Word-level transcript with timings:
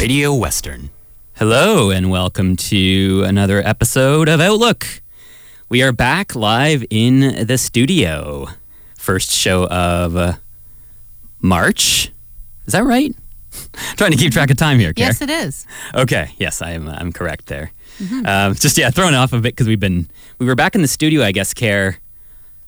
Radio 0.00 0.34
Western. 0.34 0.88
Hello, 1.34 1.90
and 1.90 2.10
welcome 2.10 2.56
to 2.56 3.22
another 3.26 3.58
episode 3.58 4.30
of 4.30 4.40
Outlook. 4.40 4.86
We 5.68 5.82
are 5.82 5.92
back 5.92 6.34
live 6.34 6.86
in 6.88 7.46
the 7.46 7.58
studio. 7.58 8.48
First 8.96 9.30
show 9.30 9.66
of 9.66 10.16
uh, 10.16 10.36
March. 11.42 12.10
Is 12.64 12.72
that 12.72 12.84
right? 12.84 13.14
Trying 13.96 14.12
to 14.12 14.16
keep 14.16 14.32
track 14.32 14.50
of 14.50 14.56
time 14.56 14.78
here, 14.78 14.94
Care. 14.94 15.08
Yes, 15.08 15.20
it 15.20 15.28
is. 15.28 15.66
Okay. 15.94 16.30
Yes, 16.38 16.62
I'm. 16.62 16.88
I'm 16.88 17.12
correct 17.12 17.48
there. 17.48 17.70
Um, 18.24 18.54
just 18.54 18.78
yeah, 18.78 18.88
thrown 18.88 19.12
off 19.12 19.34
a 19.34 19.36
bit 19.36 19.52
because 19.52 19.66
we've 19.66 19.78
been 19.78 20.08
we 20.38 20.46
were 20.46 20.54
back 20.54 20.74
in 20.74 20.80
the 20.80 20.88
studio, 20.88 21.22
I 21.22 21.32
guess, 21.32 21.52
Care, 21.52 21.98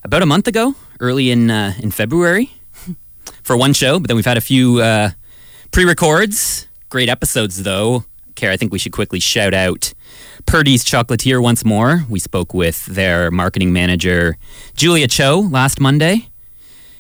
about 0.04 0.20
a 0.20 0.26
month 0.26 0.48
ago, 0.48 0.74
early 1.00 1.30
in 1.30 1.50
uh, 1.50 1.72
in 1.78 1.92
February, 1.92 2.52
for 3.42 3.56
one 3.56 3.72
show. 3.72 3.98
But 3.98 4.08
then 4.08 4.16
we've 4.16 4.26
had 4.26 4.36
a 4.36 4.42
few 4.42 4.82
uh, 4.82 5.12
pre-records, 5.70 6.68
great 6.92 7.08
episodes 7.08 7.62
though. 7.62 8.04
Care, 8.34 8.50
I 8.50 8.58
think 8.58 8.70
we 8.70 8.78
should 8.78 8.92
quickly 8.92 9.18
shout 9.18 9.54
out 9.54 9.94
Purdy's 10.44 10.84
Chocolatier 10.84 11.42
once 11.42 11.64
more. 11.64 12.04
We 12.06 12.18
spoke 12.18 12.52
with 12.52 12.84
their 12.84 13.30
marketing 13.30 13.72
manager 13.72 14.36
Julia 14.76 15.08
Cho 15.08 15.48
last 15.50 15.80
Monday. 15.80 16.28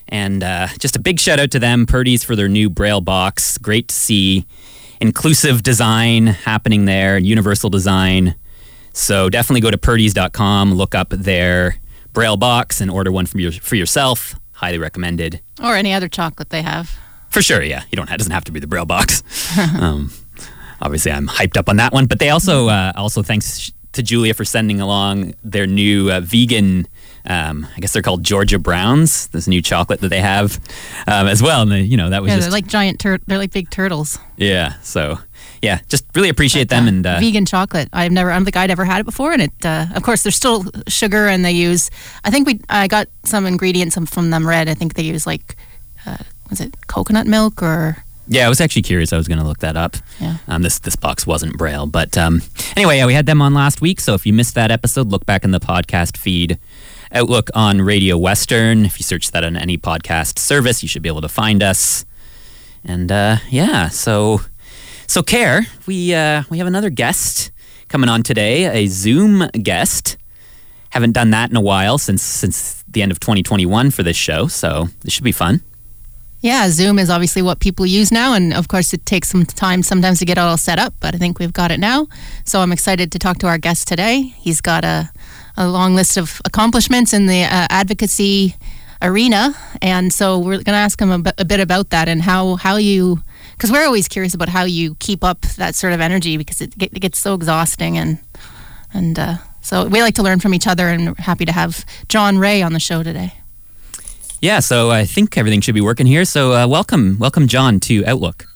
And 0.08 0.42
uh, 0.42 0.68
just 0.78 0.96
a 0.96 0.98
big 0.98 1.20
shout 1.20 1.38
out 1.38 1.50
to 1.50 1.58
them, 1.58 1.84
Purdy's, 1.84 2.24
for 2.24 2.34
their 2.34 2.48
new 2.48 2.70
Braille 2.70 3.02
box. 3.02 3.58
Great 3.58 3.88
to 3.88 3.94
see 3.94 4.46
inclusive 4.98 5.62
design 5.62 6.26
happening 6.26 6.86
there, 6.86 7.18
universal 7.18 7.68
design. 7.68 8.34
So 8.94 9.28
definitely 9.28 9.60
go 9.60 9.70
to 9.70 9.78
purdy's.com, 9.78 10.72
look 10.72 10.94
up 10.94 11.10
their 11.10 11.76
Braille 12.14 12.38
box, 12.38 12.80
and 12.80 12.90
order 12.90 13.12
one 13.12 13.26
your, 13.34 13.52
for 13.52 13.76
yourself. 13.76 14.36
Highly 14.52 14.78
recommended. 14.78 15.42
Or 15.62 15.76
any 15.76 15.92
other 15.92 16.08
chocolate 16.08 16.48
they 16.48 16.62
have. 16.62 16.98
For 17.32 17.42
sure, 17.42 17.62
yeah. 17.62 17.82
You 17.90 17.96
don't. 17.96 18.10
It 18.10 18.16
doesn't 18.18 18.32
have 18.32 18.44
to 18.44 18.52
be 18.52 18.60
the 18.60 18.66
Braille 18.66 18.84
box. 18.84 19.22
um, 19.80 20.12
obviously, 20.80 21.10
I'm 21.12 21.26
hyped 21.28 21.56
up 21.56 21.68
on 21.68 21.76
that 21.76 21.92
one. 21.92 22.06
But 22.06 22.18
they 22.18 22.30
also, 22.30 22.68
uh, 22.68 22.92
also 22.94 23.22
thanks 23.22 23.72
to 23.92 24.02
Julia 24.02 24.34
for 24.34 24.44
sending 24.44 24.80
along 24.80 25.34
their 25.42 25.66
new 25.66 26.10
uh, 26.10 26.20
vegan. 26.20 26.86
Um, 27.24 27.66
I 27.76 27.80
guess 27.80 27.92
they're 27.92 28.02
called 28.02 28.24
Georgia 28.24 28.58
Browns. 28.58 29.28
This 29.28 29.46
new 29.48 29.62
chocolate 29.62 30.00
that 30.00 30.08
they 30.08 30.20
have 30.20 30.56
um, 31.06 31.26
as 31.26 31.42
well. 31.42 31.62
And 31.62 31.70
they, 31.72 31.80
you 31.82 31.96
know 31.96 32.10
that 32.10 32.20
was 32.22 32.28
Yeah, 32.30 32.36
just 32.36 32.46
they're 32.48 32.52
like 32.52 32.66
giant 32.66 32.98
tur- 33.00 33.20
they're 33.26 33.38
like 33.38 33.52
big 33.52 33.70
turtles. 33.70 34.18
yeah. 34.36 34.74
So 34.82 35.18
yeah, 35.62 35.78
just 35.88 36.04
really 36.16 36.28
appreciate 36.28 36.68
them 36.68 36.88
and 36.88 37.06
uh, 37.06 37.20
vegan 37.20 37.46
chocolate. 37.46 37.88
I've 37.92 38.10
never 38.12 38.30
I 38.30 38.34
don't 38.34 38.44
think 38.44 38.56
I'd 38.56 38.70
ever 38.72 38.84
had 38.84 39.00
it 39.00 39.04
before 39.04 39.32
and 39.32 39.40
it 39.42 39.52
uh, 39.64 39.86
of 39.94 40.02
course 40.02 40.24
there's 40.24 40.34
still 40.34 40.64
sugar 40.88 41.28
and 41.28 41.44
they 41.44 41.52
use 41.52 41.88
I 42.24 42.30
think 42.30 42.46
we 42.48 42.60
I 42.68 42.88
got 42.88 43.06
some 43.24 43.46
ingredients 43.46 43.96
from 44.10 44.30
them 44.30 44.46
red. 44.46 44.68
I 44.68 44.74
think 44.74 44.94
they 44.94 45.04
use 45.04 45.24
like 45.26 45.54
uh, 46.04 46.16
was 46.52 46.60
it 46.60 46.86
coconut 46.86 47.26
milk 47.26 47.62
or 47.62 48.04
Yeah, 48.28 48.44
I 48.46 48.48
was 48.50 48.60
actually 48.60 48.82
curious. 48.82 49.12
I 49.12 49.16
was 49.16 49.26
going 49.26 49.40
to 49.40 49.46
look 49.46 49.58
that 49.60 49.74
up. 49.76 49.96
Yeah. 50.20 50.36
Um, 50.46 50.62
this 50.62 50.78
this 50.78 50.96
box 50.96 51.26
wasn't 51.26 51.56
Braille, 51.56 51.86
but 51.86 52.16
um, 52.18 52.42
anyway, 52.76 52.98
yeah, 52.98 53.06
we 53.06 53.14
had 53.14 53.24
them 53.26 53.40
on 53.40 53.54
last 53.54 53.80
week. 53.80 54.00
So 54.00 54.12
if 54.14 54.26
you 54.26 54.32
missed 54.34 54.54
that 54.54 54.70
episode, 54.70 55.08
look 55.08 55.24
back 55.24 55.44
in 55.44 55.50
the 55.50 55.60
podcast 55.60 56.16
feed. 56.16 56.58
Outlook 57.10 57.50
on 57.54 57.80
Radio 57.80 58.16
Western. 58.16 58.84
If 58.84 58.98
you 58.98 59.04
search 59.04 59.30
that 59.32 59.44
on 59.44 59.56
any 59.56 59.76
podcast 59.76 60.38
service, 60.38 60.82
you 60.82 60.88
should 60.88 61.02
be 61.02 61.08
able 61.08 61.20
to 61.22 61.28
find 61.28 61.62
us. 61.62 62.04
And 62.84 63.10
uh, 63.10 63.36
yeah, 63.50 63.88
so 63.88 64.40
so 65.06 65.22
care. 65.22 65.66
We 65.86 66.14
uh, 66.14 66.42
we 66.50 66.58
have 66.58 66.66
another 66.66 66.90
guest 66.90 67.50
coming 67.88 68.10
on 68.10 68.22
today, 68.22 68.84
a 68.84 68.86
Zoom 68.88 69.48
guest. 69.62 70.16
Haven't 70.90 71.12
done 71.12 71.30
that 71.30 71.50
in 71.50 71.56
a 71.56 71.60
while 71.62 71.96
since 71.98 72.22
since 72.22 72.84
the 72.88 73.02
end 73.02 73.10
of 73.10 73.20
2021 73.20 73.90
for 73.90 74.02
this 74.02 74.16
show, 74.16 74.46
so 74.48 74.88
this 75.00 75.12
should 75.14 75.24
be 75.24 75.32
fun. 75.32 75.62
Yeah, 76.42 76.70
Zoom 76.70 76.98
is 76.98 77.08
obviously 77.08 77.40
what 77.40 77.60
people 77.60 77.86
use 77.86 78.10
now, 78.10 78.34
and 78.34 78.52
of 78.52 78.66
course, 78.66 78.92
it 78.92 79.06
takes 79.06 79.28
some 79.28 79.44
time 79.44 79.84
sometimes 79.84 80.18
to 80.18 80.24
get 80.24 80.38
it 80.38 80.40
all 80.40 80.56
set 80.56 80.76
up, 80.76 80.92
but 80.98 81.14
I 81.14 81.18
think 81.18 81.38
we've 81.38 81.52
got 81.52 81.70
it 81.70 81.78
now. 81.78 82.08
So 82.44 82.58
I'm 82.58 82.72
excited 82.72 83.12
to 83.12 83.18
talk 83.20 83.38
to 83.38 83.46
our 83.46 83.58
guest 83.58 83.86
today. 83.86 84.22
He's 84.22 84.60
got 84.60 84.84
a, 84.84 85.10
a 85.56 85.68
long 85.68 85.94
list 85.94 86.16
of 86.16 86.40
accomplishments 86.44 87.12
in 87.12 87.26
the 87.26 87.44
uh, 87.44 87.68
advocacy 87.70 88.56
arena, 89.00 89.54
and 89.80 90.12
so 90.12 90.36
we're 90.36 90.56
going 90.56 90.64
to 90.64 90.72
ask 90.72 91.00
him 91.00 91.12
a, 91.12 91.44
bit- 91.44 91.60
about 91.60 91.90
that 91.90 92.08
and 92.08 92.22
how, 92.22 92.56
how 92.56 92.74
you, 92.74 93.22
because 93.52 93.70
we're 93.70 93.86
always 93.86 94.08
curious 94.08 94.34
about 94.34 94.48
how 94.48 94.64
you 94.64 94.96
keep 94.96 95.22
up 95.22 95.42
that 95.42 95.76
sort 95.76 95.92
of 95.92 96.00
energy 96.00 96.36
because 96.36 96.60
it, 96.60 96.76
get, 96.76 96.92
it 96.92 96.98
gets 96.98 97.20
so 97.20 97.34
exhausting, 97.34 97.96
and, 97.96 98.18
and 98.92 99.16
uh, 99.16 99.36
so 99.60 99.86
we 99.86 100.02
like 100.02 100.16
to 100.16 100.24
learn 100.24 100.40
from 100.40 100.54
each 100.54 100.66
other, 100.66 100.88
and 100.88 101.16
happy 101.18 101.44
to 101.44 101.52
have 101.52 101.84
John 102.08 102.36
Rae 102.36 102.62
on 102.62 102.72
the 102.72 102.80
show 102.80 103.04
today. 103.04 103.34
Yeah, 104.42 104.58
so 104.58 104.90
I 104.90 105.04
think 105.04 105.38
everything 105.38 105.60
should 105.60 105.76
be 105.76 105.80
working 105.80 106.04
here. 106.04 106.24
So 106.24 106.52
uh, 106.52 106.66
welcome, 106.66 107.16
welcome, 107.20 107.46
John, 107.46 107.78
to 107.80 108.04
Outlook. 108.04 108.46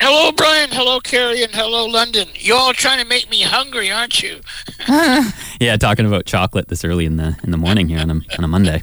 Hello, 0.00 0.32
Brian. 0.32 0.70
Hello, 0.70 1.00
Carrie, 1.00 1.42
and 1.42 1.52
hello, 1.54 1.84
London. 1.84 2.28
You're 2.34 2.56
all 2.56 2.72
trying 2.72 2.98
to 3.02 3.06
make 3.06 3.28
me 3.28 3.42
hungry, 3.42 3.90
aren't 3.92 4.22
you? 4.22 4.40
Yeah, 5.60 5.76
talking 5.76 6.06
about 6.06 6.24
chocolate 6.24 6.68
this 6.68 6.84
early 6.84 7.04
in 7.04 7.16
the 7.16 7.36
in 7.42 7.50
the 7.50 7.56
morning 7.56 7.88
here 7.88 7.98
on 7.98 8.10
a, 8.10 8.14
on 8.38 8.44
a 8.44 8.48
Monday. 8.48 8.82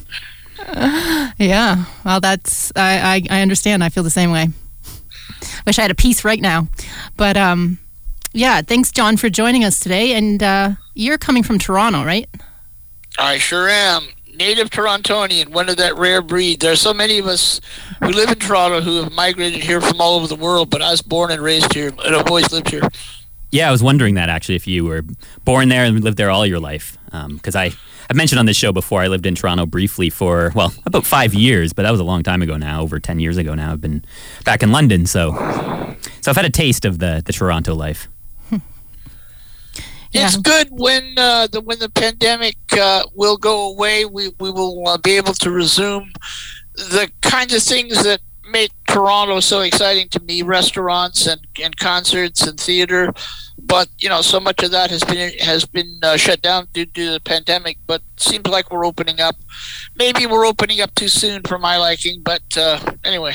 Yeah, 1.38 1.84
well, 2.04 2.20
that's 2.20 2.70
I, 2.76 3.22
I 3.30 3.38
I 3.38 3.42
understand. 3.42 3.82
I 3.82 3.88
feel 3.88 4.02
the 4.02 4.10
same 4.10 4.30
way. 4.30 4.48
Wish 5.66 5.78
I 5.78 5.82
had 5.82 5.90
a 5.90 5.94
piece 5.96 6.24
right 6.24 6.40
now, 6.40 6.68
but 7.16 7.36
um, 7.36 7.78
yeah. 8.32 8.62
Thanks, 8.62 8.92
John, 8.92 9.16
for 9.16 9.28
joining 9.28 9.64
us 9.64 9.80
today. 9.80 10.14
And 10.14 10.42
uh, 10.42 10.70
you're 10.94 11.18
coming 11.18 11.42
from 11.42 11.58
Toronto, 11.58 12.04
right? 12.04 12.28
I 13.18 13.38
sure 13.38 13.68
am. 13.68 14.06
Native 14.36 14.70
Torontonian, 14.70 15.48
one 15.48 15.68
of 15.68 15.76
that 15.78 15.96
rare 15.96 16.22
breed. 16.22 16.60
There 16.60 16.72
are 16.72 16.76
so 16.76 16.92
many 16.92 17.18
of 17.18 17.26
us 17.26 17.60
who 18.00 18.08
live 18.08 18.30
in 18.30 18.38
Toronto 18.38 18.80
who 18.80 19.02
have 19.02 19.12
migrated 19.12 19.62
here 19.62 19.80
from 19.80 20.00
all 20.00 20.16
over 20.16 20.26
the 20.26 20.36
world, 20.36 20.70
but 20.70 20.82
I 20.82 20.90
was 20.90 21.02
born 21.02 21.30
and 21.30 21.42
raised 21.42 21.72
here, 21.72 21.88
and 22.04 22.16
I've 22.16 22.26
always 22.26 22.52
lived 22.52 22.70
here. 22.70 22.88
Yeah, 23.50 23.68
I 23.68 23.72
was 23.72 23.82
wondering 23.82 24.16
that 24.16 24.28
actually 24.28 24.56
if 24.56 24.66
you 24.66 24.84
were 24.84 25.02
born 25.44 25.68
there 25.68 25.84
and 25.84 26.02
lived 26.02 26.16
there 26.18 26.30
all 26.30 26.44
your 26.44 26.60
life. 26.60 26.98
Um, 27.12 27.36
because 27.36 27.56
I 27.56 27.72
I've 28.08 28.16
mentioned 28.16 28.38
on 28.38 28.46
this 28.46 28.56
show 28.56 28.72
before 28.72 29.02
I 29.02 29.08
lived 29.08 29.26
in 29.26 29.34
Toronto 29.34 29.66
briefly 29.66 30.10
for 30.10 30.52
well 30.54 30.74
about 30.84 31.06
five 31.06 31.32
years, 31.32 31.72
but 31.72 31.82
that 31.82 31.90
was 31.90 32.00
a 32.00 32.04
long 32.04 32.22
time 32.22 32.42
ago 32.42 32.56
now, 32.56 32.82
over 32.82 33.00
ten 33.00 33.18
years 33.18 33.36
ago 33.36 33.54
now. 33.54 33.72
I've 33.72 33.80
been 33.80 34.04
back 34.44 34.62
in 34.62 34.72
London, 34.72 35.06
so 35.06 35.32
so 36.20 36.30
I've 36.30 36.36
had 36.36 36.44
a 36.44 36.50
taste 36.50 36.84
of 36.84 36.98
the 36.98 37.22
the 37.24 37.32
Toronto 37.32 37.74
life. 37.74 38.08
It's 40.12 40.34
Yeah. 40.36 40.40
good 40.42 40.68
when 40.70 41.14
uh, 41.18 41.46
the 41.48 41.60
when 41.60 41.78
the 41.78 41.88
pandemic 41.90 42.56
uh, 42.72 43.04
will 43.14 43.36
go 43.36 43.68
away. 43.70 44.04
We 44.04 44.28
we 44.40 44.50
will 44.50 44.86
uh, 44.88 44.98
be 44.98 45.16
able 45.16 45.34
to 45.34 45.50
resume 45.50 46.12
the 46.74 47.10
kinds 47.22 47.54
of 47.54 47.62
things 47.62 48.02
that 48.04 48.20
make 48.48 48.70
Toronto 48.86 49.40
so 49.40 49.60
exciting 49.62 50.08
to 50.10 50.20
me: 50.20 50.42
restaurants 50.42 51.26
and, 51.26 51.40
and 51.62 51.76
concerts 51.76 52.46
and 52.46 52.58
theater. 52.58 53.12
But 53.58 53.88
you 53.98 54.08
know, 54.08 54.22
so 54.22 54.38
much 54.38 54.62
of 54.62 54.70
that 54.70 54.90
has 54.90 55.02
been 55.04 55.32
has 55.40 55.64
been 55.64 55.98
uh, 56.02 56.16
shut 56.16 56.40
down 56.42 56.68
due 56.72 56.86
to 56.86 57.12
the 57.12 57.20
pandemic. 57.20 57.78
But 57.86 58.02
seems 58.16 58.46
like 58.46 58.70
we're 58.70 58.86
opening 58.86 59.20
up. 59.20 59.36
Maybe 59.96 60.26
we're 60.26 60.46
opening 60.46 60.80
up 60.80 60.94
too 60.94 61.08
soon 61.08 61.42
for 61.42 61.58
my 61.58 61.76
liking. 61.76 62.22
But 62.22 62.42
uh, 62.56 62.78
anyway, 63.04 63.34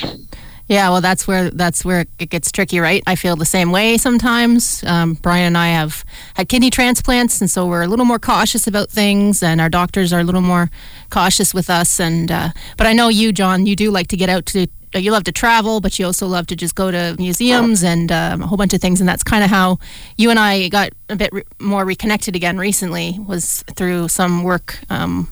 Yeah, 0.71 0.87
well, 0.91 1.01
that's 1.01 1.27
where 1.27 1.49
that's 1.49 1.83
where 1.83 2.05
it 2.17 2.29
gets 2.29 2.49
tricky, 2.49 2.79
right? 2.79 3.03
I 3.05 3.15
feel 3.15 3.35
the 3.35 3.43
same 3.43 3.73
way 3.73 3.97
sometimes. 3.97 4.85
Um, 4.85 5.15
Brian 5.15 5.47
and 5.47 5.57
I 5.57 5.67
have 5.67 6.05
had 6.35 6.47
kidney 6.47 6.69
transplants, 6.69 7.41
and 7.41 7.49
so 7.49 7.67
we're 7.67 7.81
a 7.81 7.87
little 7.87 8.05
more 8.05 8.19
cautious 8.19 8.67
about 8.67 8.89
things, 8.89 9.43
and 9.43 9.59
our 9.59 9.67
doctors 9.67 10.13
are 10.13 10.21
a 10.21 10.23
little 10.23 10.39
more 10.39 10.71
cautious 11.09 11.53
with 11.53 11.69
us. 11.69 11.99
And 11.99 12.31
uh, 12.31 12.51
but 12.77 12.87
I 12.87 12.93
know 12.93 13.09
you, 13.09 13.33
John, 13.33 13.65
you 13.65 13.75
do 13.75 13.91
like 13.91 14.07
to 14.07 14.15
get 14.15 14.29
out 14.29 14.45
to. 14.45 14.67
You 14.95 15.11
love 15.11 15.25
to 15.25 15.33
travel, 15.33 15.81
but 15.81 15.99
you 15.99 16.05
also 16.05 16.25
love 16.25 16.47
to 16.47 16.55
just 16.55 16.73
go 16.75 16.89
to 16.89 17.17
museums 17.19 17.83
and 17.83 18.09
um, 18.09 18.41
a 18.41 18.47
whole 18.47 18.57
bunch 18.57 18.73
of 18.73 18.79
things, 18.79 19.01
and 19.01 19.09
that's 19.09 19.23
kind 19.23 19.43
of 19.43 19.49
how 19.49 19.77
you 20.15 20.29
and 20.29 20.39
I 20.39 20.69
got 20.69 20.93
a 21.09 21.17
bit 21.17 21.33
re- 21.33 21.43
more 21.59 21.83
reconnected 21.83 22.33
again 22.33 22.57
recently. 22.57 23.19
Was 23.19 23.65
through 23.75 24.07
some 24.07 24.43
work 24.43 24.79
um, 24.89 25.27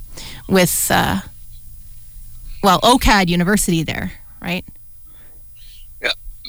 with, 0.49 0.87
uh, 0.91 1.21
well, 2.61 2.81
OCAD 2.81 3.29
University 3.29 3.83
there, 3.83 4.11
right? 4.41 4.65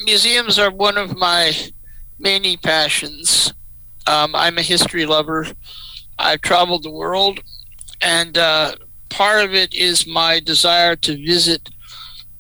Museums 0.05 0.59
are 0.59 0.71
one 0.71 0.97
of 0.97 1.17
my 1.17 1.53
many 2.19 2.57
passions. 2.57 3.53
Um, 4.07 4.35
I'm 4.35 4.59
a 4.59 4.63
history 4.63 5.07
lover. 5.07 5.47
I've 6.19 6.41
traveled 6.41 6.83
the 6.83 6.91
world, 6.91 7.41
and 8.01 8.37
uh, 8.37 8.77
part 9.09 9.45
of 9.45 9.55
it 9.55 9.75
is 9.75 10.07
my 10.07 10.41
desire 10.41 10.97
to 10.97 11.17
visit 11.17 11.71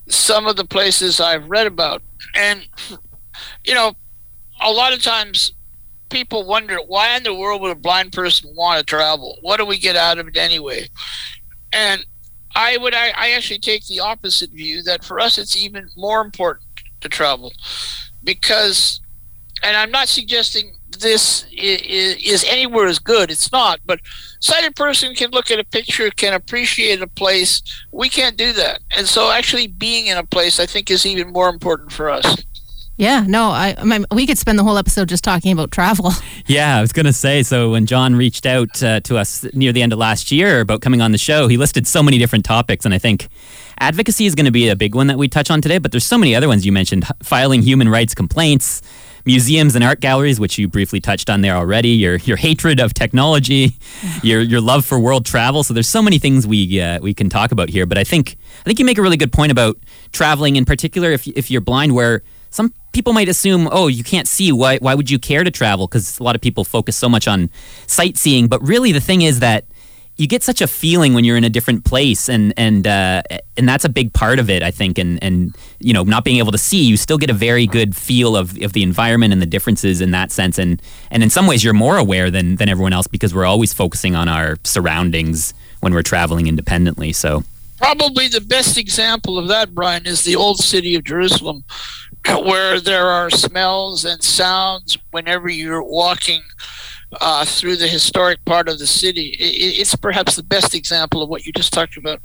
some 0.08 0.46
of 0.46 0.56
the 0.56 0.64
places 0.64 1.20
I've 1.20 1.48
read 1.48 1.66
about. 1.66 2.02
And, 2.34 2.66
you 3.64 3.74
know, 3.74 3.94
a 4.60 4.70
lot 4.70 4.92
of 4.92 5.02
times 5.02 5.52
people 6.10 6.44
wonder 6.44 6.78
why 6.86 7.16
in 7.16 7.22
the 7.22 7.34
world 7.34 7.62
would 7.62 7.70
a 7.70 7.76
blind 7.76 8.12
person 8.12 8.52
want 8.54 8.80
to 8.80 8.84
travel? 8.84 9.38
What 9.40 9.58
do 9.58 9.64
we 9.64 9.78
get 9.78 9.96
out 9.96 10.18
of 10.18 10.28
it 10.28 10.36
anyway? 10.36 10.88
And 11.72 12.04
I 12.54 12.76
would 12.76 12.94
I, 12.94 13.12
I 13.16 13.30
actually 13.30 13.60
take 13.60 13.86
the 13.86 14.00
opposite 14.00 14.50
view 14.50 14.82
that 14.82 15.04
for 15.04 15.20
us 15.20 15.38
it's 15.38 15.56
even 15.56 15.88
more 15.96 16.20
important 16.20 16.66
to 17.00 17.08
travel 17.08 17.52
because 18.24 19.00
and 19.62 19.76
I'm 19.76 19.90
not 19.90 20.08
suggesting 20.08 20.72
this 20.98 21.46
is, 21.52 22.16
is 22.22 22.44
anywhere 22.44 22.86
as 22.86 22.98
good. 22.98 23.30
It's 23.30 23.50
not. 23.52 23.80
But 23.86 24.00
sighted 24.40 24.76
person 24.76 25.14
can 25.14 25.30
look 25.30 25.50
at 25.50 25.58
a 25.58 25.64
picture, 25.64 26.10
can 26.10 26.34
appreciate 26.34 27.00
a 27.02 27.06
place. 27.06 27.62
We 27.92 28.08
can't 28.08 28.36
do 28.36 28.52
that. 28.54 28.80
And 28.96 29.06
so 29.06 29.30
actually 29.30 29.66
being 29.66 30.06
in 30.06 30.18
a 30.18 30.24
place, 30.24 30.60
I 30.60 30.66
think, 30.66 30.90
is 30.90 31.06
even 31.06 31.32
more 31.32 31.48
important 31.48 31.92
for 31.92 32.10
us. 32.10 32.36
Yeah, 32.96 33.24
no, 33.26 33.48
I, 33.48 33.74
I 33.78 33.84
mean, 33.84 34.04
we 34.12 34.26
could 34.26 34.36
spend 34.36 34.58
the 34.58 34.62
whole 34.62 34.76
episode 34.76 35.08
just 35.08 35.24
talking 35.24 35.52
about 35.52 35.70
travel. 35.70 36.12
Yeah, 36.46 36.78
I 36.78 36.80
was 36.80 36.92
going 36.92 37.06
to 37.06 37.12
say. 37.12 37.44
So 37.44 37.70
when 37.70 37.86
John 37.86 38.16
reached 38.16 38.44
out 38.44 38.82
uh, 38.82 38.98
to 39.00 39.16
us 39.16 39.46
near 39.54 39.72
the 39.72 39.82
end 39.82 39.92
of 39.92 40.00
last 40.00 40.32
year 40.32 40.60
about 40.60 40.80
coming 40.80 41.00
on 41.00 41.12
the 41.12 41.18
show, 41.18 41.46
he 41.46 41.56
listed 41.56 41.86
so 41.86 42.02
many 42.02 42.18
different 42.18 42.44
topics, 42.44 42.84
and 42.84 42.92
I 42.92 42.98
think 42.98 43.28
advocacy 43.80 44.26
is 44.26 44.34
going 44.34 44.44
to 44.46 44.52
be 44.52 44.68
a 44.68 44.76
big 44.76 44.94
one 44.94 45.08
that 45.08 45.18
we 45.18 45.26
touch 45.26 45.50
on 45.50 45.60
today. 45.60 45.78
But 45.78 45.90
there's 45.90 46.04
so 46.04 46.18
many 46.18 46.36
other 46.36 46.46
ones 46.46 46.64
you 46.64 46.72
mentioned: 46.72 47.06
filing 47.22 47.62
human 47.62 47.88
rights 47.88 48.14
complaints, 48.14 48.82
museums 49.24 49.74
and 49.74 49.82
art 49.82 50.00
galleries, 50.00 50.38
which 50.38 50.58
you 50.58 50.68
briefly 50.68 51.00
touched 51.00 51.28
on 51.28 51.40
there 51.40 51.56
already. 51.56 51.90
Your 51.90 52.16
your 52.16 52.36
hatred 52.36 52.78
of 52.78 52.94
technology, 52.94 53.76
your 54.22 54.40
your 54.40 54.60
love 54.60 54.84
for 54.84 55.00
world 55.00 55.26
travel. 55.26 55.64
So 55.64 55.74
there's 55.74 55.88
so 55.88 56.02
many 56.02 56.18
things 56.18 56.46
we 56.46 56.80
uh, 56.80 57.00
we 57.00 57.14
can 57.14 57.28
talk 57.28 57.52
about 57.52 57.70
here. 57.70 57.86
But 57.86 57.98
I 57.98 58.04
think 58.04 58.36
I 58.60 58.64
think 58.64 58.78
you 58.78 58.84
make 58.84 58.98
a 58.98 59.02
really 59.02 59.16
good 59.16 59.32
point 59.32 59.50
about 59.50 59.78
traveling 60.12 60.56
in 60.56 60.64
particular. 60.64 61.10
If 61.10 61.26
if 61.26 61.50
you're 61.50 61.60
blind, 61.60 61.94
where 61.94 62.22
some 62.50 62.74
people 62.92 63.12
might 63.12 63.28
assume, 63.28 63.68
oh, 63.70 63.86
you 63.86 64.04
can't 64.04 64.28
see. 64.28 64.52
Why 64.52 64.78
why 64.78 64.94
would 64.94 65.10
you 65.10 65.18
care 65.18 65.44
to 65.44 65.50
travel? 65.50 65.86
Because 65.86 66.18
a 66.18 66.22
lot 66.22 66.34
of 66.34 66.40
people 66.40 66.64
focus 66.64 66.96
so 66.96 67.08
much 67.08 67.26
on 67.26 67.50
sightseeing. 67.86 68.48
But 68.48 68.62
really, 68.62 68.92
the 68.92 69.00
thing 69.00 69.22
is 69.22 69.40
that 69.40 69.64
you 70.20 70.26
get 70.26 70.42
such 70.42 70.60
a 70.60 70.66
feeling 70.66 71.14
when 71.14 71.24
you're 71.24 71.38
in 71.38 71.44
a 71.44 71.48
different 71.48 71.86
place 71.86 72.28
and 72.28 72.52
and 72.58 72.86
uh, 72.86 73.22
and 73.56 73.66
that's 73.66 73.86
a 73.86 73.88
big 73.88 74.12
part 74.12 74.38
of 74.38 74.50
it 74.50 74.62
I 74.62 74.70
think. 74.70 74.98
And 74.98 75.22
and 75.24 75.56
you 75.78 75.94
know 75.94 76.02
not 76.02 76.24
being 76.24 76.36
able 76.36 76.52
to 76.52 76.58
see 76.58 76.84
you 76.84 76.98
still 76.98 77.16
get 77.16 77.30
a 77.30 77.34
very 77.34 77.66
good 77.66 77.96
feel 77.96 78.36
of, 78.36 78.60
of 78.62 78.74
the 78.74 78.82
environment 78.82 79.32
and 79.32 79.40
the 79.40 79.46
differences 79.46 80.02
in 80.02 80.10
that 80.10 80.30
sense. 80.30 80.58
And 80.58 80.82
and 81.10 81.22
in 81.22 81.30
some 81.30 81.46
ways 81.46 81.64
you're 81.64 81.72
more 81.72 81.96
aware 81.96 82.30
than 82.30 82.56
than 82.56 82.68
everyone 82.68 82.92
else 82.92 83.06
because 83.06 83.34
we're 83.34 83.46
always 83.46 83.72
focusing 83.72 84.14
on 84.14 84.28
our 84.28 84.58
surroundings 84.62 85.54
when 85.80 85.94
we're 85.94 86.02
traveling 86.02 86.46
independently. 86.46 87.12
So 87.12 87.42
probably 87.78 88.28
the 88.28 88.42
best 88.42 88.76
example 88.76 89.38
of 89.38 89.48
that 89.48 89.74
Brian 89.74 90.04
is 90.04 90.24
the 90.24 90.36
old 90.36 90.58
city 90.58 90.96
of 90.96 91.04
Jerusalem 91.04 91.64
where 92.28 92.78
there 92.78 93.06
are 93.06 93.30
smells 93.30 94.04
and 94.04 94.22
sounds 94.22 94.98
whenever 95.12 95.48
you're 95.48 95.82
walking 95.82 96.42
uh, 97.20 97.44
through 97.44 97.76
the 97.76 97.88
historic 97.88 98.44
part 98.44 98.68
of 98.68 98.78
the 98.78 98.86
city. 98.86 99.36
It, 99.38 99.80
it's 99.80 99.94
perhaps 99.96 100.36
the 100.36 100.42
best 100.42 100.74
example 100.74 101.22
of 101.22 101.28
what 101.28 101.46
you 101.46 101.52
just 101.52 101.72
talked 101.72 101.96
about. 101.96 102.20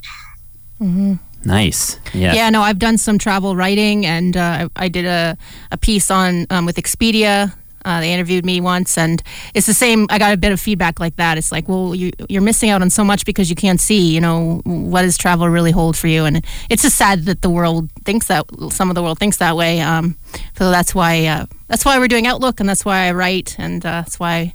Mm-hmm. 0.80 1.14
Nice. 1.44 1.98
Yeah. 2.12 2.34
Yeah. 2.34 2.50
No, 2.50 2.62
I've 2.62 2.78
done 2.78 2.98
some 2.98 3.18
travel 3.18 3.54
writing, 3.56 4.04
and 4.04 4.36
uh, 4.36 4.68
I 4.76 4.88
did 4.88 5.04
a, 5.04 5.36
a 5.70 5.76
piece 5.76 6.10
on 6.10 6.46
um, 6.50 6.66
with 6.66 6.76
Expedia. 6.76 7.54
Uh, 7.86 8.00
they 8.00 8.12
interviewed 8.12 8.44
me 8.44 8.60
once, 8.60 8.98
and 8.98 9.22
it's 9.54 9.66
the 9.66 9.72
same. 9.74 10.06
I 10.10 10.18
got 10.18 10.34
a 10.34 10.36
bit 10.36 10.50
of 10.50 10.60
feedback 10.60 10.98
like 10.98 11.14
that. 11.16 11.38
It's 11.38 11.52
like, 11.52 11.68
well, 11.68 11.94
you, 11.94 12.10
you're 12.28 12.42
missing 12.42 12.68
out 12.68 12.82
on 12.82 12.90
so 12.90 13.04
much 13.04 13.24
because 13.24 13.48
you 13.48 13.54
can't 13.54 13.80
see. 13.80 14.12
You 14.12 14.20
know, 14.20 14.60
what 14.64 15.02
does 15.02 15.16
travel 15.16 15.48
really 15.48 15.70
hold 15.70 15.96
for 15.96 16.08
you? 16.08 16.24
And 16.24 16.44
it's 16.68 16.82
just 16.82 16.96
sad 16.96 17.26
that 17.26 17.42
the 17.42 17.48
world 17.48 17.88
thinks 18.04 18.26
that 18.26 18.44
some 18.70 18.90
of 18.90 18.96
the 18.96 19.02
world 19.04 19.20
thinks 19.20 19.36
that 19.36 19.56
way. 19.56 19.80
Um, 19.80 20.16
so 20.58 20.72
that's 20.72 20.96
why 20.96 21.26
uh, 21.26 21.46
that's 21.68 21.84
why 21.84 21.98
we're 22.00 22.08
doing 22.08 22.26
Outlook, 22.26 22.58
and 22.58 22.68
that's 22.68 22.84
why 22.84 23.06
I 23.06 23.12
write, 23.12 23.54
and 23.56 23.86
uh, 23.86 24.02
that's 24.02 24.18
why 24.18 24.54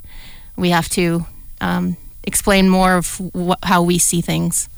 we 0.56 0.68
have 0.68 0.90
to 0.90 1.24
um, 1.62 1.96
explain 2.24 2.68
more 2.68 2.96
of 2.96 3.18
wh- 3.34 3.56
how 3.62 3.82
we 3.82 3.96
see 3.96 4.20
things. 4.20 4.68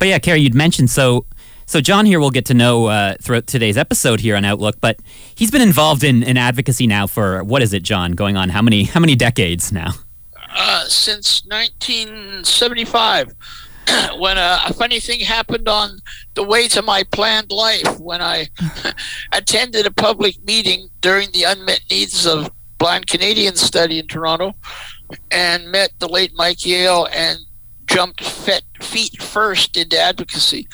But 0.00 0.08
yeah, 0.08 0.18
Carrie, 0.18 0.40
you'd 0.40 0.54
mentioned 0.54 0.90
so. 0.90 1.24
So 1.68 1.80
John 1.80 2.06
here 2.06 2.20
we'll 2.20 2.30
get 2.30 2.46
to 2.46 2.54
know 2.54 2.86
uh, 2.86 3.16
throughout 3.20 3.48
today's 3.48 3.76
episode 3.76 4.20
here 4.20 4.36
on 4.36 4.44
Outlook, 4.44 4.76
but 4.80 5.00
he's 5.34 5.50
been 5.50 5.62
involved 5.62 6.04
in, 6.04 6.22
in 6.22 6.36
advocacy 6.36 6.86
now 6.86 7.08
for 7.08 7.42
what 7.42 7.60
is 7.60 7.72
it, 7.72 7.82
John? 7.82 8.12
Going 8.12 8.36
on 8.36 8.50
how 8.50 8.62
many 8.62 8.84
how 8.84 9.00
many 9.00 9.16
decades 9.16 9.72
now? 9.72 9.90
Uh, 10.48 10.84
since 10.84 11.44
1975, 11.46 13.34
when 14.18 14.38
a, 14.38 14.60
a, 14.66 14.74
funny 14.74 15.00
thing 15.00 15.18
happened 15.18 15.68
on 15.68 15.98
the 16.34 16.44
way 16.44 16.68
to 16.68 16.82
my 16.82 17.02
planned 17.10 17.50
life 17.50 17.98
when 17.98 18.22
I 18.22 18.48
attended 19.32 19.86
a 19.86 19.90
public 19.90 20.42
meeting 20.46 20.88
during 21.00 21.32
the 21.32 21.42
unmet 21.42 21.80
needs 21.90 22.26
of 22.26 22.48
blind 22.78 23.08
Canadians 23.08 23.60
study 23.60 23.98
in 23.98 24.06
Toronto 24.06 24.52
and 25.32 25.70
met 25.72 25.90
the 25.98 26.08
late 26.08 26.32
Mike 26.36 26.64
Yale 26.64 27.08
and 27.12 27.40
jumped 27.86 28.22
feet 28.22 29.20
first 29.20 29.76
into 29.76 29.98
advocacy. 29.98 30.68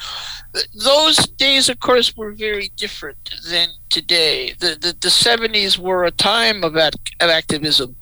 Those 0.75 1.17
days, 1.17 1.69
of 1.69 1.79
course, 1.79 2.15
were 2.15 2.31
very 2.31 2.71
different 2.75 3.31
than 3.49 3.69
today. 3.89 4.53
The, 4.53 4.77
the, 4.79 4.95
the 4.99 5.09
70s 5.09 5.77
were 5.77 6.03
a 6.03 6.11
time 6.11 6.63
of, 6.63 6.77
ad, 6.77 6.95
of 7.19 7.29
activism, 7.29 7.95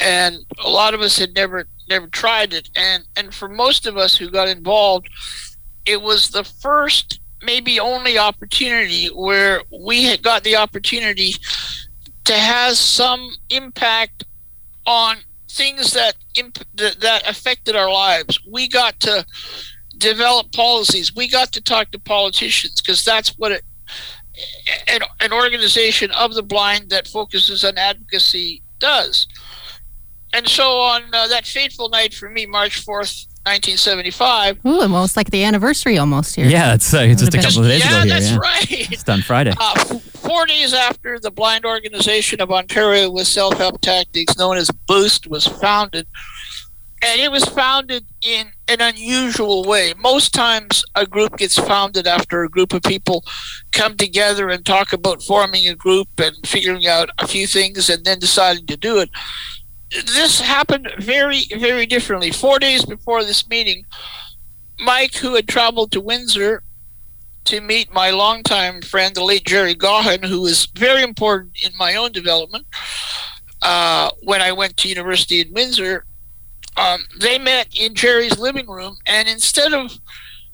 and 0.00 0.38
a 0.58 0.68
lot 0.68 0.94
of 0.94 1.00
us 1.00 1.18
had 1.18 1.34
never 1.34 1.66
never 1.88 2.06
tried 2.06 2.52
it. 2.52 2.70
And, 2.76 3.04
and 3.16 3.34
for 3.34 3.48
most 3.48 3.86
of 3.86 3.96
us 3.96 4.16
who 4.16 4.30
got 4.30 4.48
involved, 4.48 5.08
it 5.86 6.00
was 6.00 6.28
the 6.28 6.44
first, 6.44 7.20
maybe 7.42 7.80
only 7.80 8.18
opportunity 8.18 9.06
where 9.06 9.62
we 9.70 10.04
had 10.04 10.22
got 10.22 10.44
the 10.44 10.56
opportunity 10.56 11.34
to 12.24 12.34
have 12.34 12.76
some 12.76 13.30
impact 13.50 14.24
on 14.86 15.16
things 15.48 15.92
that 15.94 16.14
imp- 16.36 16.64
that 16.74 17.22
affected 17.26 17.74
our 17.74 17.90
lives. 17.90 18.38
We 18.46 18.68
got 18.68 19.00
to 19.00 19.24
develop 19.98 20.52
policies. 20.52 21.14
We 21.14 21.28
got 21.28 21.52
to 21.52 21.60
talk 21.60 21.90
to 21.92 21.98
politicians 21.98 22.80
because 22.80 23.04
that's 23.04 23.30
what 23.38 23.52
it, 23.52 23.62
an, 24.86 25.00
an 25.20 25.32
organization 25.32 26.10
of 26.12 26.34
the 26.34 26.42
blind 26.42 26.90
that 26.90 27.06
focuses 27.06 27.64
on 27.64 27.78
advocacy 27.78 28.62
does. 28.78 29.26
And 30.32 30.46
so 30.46 30.80
on 30.80 31.04
uh, 31.12 31.26
that 31.28 31.46
fateful 31.46 31.88
night 31.88 32.12
for 32.12 32.28
me, 32.28 32.44
March 32.46 32.84
4th, 32.84 33.26
1975. 33.46 34.58
Ooh, 34.66 34.82
almost 34.82 35.16
like 35.16 35.30
the 35.30 35.42
anniversary 35.42 35.96
almost 35.96 36.36
here. 36.36 36.46
Yeah, 36.46 36.74
it's, 36.74 36.92
uh, 36.92 36.98
it's 36.98 37.22
just 37.22 37.34
a 37.34 37.40
couple 37.40 37.62
of 37.62 37.68
days 37.68 37.80
yeah, 37.80 38.02
ago 38.02 38.04
here. 38.04 38.14
That's 38.14 38.30
yeah, 38.30 38.36
right. 38.36 38.92
It's 38.92 39.04
done 39.04 39.22
Friday. 39.22 39.54
Uh, 39.58 39.98
four 40.28 40.44
days 40.44 40.74
after 40.74 41.18
the 41.18 41.30
Blind 41.30 41.64
Organization 41.64 42.42
of 42.42 42.50
Ontario 42.50 43.10
with 43.10 43.26
Self-Help 43.26 43.80
Tactics, 43.80 44.36
known 44.36 44.58
as 44.58 44.70
Boost, 44.86 45.28
was 45.28 45.46
founded, 45.46 46.06
and 47.02 47.20
it 47.20 47.30
was 47.30 47.44
founded 47.44 48.04
in 48.22 48.48
an 48.68 48.80
unusual 48.80 49.64
way. 49.64 49.94
Most 49.98 50.34
times, 50.34 50.84
a 50.94 51.06
group 51.06 51.36
gets 51.36 51.58
founded 51.58 52.06
after 52.06 52.42
a 52.42 52.48
group 52.48 52.72
of 52.72 52.82
people 52.82 53.24
come 53.72 53.96
together 53.96 54.48
and 54.48 54.64
talk 54.64 54.92
about 54.92 55.22
forming 55.22 55.68
a 55.68 55.74
group 55.74 56.08
and 56.18 56.34
figuring 56.44 56.86
out 56.86 57.10
a 57.18 57.26
few 57.26 57.46
things 57.46 57.88
and 57.88 58.04
then 58.04 58.18
deciding 58.18 58.66
to 58.66 58.76
do 58.76 58.98
it 58.98 59.10
this 59.90 60.40
happened 60.40 60.92
very, 60.98 61.44
very 61.56 61.86
differently. 61.86 62.30
Four 62.30 62.58
days 62.58 62.84
before 62.84 63.24
this 63.24 63.48
meeting, 63.48 63.86
Mike, 64.78 65.14
who 65.16 65.34
had 65.34 65.48
traveled 65.48 65.92
to 65.92 66.00
Windsor 66.00 66.62
to 67.44 67.60
meet 67.60 67.92
my 67.92 68.10
longtime 68.10 68.82
friend, 68.82 69.14
the 69.14 69.24
late 69.24 69.46
Jerry 69.46 69.74
Gaughan, 69.74 70.24
who 70.24 70.42
was 70.42 70.66
very 70.66 71.02
important 71.02 71.52
in 71.64 71.72
my 71.78 71.96
own 71.96 72.12
development 72.12 72.66
uh, 73.62 74.10
when 74.22 74.42
I 74.42 74.52
went 74.52 74.76
to 74.78 74.88
university 74.88 75.40
in 75.40 75.52
Windsor, 75.54 76.04
um, 76.78 77.02
they 77.20 77.38
met 77.38 77.68
in 77.78 77.94
Jerry's 77.94 78.38
living 78.38 78.68
room, 78.68 78.96
and 79.06 79.28
instead 79.28 79.72
of 79.72 79.92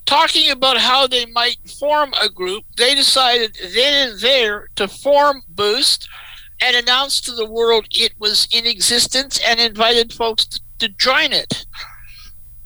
talking 0.06 0.50
about 0.50 0.78
how 0.78 1.06
they 1.06 1.26
might 1.26 1.58
form 1.78 2.12
a 2.20 2.28
group, 2.28 2.64
they 2.76 2.94
decided 2.94 3.56
then 3.74 4.10
and 4.10 4.20
there 4.20 4.68
to 4.76 4.88
form 4.88 5.42
Boost– 5.48 6.08
and 6.60 6.76
announced 6.76 7.24
to 7.24 7.32
the 7.32 7.50
world 7.50 7.86
it 7.90 8.12
was 8.18 8.48
in 8.52 8.66
existence 8.66 9.40
and 9.46 9.60
invited 9.60 10.12
folks 10.12 10.46
to, 10.46 10.60
to 10.78 10.88
join 10.88 11.32
it. 11.32 11.66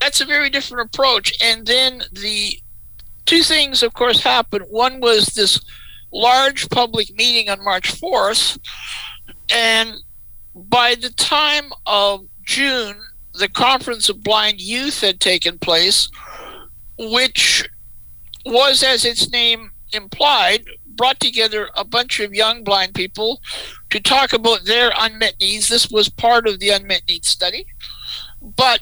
That's 0.00 0.21
a 0.21 0.27
very 0.27 0.50
different 0.50 0.95
approach. 0.95 1.33
And 1.43 1.67
then 1.67 2.05
the 2.12 2.61
two 3.27 3.43
things, 3.43 3.83
of 3.83 3.95
course, 3.95 4.23
happened. 4.23 4.67
One 4.69 5.00
was 5.00 5.27
this 5.27 5.61
large 6.12 6.69
public 6.71 7.15
meeting 7.17 7.50
on 7.50 7.65
March 7.65 8.00
4th. 8.00 8.59
And 9.50 9.95
by 10.55 10.95
the 10.95 11.11
time 11.11 11.73
of 11.87 12.27
June, 12.45 12.97
the 13.38 13.49
Conference 13.49 14.09
of 14.09 14.23
Blind 14.23 14.61
Youth 14.61 15.00
had 15.00 15.21
taken 15.21 15.59
place, 15.59 16.11
which 16.99 17.68
was, 18.45 18.83
as 18.83 19.04
its 19.04 19.30
name 19.30 19.73
implied, 19.92 20.64
brought 20.85 21.21
together 21.21 21.71
a 21.76 21.85
bunch 21.85 22.21
of 22.21 22.35
young 22.35 22.64
blind 22.64 22.95
people 22.95 23.40
to 23.90 24.00
talk 24.00 24.33
about 24.33 24.64
their 24.64 24.90
unmet 24.99 25.35
needs. 25.40 25.68
This 25.68 25.90
was 25.90 26.09
part 26.09 26.47
of 26.47 26.59
the 26.59 26.71
unmet 26.71 27.02
needs 27.09 27.28
study. 27.28 27.66
But 28.42 28.80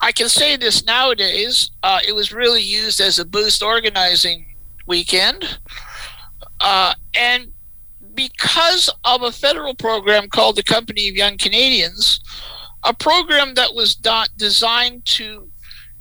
I 0.00 0.12
can 0.12 0.28
say 0.28 0.56
this 0.56 0.84
nowadays, 0.84 1.70
uh, 1.82 2.00
it 2.06 2.12
was 2.12 2.32
really 2.32 2.62
used 2.62 3.00
as 3.00 3.18
a 3.18 3.24
boost 3.24 3.62
organizing 3.62 4.56
weekend. 4.86 5.58
Uh, 6.60 6.94
and 7.14 7.52
because 8.14 8.90
of 9.04 9.22
a 9.22 9.32
federal 9.32 9.74
program 9.74 10.28
called 10.28 10.56
the 10.56 10.62
Company 10.62 11.08
of 11.08 11.16
Young 11.16 11.36
Canadians, 11.36 12.20
a 12.84 12.94
program 12.94 13.54
that 13.54 13.74
was 13.74 14.02
not 14.04 14.28
designed 14.36 15.04
to 15.06 15.48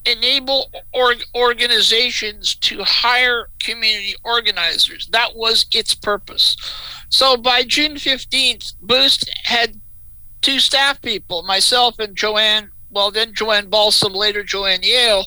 enable 0.05 0.69
org- 0.93 1.23
organizations 1.33 2.55
to 2.55 2.83
hire 2.83 3.49
community 3.59 4.15
organizers. 4.23 5.07
That 5.07 5.35
was 5.35 5.65
its 5.73 5.95
purpose. 5.95 6.57
So 7.09 7.37
by 7.37 7.63
June 7.63 7.95
15th, 7.95 8.73
Boost 8.81 9.31
had 9.43 9.79
two 10.41 10.59
staff 10.59 11.01
people, 11.01 11.43
myself 11.43 11.99
and 11.99 12.15
Joanne, 12.15 12.69
well, 12.91 13.11
then 13.11 13.33
Joanne 13.33 13.69
Balsam, 13.69 14.13
later 14.13 14.43
Joanne 14.43 14.83
Yale. 14.83 15.25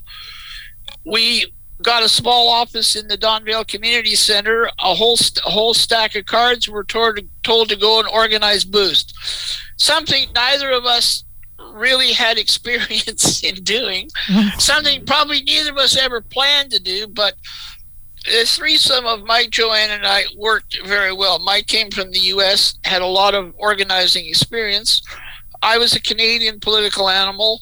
We 1.04 1.52
got 1.82 2.02
a 2.02 2.08
small 2.08 2.48
office 2.48 2.96
in 2.96 3.08
the 3.08 3.18
Donvale 3.18 3.66
Community 3.66 4.14
Center, 4.14 4.68
a 4.78 4.94
whole, 4.94 5.16
st- 5.16 5.44
a 5.44 5.50
whole 5.50 5.74
stack 5.74 6.14
of 6.14 6.26
cards. 6.26 6.68
We're 6.68 6.84
told, 6.84 7.18
told 7.42 7.68
to 7.70 7.76
go 7.76 7.98
and 7.98 8.08
organize 8.08 8.64
Boost. 8.64 9.14
Something 9.76 10.28
neither 10.34 10.70
of 10.70 10.84
us 10.84 11.24
really 11.76 12.12
had 12.12 12.38
experience 12.38 13.42
in 13.44 13.56
doing. 13.56 14.08
Something 14.58 15.04
probably 15.04 15.42
neither 15.42 15.70
of 15.70 15.78
us 15.78 15.96
ever 15.96 16.20
planned 16.20 16.70
to 16.72 16.82
do, 16.82 17.06
but 17.06 17.34
the 18.24 18.44
threesome 18.44 19.06
of 19.06 19.24
Mike, 19.24 19.50
Joanne, 19.50 19.90
and 19.90 20.06
I 20.06 20.24
worked 20.36 20.78
very 20.84 21.12
well. 21.12 21.38
Mike 21.38 21.66
came 21.66 21.90
from 21.90 22.10
the 22.10 22.18
U.S., 22.18 22.78
had 22.84 23.02
a 23.02 23.06
lot 23.06 23.34
of 23.34 23.54
organizing 23.56 24.26
experience. 24.26 25.00
I 25.62 25.78
was 25.78 25.94
a 25.94 26.00
Canadian 26.00 26.60
political 26.60 27.08
animal, 27.08 27.60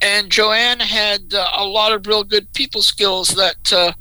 and 0.00 0.30
Joanne 0.30 0.80
had 0.80 1.32
uh, 1.32 1.48
a 1.54 1.64
lot 1.64 1.92
of 1.92 2.06
real 2.06 2.22
good 2.22 2.52
people 2.52 2.82
skills 2.82 3.28
that 3.28 3.72
uh, 3.72 3.92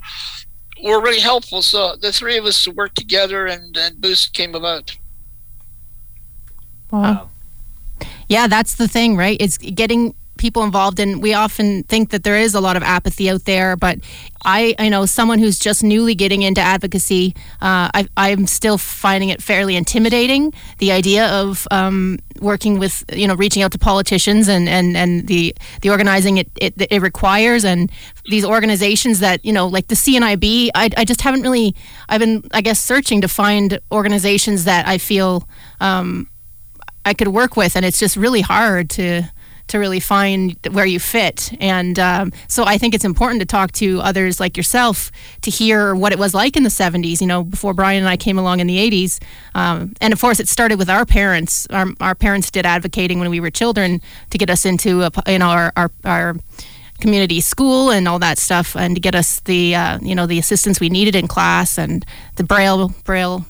were 0.83 1.01
really 1.01 1.21
helpful. 1.21 1.61
So 1.61 1.95
the 1.95 2.11
three 2.11 2.37
of 2.37 2.45
us 2.45 2.67
worked 2.67 2.97
together, 2.97 3.47
and, 3.47 3.75
and 3.77 4.01
Boost 4.01 4.33
came 4.33 4.55
about. 4.55 4.97
Wow. 6.91 7.01
wow. 7.01 7.29
Yeah, 8.33 8.47
that's 8.47 8.73
the 8.77 8.87
thing, 8.87 9.15
right? 9.15 9.37
It's 9.39 9.59
getting 9.59 10.15
people 10.37 10.63
involved 10.63 10.99
and 10.99 11.21
we 11.21 11.35
often 11.35 11.83
think 11.83 12.09
that 12.09 12.23
there 12.23 12.35
is 12.35 12.55
a 12.55 12.59
lot 12.59 12.75
of 12.75 12.81
apathy 12.81 13.29
out 13.29 13.45
there 13.45 13.75
but 13.77 13.99
i 14.43 14.73
i 14.79 14.89
know 14.89 15.05
someone 15.05 15.37
who's 15.37 15.59
just 15.59 15.83
newly 15.83 16.15
getting 16.15 16.41
into 16.41 16.59
advocacy 16.59 17.35
uh, 17.61 17.87
I, 17.93 18.07
i'm 18.17 18.47
still 18.47 18.79
finding 18.79 19.29
it 19.29 19.43
fairly 19.43 19.75
intimidating 19.75 20.51
the 20.79 20.91
idea 20.91 21.27
of 21.27 21.67
um, 21.69 22.17
working 22.41 22.79
with 22.79 23.05
you 23.13 23.27
know 23.27 23.35
reaching 23.35 23.61
out 23.61 23.71
to 23.73 23.77
politicians 23.77 24.47
and 24.47 24.67
and 24.67 24.97
and 24.97 25.27
the 25.27 25.55
the 25.81 25.91
organizing 25.91 26.37
it, 26.37 26.49
it 26.59 26.73
it 26.89 27.01
requires 27.01 27.63
and 27.63 27.91
these 28.25 28.43
organizations 28.43 29.19
that 29.19 29.45
you 29.45 29.53
know 29.53 29.67
like 29.67 29.87
the 29.87 29.95
CNIB 29.95 30.71
I, 30.73 30.89
I 30.97 31.05
just 31.05 31.21
haven't 31.21 31.43
really 31.43 31.75
I've 32.09 32.19
been 32.19 32.43
I 32.51 32.61
guess 32.61 32.81
searching 32.81 33.21
to 33.21 33.27
find 33.27 33.79
organizations 33.91 34.65
that 34.65 34.87
I 34.87 34.97
feel 34.97 35.47
um, 35.79 36.27
I 37.05 37.13
could 37.13 37.29
work 37.29 37.55
with, 37.55 37.75
and 37.75 37.85
it's 37.85 37.99
just 37.99 38.15
really 38.15 38.41
hard 38.41 38.89
to 38.91 39.29
to 39.67 39.79
really 39.79 39.99
find 39.99 40.57
where 40.71 40.85
you 40.85 40.99
fit. 40.99 41.53
And 41.59 41.97
um, 41.97 42.31
so 42.47 42.63
I 42.65 42.77
think 42.77 42.93
it's 42.93 43.05
important 43.05 43.39
to 43.41 43.45
talk 43.45 43.71
to 43.73 44.01
others 44.01 44.39
like 44.39 44.57
yourself 44.57 45.11
to 45.41 45.49
hear 45.49 45.95
what 45.95 46.11
it 46.11 46.19
was 46.19 46.33
like 46.33 46.57
in 46.57 46.63
the 46.63 46.69
70s, 46.69 47.21
you 47.21 47.27
know, 47.27 47.43
before 47.43 47.73
Brian 47.73 47.99
and 47.99 48.09
I 48.09 48.17
came 48.17 48.37
along 48.37 48.59
in 48.59 48.67
the 48.67 48.77
80s. 48.77 49.23
Um, 49.55 49.93
and 50.01 50.13
of 50.13 50.19
course, 50.19 50.39
it 50.39 50.47
started 50.47 50.77
with 50.77 50.89
our 50.89 51.05
parents. 51.05 51.65
Our, 51.69 51.87
our 52.01 52.15
parents 52.15 52.51
did 52.51 52.65
advocating 52.65 53.19
when 53.19 53.29
we 53.29 53.39
were 53.39 53.49
children 53.49 54.01
to 54.31 54.37
get 54.37 54.49
us 54.49 54.65
into, 54.65 55.03
a, 55.03 55.11
you 55.27 55.39
know, 55.39 55.49
our, 55.49 55.71
our, 55.77 55.91
our 56.03 56.35
community 56.99 57.41
school 57.41 57.89
and 57.89 58.07
all 58.07 58.19
that 58.19 58.37
stuff 58.37 58.75
and 58.75 58.95
to 58.95 59.01
get 59.01 59.15
us 59.15 59.39
the, 59.41 59.75
uh, 59.75 59.99
you 60.01 60.13
know, 60.13 60.25
the 60.25 60.39
assistance 60.39 60.79
we 60.79 60.89
needed 60.89 61.15
in 61.15 61.27
class 61.27 61.77
and 61.77 62.05
the 62.35 62.43
braille, 62.43 62.93
braille 63.05 63.45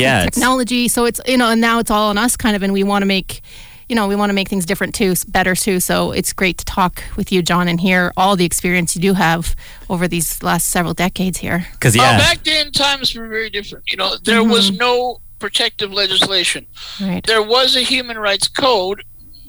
yeah, 0.00 0.24
technology. 0.24 0.88
So 0.88 1.04
it's 1.04 1.20
you 1.26 1.36
know, 1.36 1.50
and 1.50 1.60
now 1.60 1.78
it's 1.78 1.90
all 1.90 2.10
on 2.10 2.18
us, 2.18 2.36
kind 2.36 2.56
of, 2.56 2.62
and 2.62 2.72
we 2.72 2.82
want 2.82 3.02
to 3.02 3.06
make 3.06 3.42
you 3.90 3.96
know, 3.96 4.06
we 4.06 4.14
want 4.14 4.30
to 4.30 4.34
make 4.34 4.48
things 4.48 4.64
different 4.64 4.94
too, 4.94 5.14
better 5.26 5.56
too. 5.56 5.80
So 5.80 6.12
it's 6.12 6.32
great 6.32 6.58
to 6.58 6.64
talk 6.64 7.02
with 7.16 7.32
you, 7.32 7.42
John, 7.42 7.66
and 7.66 7.80
hear 7.80 8.12
all 8.16 8.36
the 8.36 8.44
experience 8.44 8.94
you 8.94 9.02
do 9.02 9.14
have 9.14 9.56
over 9.90 10.06
these 10.06 10.44
last 10.44 10.68
several 10.68 10.94
decades 10.94 11.38
here. 11.38 11.66
Because 11.72 11.96
yeah, 11.96 12.16
back 12.16 12.44
then 12.44 12.70
times 12.70 13.14
were 13.16 13.26
very 13.26 13.50
different. 13.50 13.90
You 13.90 13.96
know, 13.96 14.16
there 14.22 14.42
mm-hmm. 14.42 14.52
was 14.52 14.70
no 14.70 15.20
protective 15.40 15.92
legislation. 15.92 16.66
Right. 17.00 17.26
There 17.26 17.42
was 17.42 17.74
a 17.74 17.80
human 17.80 18.16
rights 18.16 18.46
code, 18.46 19.02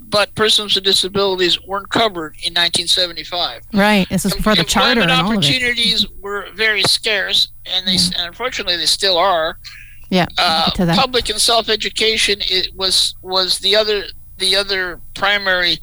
but 0.10 0.34
persons 0.34 0.74
with 0.74 0.86
disabilities 0.86 1.62
weren't 1.62 1.90
covered 1.90 2.34
in 2.38 2.56
1975. 2.56 3.62
Right. 3.74 4.10
This 4.10 4.26
is 4.26 4.34
before 4.34 4.56
the 4.56 4.64
charter 4.64 5.02
and 5.02 5.12
all 5.12 5.34
opportunities 5.34 6.08
were 6.20 6.48
very 6.56 6.82
scarce, 6.82 7.50
and 7.68 7.88
they 7.88 7.98
mm-hmm. 7.98 8.20
and 8.20 8.30
unfortunately 8.30 8.78
they 8.78 8.88
still 8.88 9.20
are. 9.20 9.60
Yeah. 10.12 10.28
Uh, 10.38 10.70
public 10.94 11.30
and 11.30 11.40
self 11.40 11.70
education 11.70 12.42
was 12.76 13.16
was 13.22 13.60
the 13.60 13.76
other 13.76 14.04
the 14.38 14.58
other 14.58 15.00
primary 15.16 15.80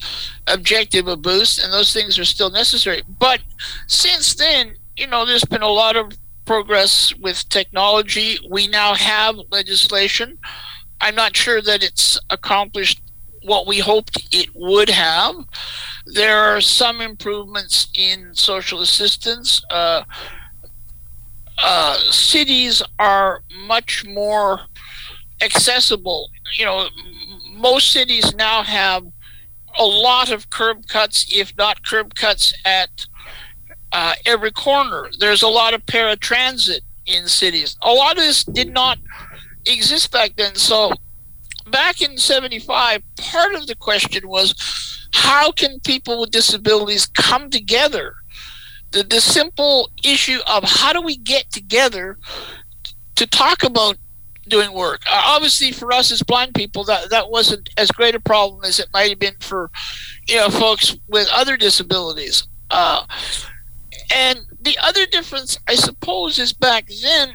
objective 0.47 1.09
of 1.09 1.23
boost, 1.23 1.65
and 1.65 1.73
those 1.73 1.95
things 1.95 2.19
are 2.19 2.25
still 2.27 2.51
necessary. 2.51 3.03
But 3.09 3.41
since 3.87 4.35
then, 4.35 4.77
you 4.97 5.07
know, 5.07 5.25
there's 5.25 5.45
been 5.45 5.63
a 5.63 5.69
lot 5.69 5.97
of 5.97 6.13
progress 6.45 7.15
with 7.17 7.49
technology. 7.49 8.39
We 8.51 8.69
now 8.69 8.95
have 8.95 9.37
legislation. 9.51 10.39
I'm 11.01 11.15
not 11.15 11.35
sure 11.35 11.63
that 11.63 11.83
it's 11.83 12.21
accomplished 12.29 13.01
what 13.45 13.67
we 13.67 13.79
hoped 13.79 14.29
it 14.31 14.49
would 14.55 14.91
have. 14.91 15.37
There 16.07 16.39
are 16.39 16.61
some 16.61 17.01
improvements 17.01 17.89
in 17.95 18.35
social 18.35 18.81
assistance. 18.81 19.65
Uh, 19.71 20.03
uh, 21.63 21.99
cities 22.11 22.83
are 22.99 23.43
much 23.67 24.07
more 24.07 24.61
accessible. 25.43 26.31
You 26.57 26.65
know, 26.65 26.89
most 27.53 27.91
cities 27.91 28.35
now 28.35 28.63
have 28.63 29.05
a 29.79 29.85
lot 29.85 30.31
of 30.31 30.51
curb 30.51 30.87
cuts, 30.89 31.27
if 31.35 31.57
not 31.57 31.85
curb 31.85 32.15
cuts, 32.15 32.55
at 32.65 33.07
uh, 33.93 34.15
every 34.27 34.51
corner. 34.51 35.09
There's 35.19 35.43
a 35.43 35.49
lot 35.49 35.75
of 35.75 35.85
paratransit 35.87 36.81
in 37.07 37.27
cities. 37.27 37.77
A 37.83 37.93
lot 37.93 38.19
of 38.19 38.25
this 38.25 38.45
did 38.45 38.73
not 38.73 38.99
exist 39.67 40.13
back 40.13 40.37
then. 40.37 40.55
So, 40.55 40.93
back 41.71 42.03
in 42.03 42.19
75, 42.19 43.03
part 43.17 43.55
of 43.55 43.67
the 43.67 43.75
question 43.75 44.29
was 44.29 44.55
how 45.13 45.51
can 45.53 45.81
people 45.81 46.21
with 46.21 46.31
disabilities 46.31 47.07
come 47.07 47.51
together 47.51 48.15
the, 48.91 49.03
the 49.03 49.21
simple 49.21 49.91
issue 50.05 50.39
of 50.47 50.65
how 50.65 50.93
do 50.93 51.03
we 51.03 51.17
get 51.17 51.51
together 51.51 52.19
to 53.17 53.27
talk 53.27 53.63
about 53.63 53.97
doing 54.49 54.73
work. 54.73 55.03
Uh, 55.07 55.23
obviously, 55.27 55.73
for 55.73 55.93
us 55.93 56.11
as 56.11 56.23
blind 56.23 56.55
people, 56.55 56.85
that 56.85 57.11
that 57.11 57.31
wasn't 57.31 57.69
as 57.77 57.91
great 57.91 58.15
a 58.15 58.21
problem 58.21 58.65
as 58.65 58.79
it 58.79 58.89
might 58.93 59.11
have 59.11 59.19
been 59.19 59.37
for 59.41 59.71
you 60.27 60.37
know 60.37 60.51
folks 60.51 60.97
with 61.09 61.29
other 61.33 61.57
disabilities. 61.57 62.47
Uh, 62.71 63.05
and 64.15 64.41
the 64.61 64.79
other 64.79 65.07
difference, 65.07 65.59
I 65.69 65.75
suppose, 65.75 66.39
is 66.39 66.53
back 66.53 66.89
then, 67.03 67.35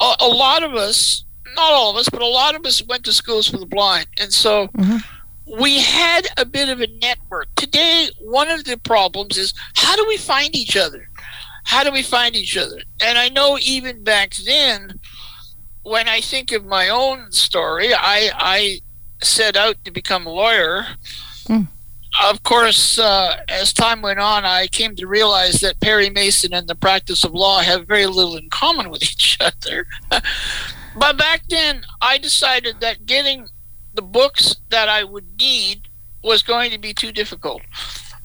a, 0.00 0.14
a, 0.20 0.28
lot 0.28 0.62
of 0.62 0.74
us, 0.74 1.24
not 1.54 1.72
all 1.72 1.90
of 1.90 1.96
us, 1.96 2.08
but 2.08 2.22
a 2.22 2.26
lot 2.26 2.54
of 2.54 2.66
us 2.66 2.82
went 2.84 3.04
to 3.04 3.12
schools 3.12 3.48
for 3.48 3.56
the 3.58 3.66
blind, 3.66 4.06
and 4.20 4.32
so. 4.32 4.68
Mm-hmm 4.68 5.14
we 5.48 5.78
had 5.78 6.28
a 6.36 6.44
bit 6.44 6.68
of 6.68 6.80
a 6.80 6.86
network. 6.86 7.54
Today, 7.54 8.10
one 8.20 8.50
of 8.50 8.64
the 8.64 8.76
problems 8.76 9.38
is 9.38 9.54
how 9.76 9.96
do 9.96 10.04
we 10.06 10.16
find 10.16 10.54
each 10.54 10.76
other? 10.76 11.08
How 11.64 11.84
do 11.84 11.92
we 11.92 12.02
find 12.02 12.36
each 12.36 12.56
other? 12.56 12.80
And 13.02 13.18
I 13.18 13.28
know 13.28 13.58
even 13.60 14.02
back 14.02 14.34
then, 14.36 15.00
when 15.82 16.08
I 16.08 16.20
think 16.20 16.52
of 16.52 16.64
my 16.64 16.88
own 16.88 17.32
story, 17.32 17.94
I, 17.94 18.30
I 18.34 18.80
set 19.22 19.56
out 19.56 19.82
to 19.84 19.90
become 19.90 20.26
a 20.26 20.32
lawyer. 20.32 20.86
Mm. 21.44 21.68
Of 22.24 22.42
course, 22.42 22.98
uh, 22.98 23.40
as 23.48 23.72
time 23.72 24.02
went 24.02 24.18
on, 24.18 24.44
I 24.44 24.66
came 24.66 24.96
to 24.96 25.06
realize 25.06 25.60
that 25.60 25.80
Perry 25.80 26.10
Mason 26.10 26.52
and 26.52 26.66
the 26.66 26.74
practice 26.74 27.22
of 27.22 27.32
law 27.32 27.60
have 27.60 27.86
very 27.86 28.06
little 28.06 28.36
in 28.36 28.50
common 28.50 28.90
with 28.90 29.02
each 29.02 29.38
other. 29.40 29.86
but 30.10 31.16
back 31.16 31.42
then, 31.48 31.84
I 32.00 32.18
decided 32.18 32.80
that 32.80 33.06
getting 33.06 33.48
the 33.98 34.02
books 34.02 34.54
that 34.68 34.88
I 34.88 35.02
would 35.02 35.26
need 35.40 35.88
was 36.22 36.44
going 36.44 36.70
to 36.70 36.78
be 36.78 36.94
too 36.94 37.10
difficult. 37.10 37.62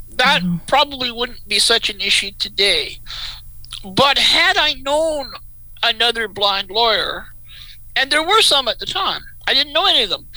That 0.08 0.44
mm-hmm. 0.44 0.58
probably 0.68 1.12
wouldn't 1.12 1.48
be 1.48 1.58
such 1.58 1.90
an 1.90 2.00
issue 2.00 2.30
today. 2.38 3.00
But 3.84 4.20
had 4.20 4.56
I 4.56 4.74
known 4.74 5.32
another 5.82 6.28
blind 6.28 6.70
lawyer, 6.70 7.26
and 7.96 8.12
there 8.12 8.22
were 8.22 8.44
some 8.44 8.68
at 8.68 8.78
the 8.78 8.86
time, 8.86 9.24
I 9.48 9.56
didn't 9.56 9.74
know 9.74 9.88
any 9.88 10.04
of 10.04 10.12
them. 10.12 10.28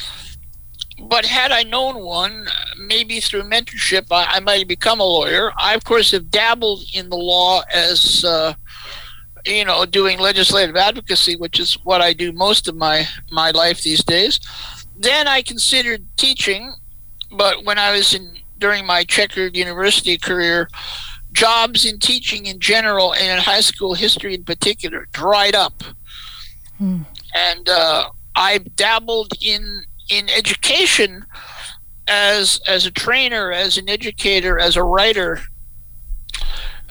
But 1.03 1.27
had 1.27 1.53
I 1.53 1.65
known 1.65 2.03
one, 2.03 2.49
maybe 2.79 3.21
through 3.21 3.43
mentorship, 3.43 4.07
I, 4.11 4.37
I 4.37 4.41
might 4.41 4.61
have 4.61 4.69
become 4.69 5.01
a 5.01 5.05
lawyer. 5.05 5.53
I, 5.59 5.75
of 5.75 5.85
course, 5.85 6.13
have 6.13 6.31
dabbled 6.31 6.83
in 6.95 7.11
the 7.11 7.19
law 7.19 7.61
as, 7.71 8.25
uh, 8.25 8.55
you 9.45 9.67
know, 9.67 9.85
doing 9.85 10.19
legislative 10.19 10.77
advocacy, 10.77 11.37
which 11.37 11.61
is 11.61 11.75
what 11.85 12.01
I 12.01 12.15
do 12.15 12.33
most 12.33 12.69
of 12.69 12.75
my, 12.75 13.07
my 13.31 13.51
life 13.51 13.83
these 13.83 14.03
days 14.03 14.41
then 14.99 15.29
I 15.29 15.43
considered 15.43 16.05
teaching, 16.17 16.73
but 17.33 17.65
when 17.65 17.79
I 17.79 17.93
was 17.93 18.15
in 18.15 18.33
during 18.59 18.87
my 18.87 19.05
checkered 19.05 19.57
university 19.57 20.17
career, 20.17 20.69
jobs 21.33 21.85
in 21.85 21.99
teaching 21.99 22.47
in 22.47 22.59
general 22.59 23.13
and 23.13 23.39
in 23.39 23.39
high 23.39 23.61
school 23.61 23.95
history 23.95 24.35
in 24.35 24.45
particular 24.45 25.07
dried 25.13 25.55
up. 25.55 25.83
Hmm. 26.79 27.03
and 27.35 27.69
uh, 27.71 28.11
I 28.35 28.59
dabbled 28.59 29.33
in 29.41 29.85
in 30.11 30.29
education 30.29 31.25
as 32.07 32.61
as 32.67 32.87
a 32.87 32.91
trainer, 32.91 33.51
as 33.51 33.79
an 33.79 33.89
educator, 33.89 34.59
as 34.59 34.77
a 34.77 34.85
writer. 34.85 35.41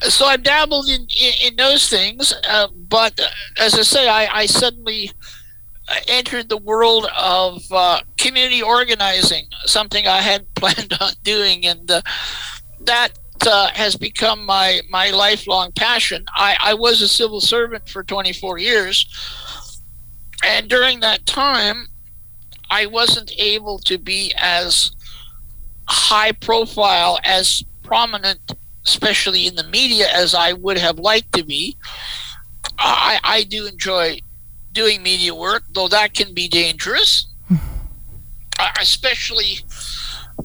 So 0.01 0.25
I've 0.25 0.43
dabbled 0.43 0.89
in 0.89 1.01
in, 1.01 1.33
in 1.45 1.55
those 1.55 1.87
things, 1.87 2.33
uh, 2.49 2.67
but 2.89 3.19
uh, 3.19 3.27
as 3.59 3.75
I 3.75 3.83
say, 3.83 4.09
I, 4.09 4.41
I 4.41 4.45
suddenly 4.45 5.11
entered 6.07 6.49
the 6.49 6.57
world 6.57 7.07
of 7.17 7.63
uh, 7.71 8.01
community 8.17 8.61
organizing, 8.61 9.45
something 9.65 10.07
I 10.07 10.21
hadn't 10.21 10.53
planned 10.55 10.93
on 10.99 11.13
doing, 11.23 11.65
and 11.65 11.89
uh, 11.89 12.01
that 12.81 13.17
uh, 13.45 13.69
has 13.73 13.95
become 13.95 14.45
my 14.45 14.81
my 14.89 15.11
lifelong 15.11 15.71
passion. 15.73 16.25
I, 16.33 16.57
I 16.59 16.73
was 16.73 17.01
a 17.01 17.07
civil 17.07 17.41
servant 17.41 17.87
for 17.89 18.03
24 18.03 18.57
years, 18.57 19.81
and 20.43 20.67
during 20.67 20.99
that 21.01 21.25
time, 21.25 21.87
I 22.69 22.85
wasn't 22.85 23.31
able 23.37 23.79
to 23.79 23.97
be 23.97 24.33
as 24.37 24.91
high 25.87 26.31
profile, 26.31 27.19
as 27.23 27.63
prominent, 27.83 28.53
especially 28.85 29.47
in 29.47 29.55
the 29.55 29.63
media, 29.63 30.07
as 30.11 30.33
I 30.33 30.53
would 30.53 30.77
have 30.77 30.97
liked 30.97 31.33
to 31.33 31.43
be. 31.43 31.77
I, 32.79 33.19
I 33.23 33.43
do 33.43 33.67
enjoy 33.67 34.19
doing 34.75 35.01
media 35.01 35.33
work, 35.33 35.63
though 35.73 35.87
that 35.87 36.13
can 36.13 36.33
be 36.33 36.47
dangerous, 36.47 37.27
uh, 38.59 38.71
especially 38.79 39.59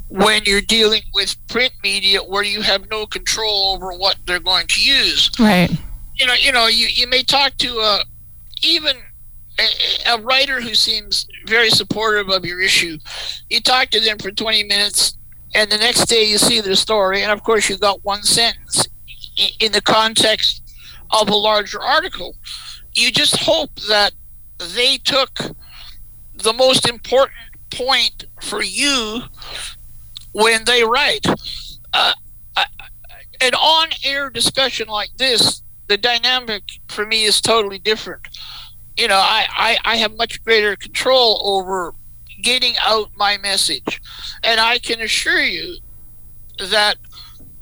when 0.08 0.42
you're 0.44 0.60
dealing 0.60 1.02
with 1.12 1.36
print 1.48 1.72
media 1.82 2.20
where 2.20 2.42
you 2.42 2.62
have 2.62 2.88
no 2.90 3.06
control 3.06 3.74
over 3.74 3.92
what 3.92 4.16
they're 4.24 4.40
going 4.40 4.66
to 4.68 4.80
use. 4.80 5.30
Right. 5.38 5.70
You 6.14 6.26
know, 6.26 6.34
you 6.34 6.52
know, 6.52 6.66
you, 6.66 6.88
you 6.88 7.06
may 7.06 7.22
talk 7.22 7.56
to 7.58 7.78
a 7.78 8.04
even 8.62 8.96
a, 9.58 10.14
a 10.14 10.20
writer 10.20 10.60
who 10.60 10.74
seems 10.74 11.26
very 11.46 11.70
supportive 11.70 12.28
of 12.30 12.44
your 12.44 12.60
issue. 12.60 12.98
You 13.48 13.60
talk 13.60 13.90
to 13.90 14.00
them 14.00 14.18
for 14.18 14.30
20 14.30 14.64
minutes, 14.64 15.16
and 15.54 15.70
the 15.70 15.78
next 15.78 16.06
day 16.06 16.24
you 16.24 16.38
see 16.38 16.60
their 16.60 16.74
story, 16.74 17.22
and 17.22 17.32
of 17.32 17.42
course 17.42 17.68
you 17.68 17.76
got 17.76 18.04
one 18.04 18.22
sentence 18.22 18.86
in 19.58 19.72
the 19.72 19.80
context 19.80 20.62
of 21.10 21.28
a 21.28 21.34
larger 21.34 21.80
article. 21.80 22.36
You 22.94 23.10
just 23.10 23.36
hope 23.36 23.74
that 23.88 24.12
they 24.60 24.98
took 24.98 25.38
the 26.34 26.52
most 26.52 26.88
important 26.88 27.36
point 27.70 28.24
for 28.42 28.62
you 28.62 29.22
when 30.32 30.64
they 30.64 30.84
write. 30.84 31.26
Uh, 31.92 32.12
an 33.40 33.54
on 33.54 33.88
air 34.04 34.30
discussion 34.30 34.88
like 34.88 35.10
this, 35.16 35.62
the 35.88 35.96
dynamic 35.96 36.62
for 36.88 37.06
me 37.06 37.24
is 37.24 37.40
totally 37.40 37.78
different. 37.78 38.28
You 38.96 39.08
know, 39.08 39.16
I, 39.16 39.46
I, 39.50 39.78
I 39.84 39.96
have 39.96 40.16
much 40.16 40.42
greater 40.44 40.76
control 40.76 41.40
over 41.44 41.94
getting 42.42 42.74
out 42.82 43.10
my 43.16 43.38
message. 43.38 44.00
And 44.42 44.60
I 44.60 44.78
can 44.78 45.00
assure 45.00 45.42
you 45.42 45.76
that 46.58 46.96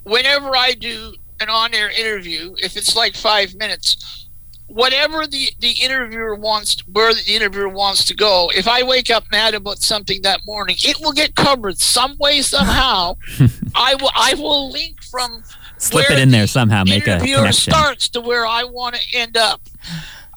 whenever 0.04 0.56
I 0.56 0.72
do 0.72 1.14
an 1.40 1.48
on 1.48 1.74
air 1.74 1.90
interview, 1.90 2.54
if 2.58 2.76
it's 2.76 2.96
like 2.96 3.14
five 3.14 3.54
minutes, 3.54 4.27
whatever 4.68 5.26
the 5.26 5.48
the 5.60 5.72
interviewer 5.82 6.34
wants 6.34 6.86
where 6.88 7.12
the 7.14 7.24
interviewer 7.26 7.68
wants 7.70 8.04
to 8.04 8.14
go 8.14 8.50
if 8.54 8.68
i 8.68 8.82
wake 8.82 9.10
up 9.10 9.24
mad 9.32 9.54
about 9.54 9.78
something 9.78 10.20
that 10.22 10.40
morning 10.44 10.76
it 10.80 11.00
will 11.00 11.12
get 11.12 11.34
covered 11.34 11.78
some 11.78 12.16
way 12.18 12.42
somehow. 12.42 13.16
I 13.74 13.94
will 13.94 14.10
i 14.14 14.34
will 14.34 14.70
link 14.70 15.02
from 15.02 15.42
slip 15.78 16.10
it 16.10 16.18
in 16.18 16.30
there 16.30 16.46
somehow 16.46 16.84
make 16.84 17.06
a 17.06 17.18
connection. 17.18 17.72
starts 17.72 18.08
to 18.10 18.20
where 18.20 18.46
i 18.46 18.62
want 18.62 18.94
to 18.96 19.18
end 19.18 19.36
up. 19.36 19.62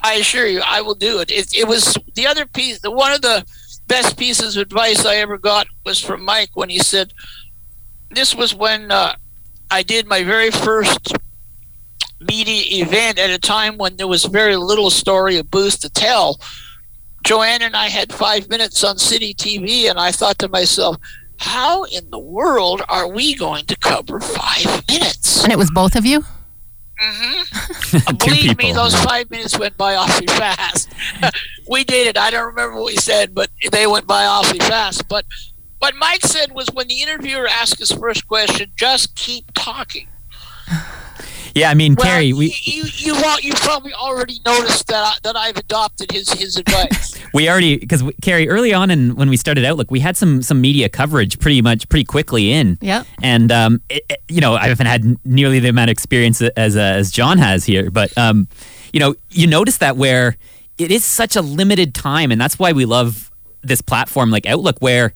I 0.02 0.14
assure 0.16 0.48
you 0.48 0.62
i 0.66 0.80
will 0.82 0.96
do 0.96 1.20
it. 1.20 1.30
it 1.30 1.54
it 1.56 1.68
was 1.68 1.98
the 2.16 2.26
other 2.26 2.46
piece 2.46 2.80
the 2.80 2.90
one 2.92 3.12
of 3.12 3.22
the 3.22 3.46
best 3.88 4.18
pieces 4.18 4.56
of 4.56 4.62
advice 4.62 5.06
i 5.06 5.16
ever 5.18 5.38
got 5.38 5.68
was 5.86 6.00
from 6.00 6.24
mike 6.24 6.52
when 6.54 6.70
he 6.70 6.80
said 6.80 7.14
this 8.12 8.34
was 8.34 8.56
when 8.56 8.92
uh, 8.92 9.16
i 9.70 9.84
did 9.84 10.08
my 10.08 10.24
very 10.24 10.52
first 10.52 11.14
media 12.22 12.84
event 12.84 13.20
at 13.20 13.30
a 13.30 13.40
time 13.40 13.78
when 13.78 13.98
there 13.98 14.08
was 14.08 14.26
very 14.26 14.56
little 14.56 14.90
story 14.90 15.38
of 15.38 15.50
boost 15.50 15.82
to 15.82 15.90
tell. 15.90 16.40
Joanne 17.24 17.62
and 17.62 17.76
I 17.76 17.88
had 17.88 18.12
five 18.12 18.50
minutes 18.50 18.84
on 18.84 18.98
City 18.98 19.34
TV, 19.34 19.90
and 19.90 20.00
I 20.00 20.12
thought 20.12 20.40
to 20.40 20.48
myself, 20.48 20.98
how 21.38 21.84
in 21.86 22.10
the 22.12 22.20
world 22.20 22.82
are 22.88 23.08
we 23.08 23.36
going 23.36 23.66
to 23.66 23.76
cover 23.78 24.20
five 24.20 24.88
minutes? 24.88 25.44
And 25.44 25.52
it 25.52 25.58
was 25.58 25.72
both 25.72 25.96
of 25.96 26.06
you? 26.06 26.24
Mm-hmm. 27.02 28.16
Believe 28.18 28.58
people. 28.58 28.68
me, 28.68 28.74
those 28.74 28.96
five 29.04 29.30
minutes 29.32 29.58
went 29.58 29.76
by 29.76 29.96
awfully 29.96 30.28
fast. 30.28 30.92
we 31.70 31.84
did 31.84 32.08
it. 32.08 32.18
I 32.18 32.30
don't 32.30 32.46
remember 32.46 32.76
what 32.76 32.86
we 32.86 32.96
said, 32.96 33.34
but 33.34 33.50
they 33.72 33.88
went 33.88 34.06
by 34.06 34.26
awfully 34.26 34.60
fast. 34.60 35.08
But 35.08 35.26
what 35.80 35.96
Mike 35.96 36.22
said 36.22 36.52
was 36.52 36.68
when 36.74 36.88
the 36.88 37.02
interviewer 37.02 37.48
asked 37.48 37.80
his 37.80 37.92
first 37.92 38.28
question, 38.28 38.72
just 38.76 39.16
keep 39.16 39.52
talking. 39.56 40.08
Yeah, 41.56 41.70
I 41.70 41.74
mean, 41.74 41.96
well, 41.96 42.08
Carrie, 42.08 42.34
we 42.34 42.56
you 42.64 42.84
you 42.86 43.16
you 43.42 43.54
probably 43.56 43.94
already 43.94 44.40
noticed 44.46 44.88
that 44.88 45.04
I, 45.04 45.14
that 45.24 45.36
I've 45.36 45.58
adopted 45.58 46.12
his 46.12 46.32
his 46.32 46.58
advice. 46.58 47.20
we 47.34 47.50
already 47.50 47.78
because 47.78 48.04
Carrie 48.22 48.50
early 48.50 48.74
on 48.74 48.90
and 48.90 49.16
when 49.16 49.30
we 49.30 49.38
started 49.38 49.66
out, 49.66 49.78
look, 49.78 49.92
we 49.92 50.00
had 50.00 50.16
some 50.18 50.42
some 50.42 50.62
media 50.62 50.90
coverage 50.90 51.40
pretty 51.40 51.62
much 51.62 51.90
pretty 51.90 52.06
quickly 52.06 52.52
in. 52.52 52.78
Yeah. 52.82 53.04
And 53.22 53.52
um, 53.52 53.82
it, 53.90 54.04
it, 54.10 54.22
you 54.28 54.42
know, 54.42 54.56
I 54.56 54.68
haven't 54.68 54.88
had 54.88 55.18
nearly 55.26 55.60
the 55.60 55.70
amount 55.70 55.90
of 55.90 55.94
experience 55.94 56.42
as 56.42 56.76
uh, 56.76 56.80
as 56.80 57.12
John 57.12 57.38
has 57.38 57.66
here, 57.66 57.92
but 57.92 58.18
um, 58.18 58.48
you 58.94 59.00
know, 59.00 59.16
you 59.30 59.48
notice 59.48 59.78
that 59.78 59.98
where 59.98 60.38
it 60.78 60.92
is 60.92 61.06
such 61.06 61.36
a 61.36 61.42
limited 61.42 61.94
time, 61.94 62.32
and 62.32 62.40
that's 62.40 62.58
why 62.58 62.72
we 62.72 62.86
love 62.86 63.32
this 63.62 63.82
platform 63.82 64.32
like 64.32 64.46
Outlook, 64.46 64.78
where 64.80 65.14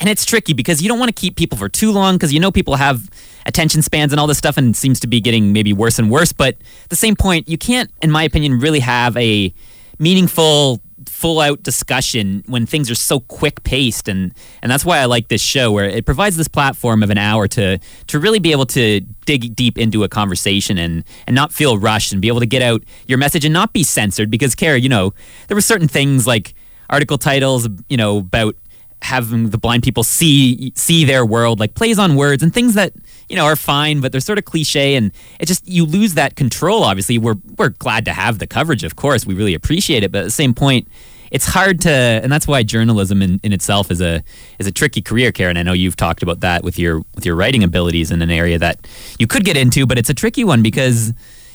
and 0.00 0.08
it's 0.08 0.24
tricky 0.24 0.52
because 0.52 0.80
you 0.80 0.88
don't 0.88 0.98
want 0.98 1.14
to 1.14 1.20
keep 1.20 1.36
people 1.36 1.58
for 1.58 1.68
too 1.68 1.90
long 1.90 2.14
because 2.14 2.32
you 2.32 2.40
know 2.40 2.52
people 2.52 2.76
have 2.76 3.10
attention 3.46 3.82
spans 3.82 4.12
and 4.12 4.20
all 4.20 4.26
this 4.26 4.38
stuff 4.38 4.56
and 4.56 4.76
seems 4.76 5.00
to 5.00 5.06
be 5.06 5.20
getting 5.20 5.52
maybe 5.52 5.72
worse 5.72 5.98
and 5.98 6.10
worse. 6.10 6.32
But 6.32 6.54
at 6.84 6.90
the 6.90 6.96
same 6.96 7.16
point, 7.16 7.48
you 7.48 7.58
can't, 7.58 7.90
in 8.02 8.10
my 8.10 8.22
opinion, 8.22 8.60
really 8.60 8.80
have 8.80 9.16
a 9.16 9.52
meaningful 9.98 10.80
full 11.06 11.40
out 11.40 11.62
discussion 11.62 12.42
when 12.46 12.66
things 12.66 12.90
are 12.90 12.94
so 12.94 13.20
quick 13.20 13.62
paced 13.62 14.08
and 14.08 14.34
and 14.62 14.70
that's 14.70 14.84
why 14.84 14.98
I 14.98 15.06
like 15.06 15.28
this 15.28 15.40
show 15.40 15.72
where 15.72 15.86
it 15.86 16.04
provides 16.04 16.36
this 16.36 16.48
platform 16.48 17.02
of 17.02 17.10
an 17.10 17.18
hour 17.18 17.48
to 17.48 17.78
to 18.08 18.18
really 18.18 18.38
be 18.38 18.52
able 18.52 18.66
to 18.66 19.00
dig 19.24 19.54
deep 19.54 19.78
into 19.78 20.04
a 20.04 20.08
conversation 20.08 20.76
and 20.76 21.04
and 21.26 21.34
not 21.34 21.52
feel 21.52 21.78
rushed 21.78 22.12
and 22.12 22.20
be 22.20 22.28
able 22.28 22.40
to 22.40 22.46
get 22.46 22.62
out 22.62 22.82
your 23.06 23.18
message 23.18 23.44
and 23.44 23.52
not 23.52 23.72
be 23.72 23.82
censored 23.82 24.30
because 24.30 24.54
Kara 24.54 24.78
you 24.78 24.88
know 24.88 25.14
there 25.46 25.56
were 25.56 25.62
certain 25.62 25.88
things 25.88 26.26
like 26.26 26.54
article 26.90 27.18
titles 27.18 27.68
you 27.88 27.96
know 27.96 28.18
about 28.18 28.56
having 29.02 29.50
the 29.50 29.58
blind 29.58 29.82
people 29.82 30.02
see 30.02 30.72
see 30.74 31.04
their 31.04 31.24
world 31.24 31.60
like 31.60 31.74
plays 31.74 31.98
on 31.98 32.16
words 32.16 32.42
and 32.42 32.52
things 32.52 32.74
that 32.74 32.92
you 33.28 33.36
know 33.36 33.44
are 33.44 33.56
fine 33.56 34.00
but 34.00 34.10
they're 34.10 34.20
sort 34.20 34.38
of 34.38 34.44
cliche 34.44 34.96
and 34.96 35.12
it 35.38 35.46
just 35.46 35.66
you 35.68 35.84
lose 35.84 36.14
that 36.14 36.36
control 36.36 36.82
obviously. 36.82 37.18
We're 37.18 37.36
we're 37.56 37.70
glad 37.70 38.04
to 38.06 38.12
have 38.12 38.38
the 38.38 38.46
coverage 38.46 38.84
of 38.84 38.96
course. 38.96 39.24
We 39.24 39.34
really 39.34 39.54
appreciate 39.54 40.02
it. 40.02 40.10
But 40.10 40.20
at 40.20 40.24
the 40.24 40.30
same 40.30 40.54
point 40.54 40.88
it's 41.30 41.44
hard 41.46 41.80
to 41.82 41.90
and 41.90 42.32
that's 42.32 42.48
why 42.48 42.62
journalism 42.62 43.22
in, 43.22 43.38
in 43.42 43.52
itself 43.52 43.90
is 43.90 44.00
a 44.00 44.22
is 44.58 44.66
a 44.66 44.72
tricky 44.72 45.00
career 45.00 45.30
Karen. 45.30 45.56
I 45.56 45.62
know 45.62 45.74
you've 45.74 45.96
talked 45.96 46.22
about 46.22 46.40
that 46.40 46.64
with 46.64 46.78
your 46.78 47.02
with 47.14 47.24
your 47.24 47.36
writing 47.36 47.62
abilities 47.62 48.10
in 48.10 48.20
an 48.20 48.30
area 48.30 48.58
that 48.58 48.86
you 49.18 49.26
could 49.26 49.44
get 49.44 49.56
into 49.56 49.86
but 49.86 49.98
it's 49.98 50.10
a 50.10 50.14
tricky 50.14 50.42
one 50.42 50.62
because 50.62 51.12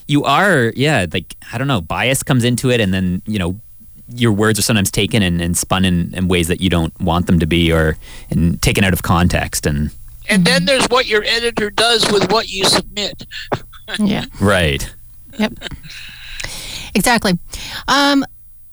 you 0.07 0.23
are 0.23 0.71
yeah 0.75 1.05
like 1.11 1.35
I 1.51 1.57
don't 1.57 1.67
know 1.67 1.81
bias 1.81 2.23
comes 2.23 2.43
into 2.45 2.69
it 2.71 2.79
and 2.79 2.93
then 2.93 3.21
you 3.25 3.39
know 3.39 3.59
your 4.09 4.31
words 4.31 4.59
are 4.59 4.63
sometimes 4.63 4.91
taken 4.91 5.23
and, 5.23 5.41
and 5.41 5.57
spun 5.57 5.85
in, 5.85 6.13
in, 6.13 6.27
ways 6.27 6.47
that 6.47 6.61
you 6.61 6.69
don't 6.69 6.97
want 6.99 7.25
them 7.27 7.39
to 7.39 7.45
be 7.45 7.71
or 7.71 7.97
and 8.29 8.61
taken 8.61 8.83
out 8.83 8.93
of 8.93 9.03
context 9.03 9.65
and 9.65 9.91
and 10.29 10.45
then 10.45 10.65
there's 10.65 10.85
what 10.87 11.05
your 11.05 11.23
editor 11.25 11.69
does 11.69 12.09
with 12.11 12.31
what 12.31 12.49
you 12.49 12.65
submit. 12.65 13.25
Yeah. 13.99 14.23
Right. 14.39 14.95
Yep. 15.37 15.55
Exactly. 16.95 17.37
Um, 17.89 18.23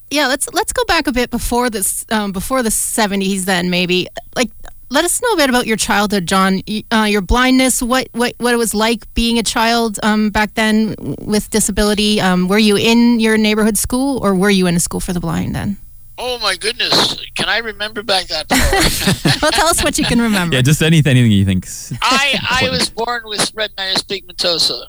yeah 0.09 0.29
let's 0.29 0.49
let's 0.53 0.73
go 0.73 0.85
back 0.85 1.09
a 1.09 1.13
bit 1.13 1.31
before 1.31 1.69
this 1.69 2.05
um, 2.13 2.31
before 2.31 2.63
the 2.63 2.69
70s 2.69 3.45
then 3.45 3.71
maybe. 3.71 4.07
Like 4.37 4.51
let 4.91 5.05
us 5.05 5.23
know 5.23 5.33
a 5.33 5.37
bit 5.37 5.49
about 5.49 5.67
your 5.67 5.77
childhood, 5.77 6.27
John. 6.27 6.63
Uh, 6.93 7.07
your 7.09 7.21
blindness, 7.21 7.81
what, 7.81 8.09
what 8.13 8.35
what 8.39 8.53
it 8.53 8.57
was 8.57 8.75
like 8.75 9.13
being 9.15 9.39
a 9.39 9.43
child 9.43 9.99
um, 10.03 10.31
back 10.31 10.55
then 10.55 10.95
with 10.99 11.49
disability. 11.51 12.21
Um, 12.21 12.49
were 12.49 12.59
you 12.59 12.77
in 12.77 13.21
your 13.21 13.39
neighborhood 13.39 13.79
school, 13.79 14.19
or 14.23 14.35
were 14.35 14.51
you 14.51 14.67
in 14.67 14.75
a 14.75 14.81
school 14.81 15.01
for 15.01 15.13
the 15.13 15.21
blind 15.21 15.55
then? 15.55 15.77
Oh 16.19 16.39
my 16.41 16.57
goodness! 16.57 17.19
Can 17.37 17.49
I 17.49 17.59
remember 17.59 18.03
back 18.03 18.27
that 18.27 18.49
far? 18.49 19.39
well, 19.43 19.53
tell 19.53 19.69
us 19.69 19.83
what 19.83 19.97
you 19.97 20.05
can 20.05 20.21
remember. 20.21 20.57
Yeah, 20.57 20.63
just 20.63 20.83
anything, 20.83 21.17
anything 21.17 21.33
you 21.33 21.45
think. 21.45 21.67
I 22.03 22.39
I 22.63 22.71
was 22.71 22.91
born 22.91 23.23
with 23.25 23.41
retinitis 23.55 24.05
pigmentosa. 24.05 24.87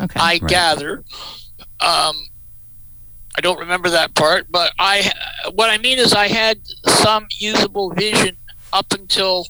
Okay. 0.00 0.18
I 0.18 0.38
right. 0.40 0.46
gather. 0.46 1.04
Um, 1.80 2.28
I 3.36 3.40
don't 3.42 3.58
remember 3.58 3.90
that 3.90 4.14
part, 4.14 4.46
but 4.50 4.72
I 4.78 5.10
what 5.54 5.70
I 5.70 5.78
mean 5.78 5.98
is 5.98 6.12
I 6.12 6.28
had 6.28 6.60
some 6.86 7.26
usable 7.32 7.92
vision 7.92 8.36
up 8.74 8.92
until 8.92 9.46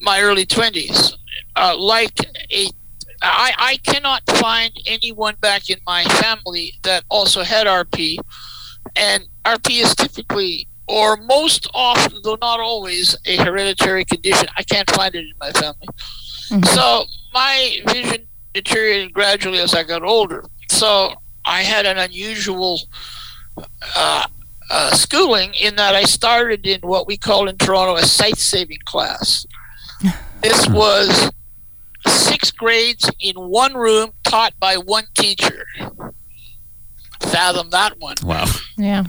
my 0.00 0.20
early 0.20 0.44
20s. 0.44 1.12
Uh, 1.54 1.76
like 1.78 2.18
a, 2.50 2.68
I, 3.22 3.52
I 3.56 3.76
cannot 3.84 4.22
find 4.26 4.72
anyone 4.86 5.36
back 5.40 5.70
in 5.70 5.78
my 5.86 6.04
family 6.04 6.72
that 6.82 7.04
also 7.08 7.42
had 7.42 7.66
RP. 7.66 8.18
And 8.96 9.24
RP 9.44 9.82
is 9.82 9.94
typically, 9.94 10.68
or 10.88 11.16
most 11.16 11.68
often, 11.74 12.20
though 12.24 12.38
not 12.40 12.60
always, 12.60 13.16
a 13.26 13.36
hereditary 13.36 14.04
condition. 14.04 14.48
I 14.56 14.62
can't 14.62 14.90
find 14.90 15.14
it 15.14 15.20
in 15.20 15.32
my 15.38 15.52
family. 15.52 15.86
Mm-hmm. 16.50 16.64
So 16.64 17.04
my 17.32 17.76
vision 17.88 18.26
deteriorated 18.54 19.12
gradually 19.12 19.58
as 19.58 19.74
I 19.74 19.82
got 19.82 20.02
older. 20.02 20.44
So 20.70 21.14
I 21.44 21.62
had 21.62 21.86
an 21.86 21.98
unusual 21.98 22.80
uh, 23.96 24.26
uh, 24.70 24.94
schooling 24.94 25.54
in 25.54 25.76
that 25.76 25.94
I 25.94 26.02
started 26.04 26.66
in 26.66 26.80
what 26.80 27.06
we 27.06 27.16
call 27.16 27.48
in 27.48 27.56
Toronto 27.56 27.96
a 27.96 28.02
sight 28.04 28.38
saving 28.38 28.80
class. 28.84 29.46
This 30.42 30.68
was 30.68 31.32
six 32.06 32.50
grades 32.52 33.10
in 33.18 33.34
one 33.36 33.74
room 33.74 34.10
taught 34.22 34.52
by 34.60 34.76
one 34.76 35.04
teacher. 35.14 35.66
Fathom 37.20 37.70
that 37.70 37.98
one. 37.98 38.16
Wow. 38.22 38.44
Yeah. 38.76 39.04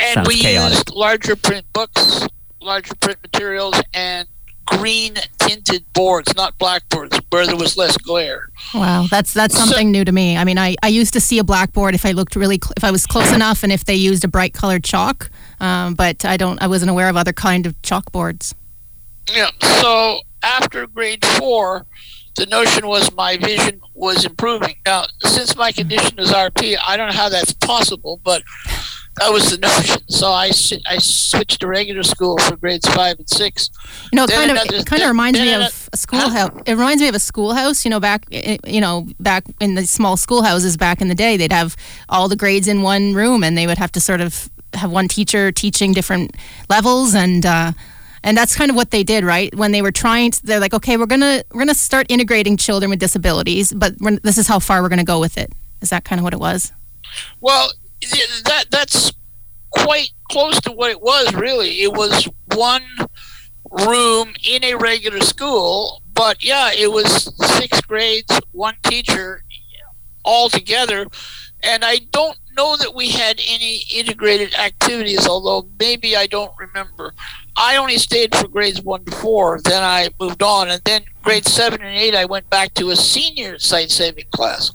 And 0.00 0.14
Sounds 0.14 0.28
we 0.28 0.40
chaotic. 0.40 0.76
used 0.76 0.90
larger 0.94 1.36
print 1.36 1.66
books, 1.72 2.26
larger 2.60 2.94
print 2.94 3.18
materials, 3.22 3.74
and 3.92 4.28
green 4.68 5.14
tinted 5.38 5.84
boards, 5.92 6.34
not 6.36 6.58
blackboards, 6.58 7.18
where 7.30 7.46
there 7.46 7.56
was 7.56 7.76
less 7.76 7.96
glare. 7.96 8.50
Wow, 8.74 9.06
that's 9.10 9.32
that's 9.32 9.56
something 9.56 9.88
so, 9.88 9.92
new 9.92 10.04
to 10.04 10.12
me. 10.12 10.36
I 10.36 10.44
mean, 10.44 10.58
I, 10.58 10.76
I 10.82 10.88
used 10.88 11.12
to 11.14 11.20
see 11.20 11.38
a 11.38 11.44
blackboard 11.44 11.94
if 11.94 12.04
I 12.04 12.12
looked 12.12 12.36
really 12.36 12.58
cl- 12.62 12.74
if 12.76 12.84
I 12.84 12.90
was 12.90 13.06
close 13.06 13.32
enough, 13.32 13.62
and 13.62 13.72
if 13.72 13.84
they 13.84 13.94
used 13.94 14.24
a 14.24 14.28
bright 14.28 14.54
colored 14.54 14.84
chalk. 14.84 15.30
Um, 15.60 15.94
but 15.94 16.24
I 16.24 16.36
don't. 16.36 16.60
I 16.62 16.66
wasn't 16.66 16.90
aware 16.90 17.08
of 17.08 17.16
other 17.16 17.32
kind 17.32 17.66
of 17.66 17.80
chalkboards. 17.82 18.54
Yeah. 19.34 19.50
So 19.80 20.20
after 20.42 20.86
grade 20.86 21.24
four, 21.24 21.86
the 22.36 22.46
notion 22.46 22.86
was 22.86 23.12
my 23.14 23.36
vision 23.36 23.80
was 23.94 24.24
improving. 24.24 24.76
Now, 24.86 25.06
since 25.24 25.56
my 25.56 25.72
condition 25.72 26.18
is 26.18 26.30
RP, 26.30 26.76
I 26.86 26.96
don't 26.96 27.08
know 27.08 27.16
how 27.16 27.28
that's 27.28 27.52
possible, 27.52 28.20
but 28.22 28.42
that 29.18 29.32
was 29.32 29.50
the 29.50 29.58
notion. 29.58 30.02
So 30.08 30.28
I, 30.28 30.50
I 30.86 30.98
switched 30.98 31.60
to 31.60 31.66
regular 31.66 32.02
school 32.02 32.38
for 32.38 32.56
grades 32.56 32.88
five 32.88 33.18
and 33.18 33.28
six. 33.28 33.70
You 34.12 34.16
know, 34.16 34.24
it 34.24 34.30
kind 34.30 34.50
of 34.50 34.58
it 34.72 34.86
kind 34.86 35.02
of 35.02 35.08
reminds 35.08 35.38
me 35.38 35.52
of 35.54 35.88
a 35.92 35.96
schoolhouse. 35.96 36.32
Huh? 36.32 36.62
It 36.66 36.72
reminds 36.72 37.02
me 37.02 37.08
of 37.08 37.14
a 37.14 37.20
schoolhouse. 37.20 37.84
You 37.84 37.90
know, 37.90 38.00
back 38.00 38.26
you 38.30 38.80
know 38.80 39.06
back 39.20 39.44
in 39.60 39.74
the 39.74 39.86
small 39.86 40.16
schoolhouses 40.16 40.76
back 40.76 41.00
in 41.00 41.08
the 41.08 41.14
day, 41.14 41.36
they'd 41.36 41.52
have 41.52 41.76
all 42.08 42.28
the 42.28 42.36
grades 42.36 42.68
in 42.68 42.82
one 42.82 43.14
room, 43.14 43.42
and 43.44 43.56
they 43.56 43.66
would 43.66 43.78
have 43.78 43.92
to 43.92 44.00
sort 44.00 44.20
of 44.20 44.50
have 44.74 44.90
one 44.90 45.08
teacher 45.08 45.52
teaching 45.52 45.92
different 45.92 46.34
levels 46.68 47.14
and. 47.14 47.44
Uh, 47.44 47.72
and 48.24 48.36
that's 48.36 48.56
kind 48.56 48.68
of 48.68 48.76
what 48.76 48.90
they 48.90 49.04
did 49.04 49.22
right 49.24 49.54
when 49.54 49.70
they 49.70 49.80
were 49.80 49.92
trying 49.92 50.32
to 50.32 50.44
they're 50.44 50.58
like 50.58 50.74
okay 50.74 50.96
we're 50.96 51.06
gonna 51.06 51.42
we're 51.52 51.60
gonna 51.60 51.72
start 51.72 52.04
integrating 52.08 52.56
children 52.56 52.90
with 52.90 52.98
disabilities 52.98 53.72
but 53.72 53.94
this 54.22 54.38
is 54.38 54.48
how 54.48 54.58
far 54.58 54.82
we're 54.82 54.88
gonna 54.88 55.04
go 55.04 55.20
with 55.20 55.38
it 55.38 55.52
is 55.80 55.90
that 55.90 56.04
kind 56.04 56.18
of 56.18 56.24
what 56.24 56.32
it 56.32 56.40
was 56.40 56.72
well 57.40 57.70
that 58.44 58.66
that's 58.70 59.12
quite 59.70 60.10
close 60.30 60.60
to 60.60 60.72
what 60.72 60.90
it 60.90 61.00
was 61.00 61.34
really. 61.34 61.82
It 61.82 61.92
was 61.92 62.28
one 62.54 62.82
room 63.86 64.34
in 64.46 64.64
a 64.64 64.74
regular 64.74 65.20
school 65.20 66.02
but 66.18 66.42
yeah 66.42 66.72
it 66.72 66.90
was 66.90 67.32
six 67.58 67.80
grades 67.82 68.40
one 68.52 68.74
teacher 68.82 69.44
all 70.24 70.48
together. 70.48 71.06
And 71.62 71.84
i 71.84 71.98
don't 72.10 72.38
know 72.56 72.76
that 72.76 72.94
we 72.94 73.10
had 73.10 73.40
any 73.48 73.82
integrated 73.94 74.54
activities 74.58 75.26
although 75.28 75.68
maybe 75.78 76.16
i 76.16 76.26
don't 76.26 76.52
remember. 76.58 77.14
I 77.56 77.76
only 77.76 77.98
stayed 77.98 78.34
for 78.34 78.46
grades 78.48 78.80
one 78.82 79.04
to 79.04 79.12
four 79.12 79.60
then 79.62 79.82
i 79.82 80.08
moved 80.20 80.42
on 80.42 80.68
and 80.68 80.82
then 80.84 81.02
grades 81.22 81.52
seven 81.52 81.82
and 81.82 81.96
eight 81.96 82.14
i 82.14 82.24
went 82.24 82.48
back 82.50 82.74
to 82.74 82.90
a 82.90 82.96
senior 82.96 83.58
sight 83.58 83.90
saving 83.90 84.26
class. 84.30 84.72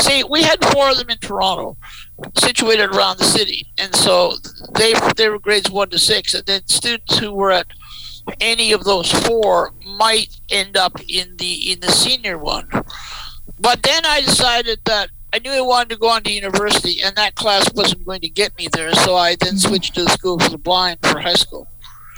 See 0.00 0.24
we 0.24 0.42
had 0.42 0.64
four 0.72 0.90
of 0.90 0.98
them 0.98 1.10
in 1.10 1.18
toronto 1.18 1.76
situated 2.36 2.90
around 2.90 3.18
the 3.18 3.24
city, 3.24 3.66
and 3.78 3.94
so 3.94 4.34
they 4.74 4.94
they 5.16 5.28
were 5.28 5.38
grades 5.38 5.70
one 5.70 5.90
to 5.90 5.98
six, 5.98 6.34
and 6.34 6.46
then 6.46 6.66
students 6.66 7.18
who 7.18 7.32
were 7.32 7.50
at 7.50 7.66
any 8.40 8.72
of 8.72 8.84
those 8.84 9.10
four 9.10 9.72
might 9.84 10.40
end 10.50 10.76
up 10.76 11.00
in 11.08 11.36
the 11.36 11.72
in 11.72 11.80
the 11.80 11.90
senior 11.90 12.38
one. 12.38 12.68
But 13.58 13.82
then 13.82 14.04
I 14.04 14.20
decided 14.20 14.80
that 14.84 15.10
I 15.32 15.38
knew 15.38 15.50
I 15.50 15.60
wanted 15.60 15.90
to 15.90 15.96
go 15.96 16.08
on 16.08 16.22
to 16.22 16.32
university, 16.32 17.02
and 17.02 17.14
that 17.16 17.34
class 17.34 17.70
wasn't 17.74 18.06
going 18.06 18.20
to 18.20 18.28
get 18.28 18.56
me 18.56 18.68
there, 18.72 18.92
so 18.94 19.16
I 19.16 19.36
then 19.36 19.54
mm-hmm. 19.54 19.68
switched 19.68 19.94
to 19.94 20.04
the 20.04 20.10
school 20.10 20.38
for 20.38 20.50
the 20.50 20.58
blind 20.58 20.98
for 21.02 21.20
high 21.20 21.34
school. 21.34 21.68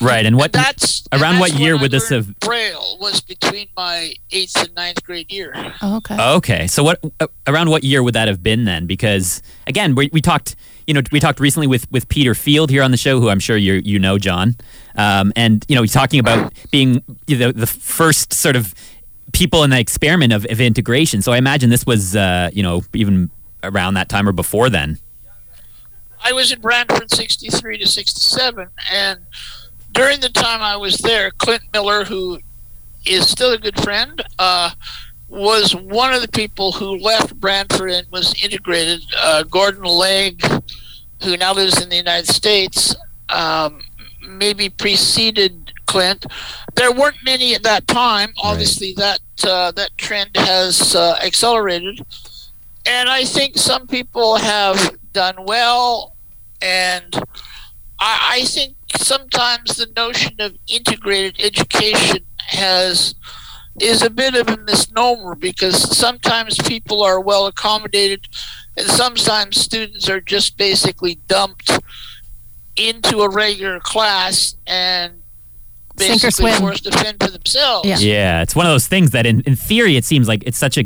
Right, 0.00 0.24
and 0.24 0.36
what 0.36 0.54
and 0.54 0.64
that's 0.64 1.06
around 1.12 1.34
and 1.34 1.42
that's 1.42 1.52
what 1.52 1.60
year 1.60 1.78
would 1.78 1.90
this 1.90 2.08
have? 2.10 2.38
Braille 2.40 2.98
was 3.00 3.20
between 3.20 3.68
my 3.76 4.14
eighth 4.30 4.56
and 4.56 4.74
ninth 4.74 5.02
grade 5.04 5.30
year. 5.32 5.52
Oh, 5.82 5.96
okay. 5.96 6.16
Okay, 6.36 6.66
so 6.66 6.84
what 6.84 7.00
uh, 7.20 7.26
around 7.46 7.70
what 7.70 7.82
year 7.82 8.02
would 8.02 8.14
that 8.14 8.28
have 8.28 8.42
been 8.42 8.64
then? 8.64 8.86
Because 8.86 9.42
again, 9.66 9.94
we, 9.94 10.08
we 10.12 10.20
talked, 10.20 10.54
you 10.86 10.94
know, 10.94 11.02
we 11.10 11.18
talked 11.18 11.40
recently 11.40 11.66
with 11.66 11.90
with 11.90 12.08
Peter 12.08 12.34
Field 12.34 12.70
here 12.70 12.82
on 12.82 12.92
the 12.92 12.96
show, 12.96 13.20
who 13.20 13.28
I'm 13.28 13.40
sure 13.40 13.56
you 13.56 13.74
you 13.84 13.98
know, 13.98 14.18
John, 14.18 14.56
um, 14.94 15.32
and 15.34 15.64
you 15.68 15.74
know, 15.74 15.82
he's 15.82 15.92
talking 15.92 16.20
about 16.20 16.52
being 16.70 17.02
you 17.26 17.38
know, 17.38 17.52
the 17.52 17.66
first 17.66 18.32
sort 18.32 18.54
of 18.54 18.74
people 19.32 19.62
in 19.64 19.70
the 19.70 19.78
experiment 19.78 20.32
of, 20.32 20.46
of 20.46 20.60
integration. 20.60 21.22
So 21.22 21.32
I 21.32 21.38
imagine 21.38 21.70
this 21.70 21.86
was, 21.86 22.16
uh, 22.16 22.50
you 22.52 22.62
know, 22.62 22.82
even 22.94 23.30
around 23.62 23.94
that 23.94 24.08
time 24.08 24.28
or 24.28 24.32
before 24.32 24.70
then. 24.70 24.98
I 26.22 26.32
was 26.32 26.50
in 26.50 26.60
Brantford, 26.60 27.10
'63 27.10 27.78
to 27.78 27.86
'67, 27.86 28.68
and 28.92 29.20
during 29.92 30.20
the 30.20 30.28
time 30.28 30.62
I 30.62 30.76
was 30.76 30.98
there, 30.98 31.30
Clint 31.32 31.62
Miller, 31.72 32.04
who 32.04 32.38
is 33.06 33.28
still 33.28 33.52
a 33.52 33.58
good 33.58 33.80
friend, 33.80 34.22
uh, 34.38 34.70
was 35.28 35.74
one 35.74 36.14
of 36.14 36.22
the 36.22 36.28
people 36.28 36.72
who 36.72 36.96
left 36.96 37.38
Brantford 37.38 37.90
and 37.90 38.10
was 38.10 38.42
integrated. 38.42 39.02
Uh, 39.16 39.42
Gordon 39.42 39.84
Legg, 39.84 40.42
who 41.22 41.36
now 41.36 41.52
lives 41.52 41.82
in 41.82 41.88
the 41.88 41.96
United 41.96 42.28
States, 42.28 42.94
um, 43.28 43.80
maybe 44.26 44.68
preceded 44.68 45.72
Clint. 45.86 46.26
There 46.74 46.92
weren't 46.92 47.16
many 47.24 47.54
at 47.54 47.62
that 47.64 47.86
time. 47.86 48.32
Obviously, 48.42 48.94
right. 48.96 49.18
that 49.38 49.48
uh, 49.48 49.70
that 49.72 49.96
trend 49.96 50.36
has 50.36 50.94
uh, 50.94 51.18
accelerated, 51.22 52.00
and 52.86 53.08
I 53.08 53.24
think 53.24 53.56
some 53.56 53.86
people 53.86 54.36
have 54.36 54.96
done 55.12 55.44
well, 55.44 56.14
and 56.60 57.22
I, 58.00 58.40
I 58.40 58.44
think 58.44 58.76
sometimes 58.96 59.76
the 59.76 59.86
notion 59.96 60.40
of 60.40 60.56
integrated 60.68 61.40
education 61.40 62.24
has 62.38 63.14
is 63.80 64.02
a 64.02 64.10
bit 64.10 64.34
of 64.34 64.48
a 64.48 64.56
misnomer 64.64 65.34
because 65.36 65.96
sometimes 65.96 66.58
people 66.58 67.02
are 67.02 67.20
well 67.20 67.46
accommodated 67.46 68.26
and 68.76 68.88
sometimes 68.88 69.60
students 69.60 70.08
are 70.08 70.20
just 70.20 70.56
basically 70.56 71.16
dumped 71.28 71.70
into 72.76 73.20
a 73.20 73.28
regular 73.28 73.78
class 73.80 74.56
and 74.66 75.22
basically 75.96 76.52
forced 76.52 76.84
to 76.84 76.92
fend 76.92 77.22
for 77.22 77.30
themselves. 77.30 77.88
Yeah. 77.88 77.98
yeah, 77.98 78.42
it's 78.42 78.54
one 78.54 78.66
of 78.66 78.72
those 78.72 78.86
things 78.86 79.10
that 79.10 79.26
in, 79.26 79.40
in 79.42 79.56
theory 79.56 79.96
it 79.96 80.04
seems 80.04 80.28
like 80.28 80.42
it's 80.46 80.58
such 80.58 80.78
a 80.78 80.84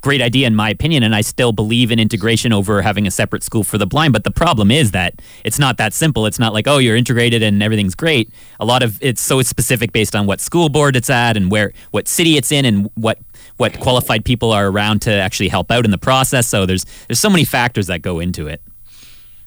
great 0.00 0.20
idea 0.20 0.46
in 0.46 0.54
my 0.54 0.70
opinion 0.70 1.02
and 1.02 1.14
I 1.14 1.20
still 1.20 1.52
believe 1.52 1.90
in 1.90 1.98
integration 1.98 2.52
over 2.52 2.82
having 2.82 3.06
a 3.06 3.10
separate 3.10 3.42
school 3.42 3.64
for 3.64 3.78
the 3.78 3.86
blind 3.86 4.12
but 4.12 4.24
the 4.24 4.30
problem 4.30 4.70
is 4.70 4.92
that 4.92 5.20
it's 5.44 5.58
not 5.58 5.76
that 5.78 5.92
simple. 5.92 6.26
It's 6.26 6.38
not 6.38 6.52
like 6.52 6.66
oh 6.66 6.78
you're 6.78 6.96
integrated 6.96 7.42
and 7.42 7.62
everything's 7.62 7.94
great. 7.94 8.32
A 8.58 8.64
lot 8.64 8.82
of 8.82 8.98
it's 9.02 9.20
so 9.20 9.42
specific 9.42 9.92
based 9.92 10.16
on 10.16 10.26
what 10.26 10.40
school 10.40 10.68
board 10.68 10.96
it's 10.96 11.10
at 11.10 11.36
and 11.36 11.50
where 11.50 11.72
what 11.90 12.08
city 12.08 12.36
it's 12.36 12.52
in 12.52 12.64
and 12.64 12.90
what 12.94 13.18
what 13.56 13.78
qualified 13.80 14.24
people 14.24 14.52
are 14.52 14.68
around 14.68 15.02
to 15.02 15.12
actually 15.12 15.48
help 15.48 15.70
out 15.70 15.84
in 15.84 15.90
the 15.90 15.98
process. 15.98 16.48
So 16.48 16.66
there's 16.66 16.84
there's 17.08 17.20
so 17.20 17.30
many 17.30 17.44
factors 17.44 17.86
that 17.88 18.02
go 18.02 18.20
into 18.20 18.46
it. 18.46 18.62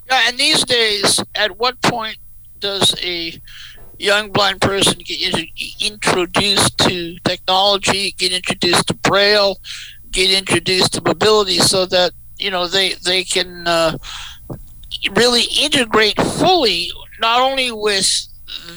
Yeah 0.08 0.22
and 0.28 0.38
these 0.38 0.64
days 0.64 1.20
at 1.36 1.58
what 1.60 1.82
point 1.82 2.18
does 2.60 2.96
a 3.04 3.42
young 4.04 4.32
blind 4.32 4.62
person 4.62 5.00
get 5.06 5.48
introduced 5.80 6.78
to 6.78 7.18
technology, 7.24 8.12
get 8.18 8.32
introduced 8.32 8.88
to 8.88 8.94
Braille, 8.96 9.58
get 10.14 10.32
introduced 10.32 10.94
to 10.94 11.02
mobility 11.02 11.58
so 11.58 11.86
that 11.88 12.12
you 12.38 12.50
know 12.50 12.68
they 12.68 12.94
they 12.94 13.24
can 13.24 13.68
uh, 13.68 13.98
really 15.16 15.44
integrate 15.60 16.20
fully 16.22 16.90
not 17.20 17.42
only 17.42 17.72
with 17.72 18.28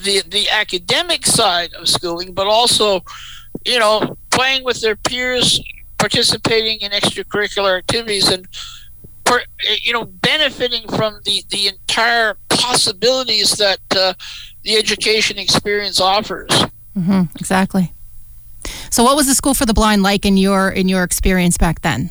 the 0.03 0.21
the 0.27 0.49
academic 0.49 1.25
side 1.25 1.73
of 1.73 1.87
schooling 1.87 2.33
but 2.33 2.47
also 2.47 3.01
you 3.65 3.79
know 3.79 4.17
playing 4.31 4.63
with 4.63 4.81
their 4.81 4.95
peers 4.95 5.61
participating 5.97 6.79
in 6.81 6.91
extracurricular 6.91 7.77
activities 7.77 8.29
and 8.29 8.47
per, 9.23 9.41
you 9.81 9.93
know 9.93 10.05
benefiting 10.05 10.87
from 10.89 11.19
the 11.25 11.43
the 11.49 11.67
entire 11.67 12.35
possibilities 12.49 13.51
that 13.57 13.79
uh, 13.95 14.13
the 14.63 14.75
education 14.75 15.37
experience 15.37 16.01
offers. 16.01 16.49
Mm-hmm, 16.97 17.23
exactly 17.39 17.93
so, 18.89 19.03
what 19.03 19.15
was 19.15 19.27
the 19.27 19.35
School 19.35 19.53
for 19.53 19.65
the 19.65 19.73
Blind 19.73 20.03
like 20.03 20.25
in 20.25 20.37
your 20.37 20.69
in 20.69 20.87
your 20.87 21.03
experience 21.03 21.57
back 21.57 21.81
then? 21.81 22.09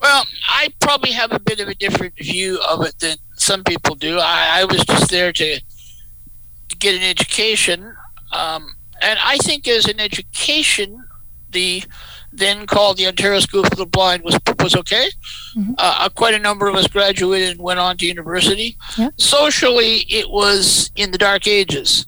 Well, 0.00 0.24
I 0.48 0.68
probably 0.80 1.12
have 1.12 1.32
a 1.32 1.38
bit 1.38 1.60
of 1.60 1.68
a 1.68 1.74
different 1.74 2.14
view 2.16 2.58
of 2.68 2.84
it 2.84 2.98
than 2.98 3.16
some 3.36 3.62
people 3.62 3.94
do. 3.94 4.18
I, 4.18 4.60
I 4.60 4.64
was 4.64 4.84
just 4.84 5.10
there 5.10 5.32
to, 5.32 5.60
to 5.60 6.76
get 6.76 6.96
an 6.96 7.02
education, 7.02 7.94
um, 8.32 8.74
and 9.00 9.18
I 9.22 9.36
think 9.38 9.68
as 9.68 9.86
an 9.86 10.00
education, 10.00 11.04
the 11.50 11.84
then 12.32 12.66
called 12.66 12.96
the 12.96 13.06
Ontario 13.06 13.40
School 13.40 13.62
for 13.62 13.76
the 13.76 13.86
Blind, 13.86 14.24
was 14.24 14.38
was 14.58 14.74
okay. 14.74 15.08
Mm-hmm. 15.56 15.74
Uh, 15.78 16.08
quite 16.08 16.34
a 16.34 16.38
number 16.38 16.66
of 16.66 16.74
us 16.74 16.86
graduated 16.88 17.50
and 17.50 17.60
went 17.60 17.78
on 17.78 17.96
to 17.98 18.06
university. 18.06 18.76
Yep. 18.96 19.12
Socially, 19.18 19.98
it 20.08 20.30
was 20.30 20.90
in 20.96 21.10
the 21.10 21.18
dark 21.18 21.46
ages, 21.46 22.06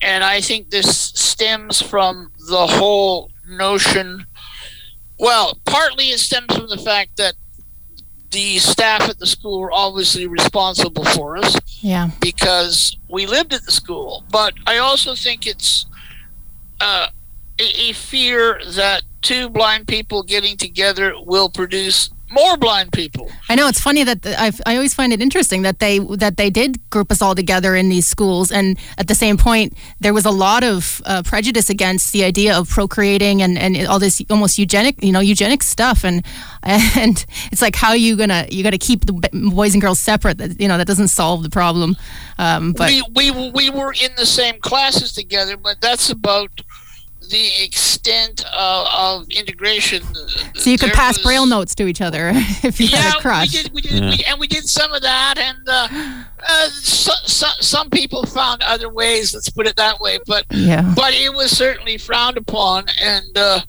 and 0.00 0.22
I 0.24 0.40
think 0.40 0.70
this 0.70 1.10
stems 1.14 1.80
from 1.80 2.30
the 2.48 2.66
whole 2.66 3.30
notion. 3.48 4.26
Well, 5.18 5.58
partly 5.64 6.06
it 6.10 6.18
stems 6.18 6.54
from 6.54 6.68
the 6.68 6.78
fact 6.78 7.16
that 7.16 7.34
the 8.30 8.58
staff 8.58 9.08
at 9.08 9.18
the 9.18 9.26
school 9.26 9.60
were 9.60 9.72
obviously 9.72 10.26
responsible 10.26 11.04
for 11.04 11.36
us. 11.36 11.58
Yeah. 11.80 12.10
Because 12.20 12.96
we 13.08 13.26
lived 13.26 13.54
at 13.54 13.64
the 13.64 13.72
school. 13.72 14.24
But 14.30 14.54
I 14.66 14.78
also 14.78 15.14
think 15.14 15.46
it's 15.46 15.86
uh, 16.80 17.08
a, 17.58 17.90
a 17.90 17.92
fear 17.92 18.60
that 18.74 19.02
two 19.22 19.48
blind 19.48 19.88
people 19.88 20.22
getting 20.22 20.56
together 20.56 21.14
will 21.24 21.48
produce 21.48 22.10
more 22.30 22.56
blind 22.56 22.92
people. 22.92 23.30
I 23.48 23.54
know 23.54 23.68
it's 23.68 23.80
funny 23.80 24.04
that 24.04 24.22
the, 24.22 24.40
i 24.40 24.74
always 24.74 24.94
find 24.94 25.12
it 25.12 25.20
interesting 25.20 25.62
that 25.62 25.78
they 25.78 25.98
that 25.98 26.36
they 26.36 26.50
did 26.50 26.78
group 26.90 27.10
us 27.12 27.22
all 27.22 27.34
together 27.34 27.74
in 27.74 27.88
these 27.88 28.06
schools, 28.06 28.50
and 28.50 28.78
at 28.98 29.08
the 29.08 29.14
same 29.14 29.36
point, 29.36 29.74
there 30.00 30.12
was 30.12 30.24
a 30.24 30.30
lot 30.30 30.64
of 30.64 31.00
uh, 31.04 31.22
prejudice 31.22 31.70
against 31.70 32.12
the 32.12 32.24
idea 32.24 32.56
of 32.56 32.68
procreating 32.68 33.42
and, 33.42 33.58
and 33.58 33.86
all 33.86 33.98
this 33.98 34.22
almost 34.30 34.58
eugenic, 34.58 35.02
you 35.02 35.12
know, 35.12 35.20
eugenic 35.20 35.62
stuff, 35.62 36.04
and 36.04 36.24
and 36.62 37.24
it's 37.52 37.62
like 37.62 37.76
how 37.76 37.92
you 37.92 38.16
gonna 38.16 38.46
you 38.50 38.62
got 38.62 38.70
to 38.70 38.78
keep 38.78 39.04
the 39.04 39.12
boys 39.52 39.74
and 39.74 39.80
girls 39.80 40.00
separate. 40.00 40.38
That 40.38 40.60
you 40.60 40.68
know 40.68 40.78
that 40.78 40.86
doesn't 40.86 41.08
solve 41.08 41.42
the 41.42 41.50
problem. 41.50 41.96
Um, 42.38 42.72
but 42.72 42.90
we, 42.90 43.02
we 43.30 43.50
we 43.50 43.70
were 43.70 43.92
in 43.92 44.10
the 44.16 44.26
same 44.26 44.58
classes 44.60 45.12
together, 45.12 45.56
but 45.56 45.80
that's 45.80 46.10
about 46.10 46.50
the 47.28 47.64
extent 47.64 48.44
of, 48.54 48.86
of, 49.22 49.28
integration. 49.30 50.02
So 50.54 50.70
you 50.70 50.78
could 50.78 50.92
pass 50.92 51.18
was, 51.18 51.24
braille 51.24 51.46
notes 51.46 51.74
to 51.76 51.86
each 51.86 52.00
other 52.00 52.30
if 52.34 52.80
you 52.80 52.86
yeah, 52.86 52.98
had 52.98 53.18
a 53.18 53.20
crush. 53.20 53.52
We 53.52 53.62
did, 53.62 53.72
we 53.72 53.80
did, 53.82 53.92
yeah. 53.92 54.10
we, 54.10 54.24
and 54.24 54.40
we 54.40 54.46
did 54.46 54.68
some 54.68 54.92
of 54.92 55.02
that, 55.02 55.38
and 55.38 55.68
uh, 55.68 55.88
uh, 56.48 56.68
so, 56.68 57.12
so, 57.24 57.46
some 57.60 57.90
people 57.90 58.24
found 58.26 58.62
other 58.62 58.88
ways. 58.88 59.34
Let's 59.34 59.50
put 59.50 59.66
it 59.66 59.76
that 59.76 60.00
way. 60.00 60.18
But 60.26 60.46
yeah. 60.50 60.92
but 60.96 61.14
it 61.14 61.32
was 61.32 61.50
certainly 61.50 61.98
frowned 61.98 62.36
upon, 62.36 62.86
and 63.00 63.36
uh, 63.36 63.60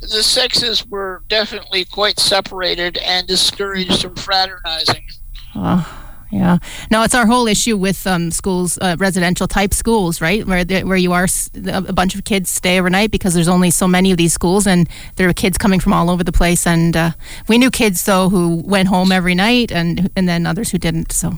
the 0.00 0.22
sexes 0.22 0.86
were 0.86 1.22
definitely 1.28 1.84
quite 1.84 2.18
separated 2.18 2.98
and 2.98 3.26
discouraged 3.26 4.02
from 4.02 4.16
fraternizing. 4.16 5.06
Oh. 5.54 6.03
Yeah. 6.34 6.58
No, 6.90 7.04
it's 7.04 7.14
our 7.14 7.26
whole 7.26 7.46
issue 7.46 7.76
with 7.76 8.04
um, 8.08 8.32
schools, 8.32 8.76
uh, 8.80 8.96
residential 8.98 9.46
type 9.46 9.72
schools, 9.72 10.20
right? 10.20 10.44
Where 10.44 10.64
where 10.84 10.96
you 10.96 11.12
are 11.12 11.28
a 11.66 11.92
bunch 11.92 12.16
of 12.16 12.24
kids 12.24 12.50
stay 12.50 12.80
overnight 12.80 13.12
because 13.12 13.34
there's 13.34 13.46
only 13.46 13.70
so 13.70 13.86
many 13.86 14.10
of 14.10 14.16
these 14.16 14.32
schools, 14.32 14.66
and 14.66 14.88
there 15.14 15.28
are 15.28 15.32
kids 15.32 15.56
coming 15.56 15.78
from 15.78 15.92
all 15.92 16.10
over 16.10 16.24
the 16.24 16.32
place. 16.32 16.66
And 16.66 16.96
uh, 16.96 17.12
we 17.46 17.56
knew 17.56 17.70
kids 17.70 18.04
though 18.04 18.30
who 18.30 18.56
went 18.66 18.88
home 18.88 19.12
every 19.12 19.36
night, 19.36 19.70
and 19.70 20.10
and 20.16 20.28
then 20.28 20.44
others 20.44 20.72
who 20.72 20.78
didn't. 20.78 21.12
So 21.12 21.34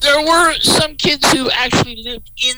there 0.00 0.20
were 0.24 0.54
some 0.54 0.94
kids 0.94 1.30
who 1.30 1.50
actually 1.50 2.02
lived 2.02 2.30
in 2.42 2.56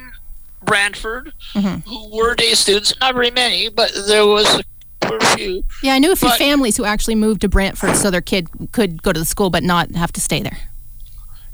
Brantford 0.63 1.33
mm-hmm. 1.55 1.81
who 1.91 2.17
were 2.17 2.37
day 2.37 2.55
students. 2.55 2.95
Not 3.01 3.15
very 3.15 3.33
many, 3.33 3.71
but 3.71 3.91
there 4.07 4.25
was 4.25 4.63
a 5.03 5.37
few. 5.37 5.65
Yeah, 5.83 5.95
I 5.95 5.99
knew 5.99 6.13
a 6.13 6.17
few 6.17 6.29
but, 6.29 6.39
families 6.39 6.77
who 6.77 6.85
actually 6.85 7.17
moved 7.17 7.41
to 7.41 7.49
Brantford 7.49 7.97
so 7.97 8.09
their 8.09 8.21
kid 8.21 8.47
could 8.71 9.03
go 9.03 9.13
to 9.13 9.19
the 9.19 9.27
school 9.27 9.51
but 9.51 9.65
not 9.65 9.97
have 9.97 10.13
to 10.13 10.21
stay 10.21 10.43
there. 10.43 10.70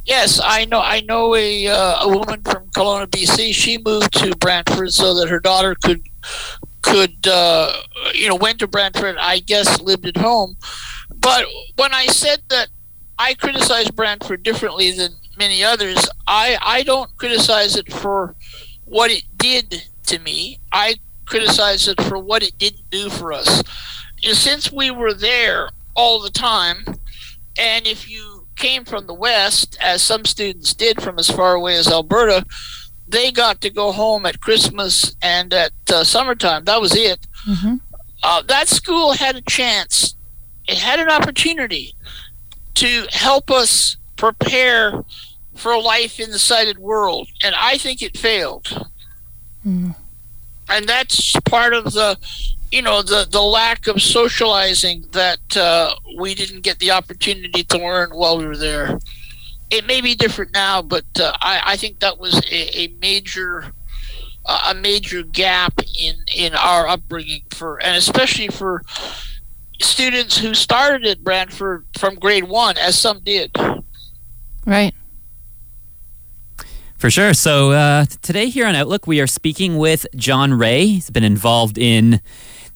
Yes, 0.07 0.41
I 0.43 0.65
know. 0.67 0.81
I 0.81 1.01
know 1.01 1.35
a 1.35 1.67
uh, 1.67 2.05
a 2.05 2.09
woman 2.09 2.41
from 2.43 2.71
Kelowna, 2.71 3.09
BC. 3.09 3.53
She 3.53 3.77
moved 3.79 4.13
to 4.19 4.37
Brantford 4.37 4.93
so 4.93 5.15
that 5.15 5.29
her 5.29 5.41
daughter 5.41 5.75
could 5.83 6.01
could 6.83 7.27
uh, 7.27 7.73
you 8.15 8.29
know 8.29 8.37
went 8.37 8.61
to 8.61 8.69
Brantford. 8.69 9.17
I 9.19 9.41
guess 9.41 9.81
lived 9.81 10.07
at 10.07 10.17
home. 10.17 10.57
But 11.13 11.47
when 11.75 11.93
I 11.93 12.07
said 12.07 12.43
that 12.51 12.69
I 13.19 13.35
criticize 13.35 13.91
Brantford 13.91 14.45
differently 14.45 14.93
than 14.93 15.11
many 15.37 15.65
others, 15.65 16.09
I 16.29 16.57
I 16.63 16.85
don't 16.85 17.17
criticize 17.17 17.75
it 17.75 17.93
for 17.93 18.37
what 18.85 19.11
it 19.11 19.25
did 19.37 19.89
to 20.05 20.21
me. 20.21 20.61
I 20.71 20.97
criticize 21.27 21.89
it 21.89 22.01
for 22.03 22.19
what 22.19 22.45
it 22.45 22.57
didn't 22.59 22.89
do 22.91 23.11
for 23.11 23.33
us. 23.33 23.65
Since 24.23 24.71
we 24.71 24.93
were 24.93 25.15
there 25.15 25.69
all 25.97 26.21
the 26.21 26.31
time, 26.31 26.85
and 27.59 27.89
if 27.89 28.09
you 28.09 28.36
came 28.57 28.85
from 28.85 29.07
the 29.07 29.15
West, 29.15 29.77
as 29.81 30.03
some 30.03 30.25
students 30.25 30.75
did 30.75 31.01
from 31.03 31.19
as 31.19 31.31
far 31.31 31.55
away 31.55 31.77
as 31.77 31.89
Alberta, 31.89 32.45
they 33.09 33.31
got 33.31 33.61
to 33.61 33.71
go 33.71 33.93
home 33.93 34.27
at 34.27 34.41
Christmas 34.41 35.15
and 35.23 35.55
at 35.55 35.73
uh, 35.93 36.03
summertime. 36.03 36.65
That 36.65 36.81
was 36.81 36.97
it. 36.97 37.27
Mm-hmm. 37.47 37.77
Uh, 38.23 38.43
that 38.43 38.69
school 38.69 39.13
had 39.13 39.37
a 39.37 39.43
chance, 39.43 40.17
it 40.67 40.79
had 40.79 40.99
an 40.99 41.09
opportunity 41.09 41.95
to 42.75 43.07
help 43.11 43.51
us 43.51 43.97
prepare 44.17 45.05
for 45.55 45.81
life 45.81 46.19
in 46.19 46.31
the 46.31 46.39
sighted 46.39 46.79
world. 46.79 47.29
And 47.43 47.55
I 47.57 47.79
think 47.79 48.03
it 48.03 48.19
failed. 48.19 48.89
Mm. 49.65 49.95
And 50.69 50.89
that's 50.89 51.33
part 51.41 51.73
of 51.73 51.85
the 51.93 52.19
you 52.77 52.83
know 52.83 53.01
the 53.01 53.27
the 53.31 53.41
lack 53.41 53.87
of 53.87 54.03
socializing 54.03 55.07
that 55.13 55.57
uh, 55.57 55.95
we 56.19 56.35
didn't 56.35 56.61
get 56.61 56.79
the 56.79 56.91
opportunity 56.91 57.65
to 57.65 57.79
learn 57.79 58.11
while 58.11 58.37
we 58.37 58.47
were 58.47 58.57
there. 58.57 58.99
It 59.71 59.87
may 59.87 60.03
be 60.03 60.15
different 60.15 60.53
now, 60.53 60.83
but 60.83 61.07
uh, 61.19 61.33
I, 61.41 61.63
I 61.65 61.77
think 61.79 62.01
that 62.01 62.19
was 62.19 62.35
a, 62.51 62.79
a 62.79 62.89
major 63.01 63.73
uh, 64.45 64.73
a 64.73 64.75
major 64.75 65.23
gap 65.23 65.73
in 65.99 66.17
in 66.35 66.55
our 66.55 66.87
upbringing 66.87 67.45
for 67.51 67.83
and 67.83 67.97
especially 67.97 68.49
for 68.49 68.83
students 69.81 70.37
who 70.37 70.53
started 70.53 71.07
at 71.07 71.25
Brantford 71.25 71.87
from 71.99 72.17
grade 72.17 72.45
one, 72.45 72.77
as 72.77 72.99
some 72.99 73.21
did. 73.21 73.57
Right. 74.67 74.95
For 76.99 77.11
sure. 77.11 77.33
So 77.33 77.73
uh, 77.73 78.05
today 78.21 78.49
here 78.51 78.67
on 78.67 78.75
Outlook, 78.75 79.07
we 79.07 79.21
are 79.21 79.27
speaking 79.27 79.79
with 79.79 80.07
John 80.15 80.53
Rae. 80.55 80.87
He's 80.87 81.11
been 81.11 81.25
involved 81.25 81.79
in 81.79 82.21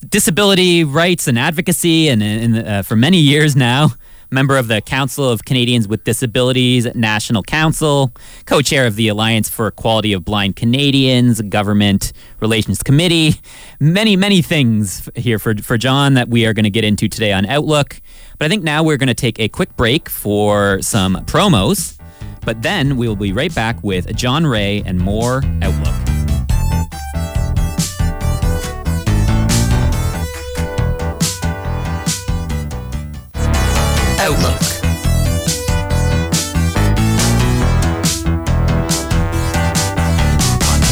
disability 0.08 0.84
rights 0.84 1.28
and 1.28 1.38
advocacy, 1.38 2.08
and, 2.08 2.22
and 2.22 2.58
uh, 2.58 2.82
for 2.82 2.96
many 2.96 3.18
years 3.18 3.56
now. 3.56 3.88
Member 4.32 4.56
of 4.56 4.68
the 4.68 4.80
Council 4.80 5.28
of 5.28 5.44
Canadians 5.44 5.88
with 5.88 6.04
Disabilities 6.04 6.86
National 6.94 7.42
Council, 7.42 8.12
co 8.44 8.62
chair 8.62 8.86
of 8.86 8.94
the 8.94 9.08
Alliance 9.08 9.48
for 9.48 9.66
Equality 9.66 10.12
of 10.12 10.24
Blind 10.24 10.54
Canadians, 10.54 11.40
Government 11.42 12.12
Relations 12.38 12.80
Committee. 12.80 13.40
Many, 13.80 14.14
many 14.14 14.40
things 14.40 15.08
here 15.16 15.40
for, 15.40 15.56
for 15.56 15.76
John 15.76 16.14
that 16.14 16.28
we 16.28 16.46
are 16.46 16.52
going 16.52 16.62
to 16.62 16.70
get 16.70 16.84
into 16.84 17.08
today 17.08 17.32
on 17.32 17.44
Outlook. 17.44 18.00
But 18.38 18.44
I 18.44 18.48
think 18.48 18.62
now 18.62 18.84
we're 18.84 18.98
going 18.98 19.08
to 19.08 19.14
take 19.14 19.40
a 19.40 19.48
quick 19.48 19.76
break 19.76 20.08
for 20.08 20.80
some 20.80 21.16
promos. 21.26 21.98
But 22.42 22.62
then 22.62 22.96
we 22.96 23.08
will 23.08 23.16
be 23.16 23.32
right 23.32 23.54
back 23.54 23.82
with 23.82 24.14
John 24.14 24.46
Rae 24.46 24.82
and 24.86 25.00
more 25.00 25.42
Outlook. 25.60 25.88
Outlook. 25.88 26.09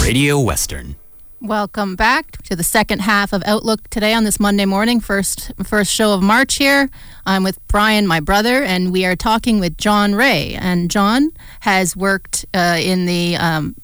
Radio 0.09 0.41
Western. 0.41 0.97
Welcome 1.43 1.95
back 1.95 2.41
to 2.45 2.57
the 2.57 2.65
second 2.65 3.01
half 3.01 3.35
of 3.35 3.43
Outlook 3.45 3.91
today 3.91 4.15
on 4.15 4.25
this 4.25 4.41
Monday 4.41 4.65
morning, 4.65 5.01
first 5.01 5.53
first 5.63 5.93
show 5.93 6.15
of 6.15 6.23
March 6.23 6.55
here. 6.55 6.89
I'm 7.27 7.45
with 7.45 7.59
Brian, 7.69 8.07
my 8.07 8.19
brother, 8.19 8.63
and 8.63 8.91
we 8.91 9.05
are 9.05 9.15
talking 9.15 9.61
with 9.61 9.77
John 9.77 10.15
Rae. 10.15 10.55
And 10.55 10.91
John 10.91 11.29
has 11.61 11.95
worked 11.95 12.47
uh, 12.55 12.79
in 12.81 13.05
the 13.05 13.37
um, 13.37 13.75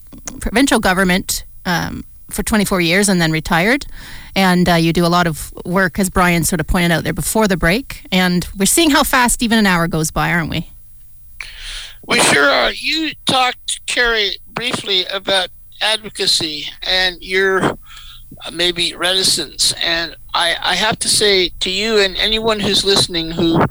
provincial 0.41 0.81
government 0.81 1.45
um, 1.67 2.05
for 2.31 2.43
24 2.43 2.81
years 2.81 3.11
and 3.11 3.21
then 3.21 3.31
retired. 3.31 3.85
And 4.35 4.67
uh, 4.67 4.77
you 4.77 4.95
do 4.95 5.05
a 5.05 5.13
lot 5.13 5.27
of 5.27 5.53
work, 5.67 5.99
as 5.99 6.09
Brian 6.09 6.45
sort 6.45 6.59
of 6.59 6.67
pointed 6.67 6.91
out 6.91 7.05
there 7.05 7.13
before 7.13 7.49
the 7.49 7.59
break. 7.59 8.07
And 8.11 8.49
we're 8.59 8.65
seeing 8.65 8.89
how 8.89 9.05
fast 9.05 9.43
even 9.43 9.59
an 9.59 9.67
hour 9.67 9.89
goes 9.89 10.11
by, 10.11 10.33
aren't 10.33 10.49
we? 10.49 10.71
We 12.07 12.19
sure 12.21 12.49
are. 12.49 12.73
You 12.73 13.13
talked, 13.27 13.85
Carrie, 13.85 14.39
briefly 14.55 15.05
about 15.07 15.49
advocacy 15.85 16.67
and 16.83 17.17
your 17.21 17.63
uh, 17.63 18.51
maybe 18.53 18.95
reticence. 18.95 19.73
And 19.83 20.17
I, 20.33 20.57
I 20.61 20.75
have 20.75 20.99
to 21.01 21.09
say 21.09 21.51
to 21.61 21.71
you 21.71 21.99
and 21.99 22.17
anyone 22.17 22.61
who's 22.61 22.85
listening 22.85 23.31
who 23.31 23.65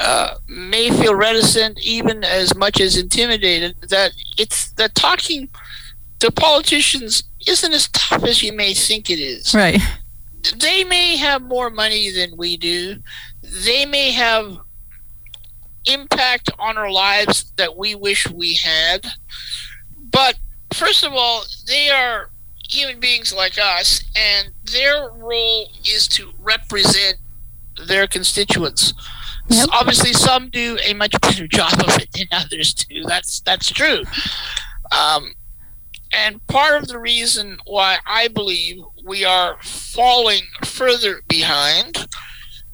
uh, 0.00 0.34
may 0.48 0.90
feel 0.90 1.14
reticent, 1.14 1.78
even 1.82 2.24
as 2.24 2.54
much 2.56 2.80
as 2.80 2.96
intimidated, 2.96 3.76
that 3.88 4.12
it's 4.38 4.72
that 4.72 4.94
talking 4.94 5.48
to 6.20 6.30
politicians 6.30 7.24
isn't 7.46 7.72
as 7.72 7.88
tough 7.88 8.24
as 8.24 8.42
you 8.42 8.52
may 8.52 8.74
think 8.74 9.10
it 9.10 9.18
is. 9.18 9.54
Right. 9.54 9.80
They 10.58 10.84
may 10.84 11.16
have 11.16 11.42
more 11.42 11.70
money 11.70 12.10
than 12.10 12.36
we 12.36 12.56
do. 12.56 12.96
They 13.42 13.84
may 13.84 14.10
have 14.12 14.58
impact 15.86 16.50
on 16.58 16.76
our 16.78 16.90
lives 16.90 17.52
that 17.56 17.76
we 17.76 17.94
wish 17.94 18.28
we 18.30 18.54
had. 18.54 19.06
But 20.10 20.38
first 20.74 21.04
of 21.04 21.12
all, 21.12 21.44
they 21.66 21.88
are 21.90 22.30
human 22.68 23.00
beings 23.00 23.34
like 23.34 23.58
us, 23.58 24.02
and 24.16 24.50
their 24.64 25.10
role 25.10 25.70
is 25.88 26.06
to 26.08 26.32
represent 26.38 27.16
their 27.86 28.06
constituents. 28.06 28.94
Yep. 29.48 29.64
So 29.64 29.70
obviously, 29.72 30.12
some 30.12 30.50
do 30.50 30.78
a 30.84 30.94
much 30.94 31.20
better 31.20 31.46
job 31.52 31.72
of 31.72 31.98
it 31.98 32.12
than 32.12 32.26
others 32.32 32.74
do. 32.74 33.04
That's 33.04 33.40
that's 33.40 33.70
true. 33.70 34.02
Um, 34.92 35.34
and 36.12 36.44
part 36.48 36.82
of 36.82 36.88
the 36.88 36.98
reason 36.98 37.58
why 37.66 37.98
I 38.06 38.28
believe 38.28 38.82
we 39.04 39.24
are 39.24 39.56
falling 39.62 40.42
further 40.64 41.22
behind 41.28 42.08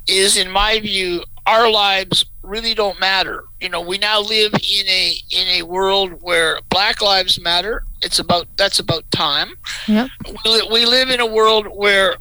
is, 0.07 0.37
in 0.37 0.51
my 0.51 0.81
view, 0.81 1.23
our 1.47 1.71
lives 1.71 2.25
really 2.47 2.75
don't 2.75 2.99
matter. 3.01 3.45
You 3.61 3.69
know, 3.69 3.81
we 3.81 3.99
now 3.99 4.21
live 4.21 4.55
in 4.55 4.87
a 4.89 5.15
in 5.31 5.49
a 5.49 5.63
world 5.63 6.23
where 6.23 6.61
Black 6.69 7.03
Lives 7.03 7.41
Matter. 7.41 7.85
It's 8.03 8.19
about 8.19 8.47
that's 8.57 8.79
about 8.79 9.11
time. 9.11 9.55
Yep. 9.89 10.11
We, 10.45 10.69
we 10.71 10.87
live 10.87 11.11
in 11.11 11.21
a 11.21 11.27
world 11.27 11.67
where 11.67 12.17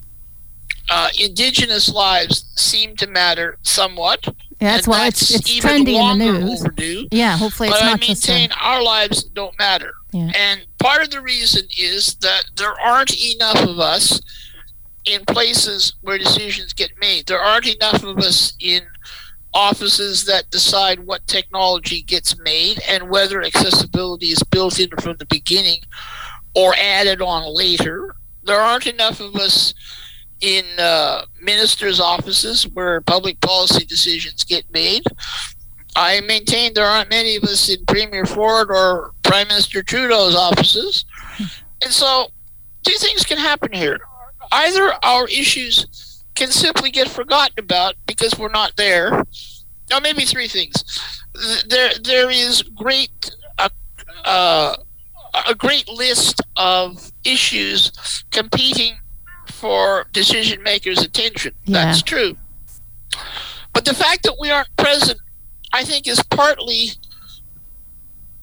uh, 0.90 1.10
Indigenous 1.20 1.90
lives 1.90 2.52
seem 2.56 2.96
to 2.98 3.08
matter 3.08 3.58
somewhat. 3.64 4.26
Yeah, 4.62 4.76
that's 4.76 4.88
why 4.88 5.08
it's 5.08 5.34
it's 5.34 5.60
trendy 5.60 5.96
in 5.96 6.20
the 6.20 6.26
news. 6.26 6.62
Overdue. 6.62 7.08
Yeah, 7.12 7.38
hopefully 7.38 7.70
it's 7.70 7.80
but 7.80 7.86
not 7.86 8.04
I 8.04 8.08
maintain 8.08 8.50
just 8.50 8.62
a... 8.62 8.64
our 8.64 8.84
lives 8.84 9.24
don't 9.24 9.58
matter. 9.60 9.94
Yeah. 10.12 10.32
And 10.34 10.66
part 10.80 11.04
of 11.04 11.12
the 11.12 11.22
reason 11.22 11.64
is 11.78 12.16
that 12.16 12.46
there 12.56 12.80
aren't 12.80 13.16
enough 13.36 13.62
of 13.62 13.80
us 13.80 14.22
in 15.04 15.24
places 15.26 15.94
where 16.02 16.18
decisions 16.18 16.74
get 16.74 16.92
made. 17.00 17.28
There 17.28 17.40
aren't 17.40 17.68
enough 17.68 18.04
of 18.04 18.18
us 18.18 18.54
in 18.60 18.82
offices 19.56 20.26
that 20.26 20.52
decide 20.52 21.00
what 21.00 21.26
technology 21.26 22.02
gets 22.02 22.38
made 22.40 22.80
and 22.88 23.10
whether 23.10 23.42
accessibility 23.42 24.28
is 24.28 24.44
built 24.44 24.80
in 24.80 24.90
from 25.00 25.16
the 25.18 25.26
beginning 25.28 25.80
or 26.54 26.76
added 26.76 27.22
on 27.22 27.56
later. 27.56 28.16
There 28.44 28.60
aren't 28.60 28.86
enough 28.86 29.22
of 29.22 29.36
us 29.36 29.74
in 30.42 30.66
uh, 30.78 31.26
ministers' 31.42 32.02
offices 32.02 32.68
where 32.68 33.00
public 33.02 33.40
policy 33.40 33.86
decisions 33.86 34.44
get 34.44 34.72
made. 34.72 35.04
I 35.96 36.20
maintain 36.22 36.74
there 36.74 36.86
aren't 36.86 37.10
many 37.10 37.38
of 37.38 37.44
us 37.44 37.70
in 37.70 37.86
Premier 37.86 38.26
Ford 38.26 38.70
or 38.70 39.14
Prime 39.24 39.48
Minister 39.48 39.82
Trudeau's 39.82 40.36
offices. 40.36 41.06
And 41.82 41.92
so, 41.92 42.28
two 42.84 42.98
things 42.98 43.24
can 43.24 43.38
happen 43.38 43.72
here. 43.72 44.00
Either 44.52 44.94
our 45.04 45.26
issues 45.28 46.15
can 46.36 46.52
simply 46.52 46.92
get 46.92 47.10
forgotten 47.10 47.58
about 47.58 47.96
because 48.06 48.38
we're 48.38 48.50
not 48.50 48.76
there. 48.76 49.24
Now, 49.90 50.00
maybe 50.00 50.26
three 50.26 50.48
things. 50.48 50.84
There, 51.68 51.92
there 52.04 52.30
is 52.30 52.62
great, 52.62 53.32
uh, 53.58 53.70
uh, 54.24 54.76
a 55.48 55.56
great 55.56 55.88
list 55.88 56.42
of 56.56 57.12
issues 57.24 58.24
competing 58.32 58.98
for 59.48 60.08
decision 60.12 60.62
makers' 60.64 61.02
attention. 61.02 61.54
Yeah. 61.66 61.86
That's 61.86 62.02
true. 62.02 62.36
But 63.74 63.86
the 63.86 63.94
fact 63.94 64.24
that 64.24 64.38
we 64.40 64.50
aren't 64.52 64.76
present, 64.78 65.20
I 65.74 65.84
think, 65.84 66.08
is 66.08 66.22
partly 66.24 66.92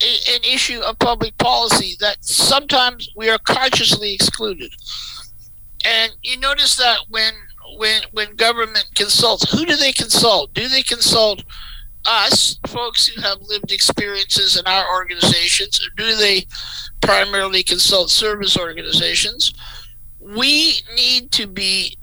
a, 0.03 0.35
an 0.35 0.45
issue 0.45 0.81
of 0.81 0.99
public 0.99 1.37
policy 1.39 1.97
that 2.01 2.25
sometimes 2.25 3.09
we 3.17 3.29
are 3.31 3.39
consciously 3.39 4.13
excluded. 4.15 4.71
And 5.85 6.13
you 6.23 6.39
notice 6.39 6.77
that 6.77 6.99
when 7.09 7.33
when 7.77 8.03
when 8.13 8.37
government 8.37 8.87
consults, 8.95 9.51
who 9.51 9.65
do 9.65 9.77
they 9.77 9.93
consult? 9.93 10.55
Do 10.55 10.69
they 10.69 10.83
consult 10.83 11.45
us, 12.07 12.59
folks 12.67 13.07
who 13.07 13.21
have 13.23 13.41
lived 13.43 13.73
experiences 13.73 14.57
in 14.57 14.67
our 14.67 14.93
organizations, 14.93 15.81
or 15.81 15.91
do 15.97 16.17
they 16.17 16.47
primarily 17.01 17.63
consult 17.63 18.11
service 18.11 18.59
organizations? 18.59 19.53
We 20.21 20.81
need 20.95 21.31
to 21.33 21.47
be 21.47 21.97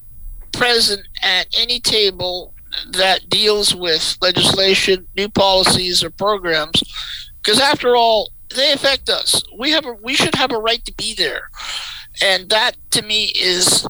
present 0.52 1.02
at 1.22 1.48
any 1.58 1.80
table 1.80 2.54
that 2.92 3.30
deals 3.30 3.76
with 3.76 4.18
legislation, 4.22 5.08
new 5.16 5.30
policies, 5.30 6.04
or 6.04 6.10
programs, 6.10 6.82
because 7.42 7.60
after 7.60 7.96
all, 7.96 8.32
they 8.56 8.72
affect 8.72 9.10
us. 9.10 9.44
We 9.58 9.72
have 9.72 9.86
a 9.86 9.94
we 9.94 10.16
should 10.16 10.36
have 10.36 10.52
a 10.52 10.58
right 10.58 10.84
to 10.86 10.94
be 10.94 11.14
there, 11.14 11.50
and 12.22 12.50
that 12.50 12.78
to 12.92 13.02
me 13.02 13.32
is 13.36 13.88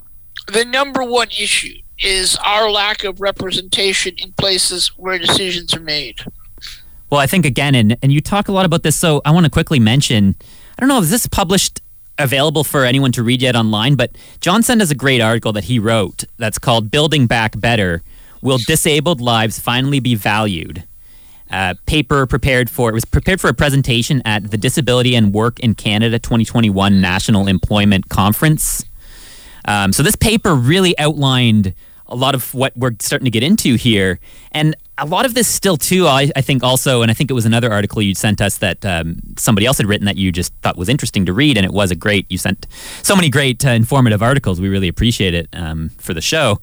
the 0.49 0.65
number 0.65 1.03
one 1.03 1.29
issue 1.29 1.75
is 1.99 2.37
our 2.43 2.69
lack 2.69 3.03
of 3.03 3.21
representation 3.21 4.15
in 4.17 4.31
places 4.33 4.89
where 4.97 5.17
decisions 5.17 5.73
are 5.73 5.81
made. 5.81 6.23
Well, 7.09 7.19
I 7.19 7.27
think 7.27 7.45
again, 7.45 7.75
and, 7.75 7.97
and 8.01 8.11
you 8.11 8.21
talk 8.21 8.47
a 8.47 8.51
lot 8.51 8.65
about 8.65 8.83
this, 8.83 8.95
so 8.95 9.21
I 9.25 9.31
want 9.31 9.45
to 9.45 9.49
quickly 9.49 9.79
mention 9.79 10.35
I 10.79 10.81
don't 10.81 10.87
know, 10.87 11.01
is 11.01 11.09
this 11.09 11.27
published 11.27 11.81
available 12.17 12.63
for 12.63 12.85
anyone 12.85 13.11
to 13.11 13.21
read 13.21 13.41
yet 13.41 13.53
online? 13.53 13.95
But 13.95 14.11
John 14.39 14.63
Send 14.63 14.79
has 14.79 14.91
a 14.91 14.95
great 14.95 15.19
article 15.19 15.51
that 15.51 15.65
he 15.65 15.77
wrote 15.77 16.23
that's 16.37 16.57
called 16.57 16.89
Building 16.89 17.27
Back 17.27 17.59
Better 17.59 18.01
Will 18.41 18.59
Disabled 18.59 19.19
Lives 19.19 19.59
Finally 19.59 19.99
Be 19.99 20.15
Valued? 20.15 20.85
Uh, 21.51 21.73
paper 21.85 22.25
prepared 22.25 22.69
for 22.69 22.89
it 22.89 22.93
was 22.93 23.03
prepared 23.03 23.41
for 23.41 23.49
a 23.49 23.53
presentation 23.53 24.21
at 24.23 24.51
the 24.51 24.57
Disability 24.57 25.15
and 25.15 25.33
Work 25.33 25.59
in 25.59 25.75
Canada 25.75 26.17
2021 26.17 27.01
National 27.01 27.47
Employment 27.47 28.07
Conference. 28.07 28.85
Um, 29.69 29.93
so 29.93 30.01
this 30.01 30.15
paper 30.15 30.55
really 30.55 30.97
outlined 30.97 31.75
a 32.07 32.15
lot 32.15 32.33
of 32.33 32.55
what 32.55 32.75
we're 32.75 32.95
starting 32.99 33.25
to 33.25 33.31
get 33.31 33.43
into 33.43 33.75
here, 33.75 34.19
and 34.51 34.75
a 34.97 35.05
lot 35.05 35.27
of 35.27 35.35
this 35.35 35.47
still 35.47 35.77
too. 35.77 36.07
I, 36.07 36.31
I 36.35 36.41
think 36.41 36.63
also, 36.63 37.03
and 37.03 37.11
I 37.11 37.13
think 37.13 37.29
it 37.29 37.35
was 37.35 37.45
another 37.45 37.71
article 37.71 38.01
you 38.01 38.15
sent 38.15 38.41
us 38.41 38.57
that 38.57 38.83
um, 38.83 39.19
somebody 39.37 39.67
else 39.67 39.77
had 39.77 39.85
written 39.85 40.05
that 40.05 40.17
you 40.17 40.31
just 40.31 40.51
thought 40.63 40.75
was 40.75 40.89
interesting 40.89 41.27
to 41.27 41.33
read, 41.33 41.55
and 41.55 41.67
it 41.67 41.71
was 41.71 41.91
a 41.91 41.95
great. 41.95 42.25
You 42.31 42.39
sent 42.39 42.65
so 43.03 43.15
many 43.15 43.29
great 43.29 43.63
uh, 43.63 43.69
informative 43.69 44.23
articles. 44.23 44.59
We 44.59 44.69
really 44.69 44.87
appreciate 44.87 45.35
it 45.35 45.49
um, 45.53 45.89
for 45.99 46.15
the 46.15 46.21
show. 46.21 46.59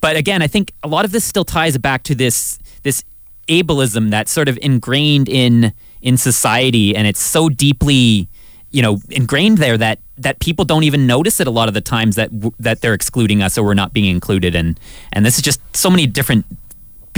But 0.00 0.16
again, 0.16 0.40
I 0.40 0.46
think 0.46 0.72
a 0.82 0.88
lot 0.88 1.04
of 1.04 1.12
this 1.12 1.24
still 1.24 1.44
ties 1.44 1.76
back 1.76 2.04
to 2.04 2.14
this 2.14 2.58
this 2.82 3.04
ableism 3.48 4.10
that's 4.10 4.32
sort 4.32 4.48
of 4.48 4.58
ingrained 4.62 5.28
in 5.28 5.74
in 6.00 6.16
society, 6.16 6.96
and 6.96 7.06
it's 7.06 7.20
so 7.20 7.50
deeply 7.50 8.30
you 8.76 8.82
know 8.82 8.98
ingrained 9.08 9.56
there 9.56 9.78
that 9.78 9.98
that 10.18 10.38
people 10.38 10.66
don't 10.66 10.84
even 10.84 11.06
notice 11.06 11.40
it 11.40 11.46
a 11.46 11.50
lot 11.50 11.66
of 11.66 11.74
the 11.74 11.80
times 11.80 12.14
that 12.16 12.30
that 12.60 12.82
they're 12.82 12.92
excluding 12.92 13.42
us 13.42 13.56
or 13.56 13.64
we're 13.64 13.72
not 13.72 13.94
being 13.94 14.14
included 14.14 14.54
and 14.54 14.78
and 15.12 15.24
this 15.24 15.36
is 15.38 15.42
just 15.42 15.60
so 15.74 15.88
many 15.88 16.06
different 16.06 16.44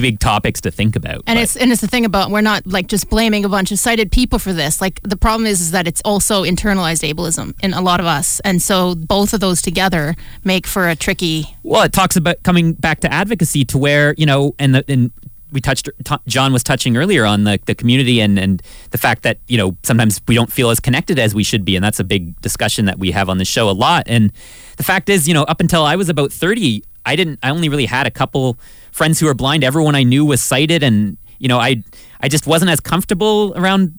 big 0.00 0.20
topics 0.20 0.60
to 0.60 0.70
think 0.70 0.94
about. 0.94 1.24
And 1.26 1.36
but. 1.36 1.38
it's 1.38 1.56
and 1.56 1.72
it's 1.72 1.80
the 1.80 1.88
thing 1.88 2.04
about 2.04 2.30
we're 2.30 2.40
not 2.40 2.66
like 2.66 2.86
just 2.86 3.10
blaming 3.10 3.44
a 3.44 3.48
bunch 3.48 3.72
of 3.72 3.80
sighted 3.80 4.12
people 4.12 4.38
for 4.38 4.52
this. 4.52 4.80
Like 4.80 5.00
the 5.02 5.16
problem 5.16 5.46
is 5.46 5.60
is 5.60 5.72
that 5.72 5.88
it's 5.88 6.00
also 6.04 6.44
internalized 6.44 7.02
ableism 7.02 7.54
in 7.60 7.74
a 7.74 7.80
lot 7.80 7.98
of 7.98 8.06
us, 8.06 8.40
and 8.40 8.62
so 8.62 8.94
both 8.94 9.34
of 9.34 9.40
those 9.40 9.60
together 9.60 10.14
make 10.44 10.66
for 10.66 10.88
a 10.88 10.94
tricky. 10.94 11.56
Well, 11.64 11.82
it 11.82 11.92
talks 11.92 12.16
about 12.16 12.42
coming 12.44 12.74
back 12.74 13.00
to 13.00 13.12
advocacy 13.12 13.64
to 13.66 13.78
where 13.78 14.14
you 14.16 14.26
know, 14.26 14.54
and 14.58 14.74
the 14.74 14.84
and 14.88 15.10
we 15.52 15.60
touched 15.60 15.88
t- 16.04 16.16
John 16.26 16.52
was 16.52 16.62
touching 16.62 16.96
earlier 16.96 17.24
on 17.24 17.44
the, 17.44 17.58
the 17.66 17.74
community 17.74 18.20
and, 18.20 18.38
and 18.38 18.62
the 18.90 18.98
fact 18.98 19.22
that 19.22 19.38
you 19.48 19.56
know 19.56 19.76
sometimes 19.82 20.20
we 20.28 20.34
don't 20.34 20.52
feel 20.52 20.70
as 20.70 20.80
connected 20.80 21.18
as 21.18 21.34
we 21.34 21.42
should 21.42 21.64
be 21.64 21.76
and 21.76 21.84
that's 21.84 22.00
a 22.00 22.04
big 22.04 22.40
discussion 22.40 22.84
that 22.86 22.98
we 22.98 23.10
have 23.12 23.28
on 23.28 23.38
the 23.38 23.44
show 23.44 23.68
a 23.70 23.72
lot. 23.72 24.04
And 24.06 24.32
the 24.76 24.82
fact 24.82 25.08
is 25.08 25.26
you 25.26 25.34
know 25.34 25.44
up 25.44 25.60
until 25.60 25.84
I 25.84 25.96
was 25.96 26.08
about 26.08 26.32
30 26.32 26.82
I 27.06 27.16
didn't 27.16 27.38
I 27.42 27.50
only 27.50 27.68
really 27.68 27.86
had 27.86 28.06
a 28.06 28.10
couple 28.10 28.58
friends 28.92 29.20
who 29.20 29.26
were 29.26 29.34
blind. 29.34 29.64
Everyone 29.64 29.94
I 29.94 30.02
knew 30.02 30.24
was 30.24 30.42
sighted 30.42 30.82
and 30.82 31.16
you 31.38 31.48
know 31.48 31.58
I 31.58 31.82
I 32.20 32.28
just 32.28 32.46
wasn't 32.46 32.70
as 32.70 32.80
comfortable 32.80 33.52
around 33.56 33.98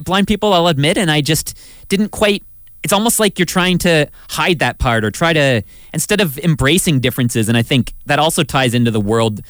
blind 0.00 0.26
people 0.26 0.52
I'll 0.52 0.68
admit 0.68 0.98
and 0.98 1.10
I 1.10 1.20
just 1.20 1.58
didn't 1.88 2.10
quite 2.10 2.42
it's 2.82 2.92
almost 2.92 3.18
like 3.18 3.38
you're 3.38 3.46
trying 3.46 3.78
to 3.78 4.06
hide 4.28 4.58
that 4.58 4.78
part 4.78 5.04
or 5.04 5.10
try 5.10 5.32
to 5.32 5.62
instead 5.94 6.20
of 6.20 6.38
embracing 6.38 7.00
differences 7.00 7.48
and 7.48 7.56
I 7.56 7.62
think 7.62 7.94
that 8.06 8.18
also 8.18 8.42
ties 8.42 8.74
into 8.74 8.90
the 8.90 9.00
world 9.00 9.40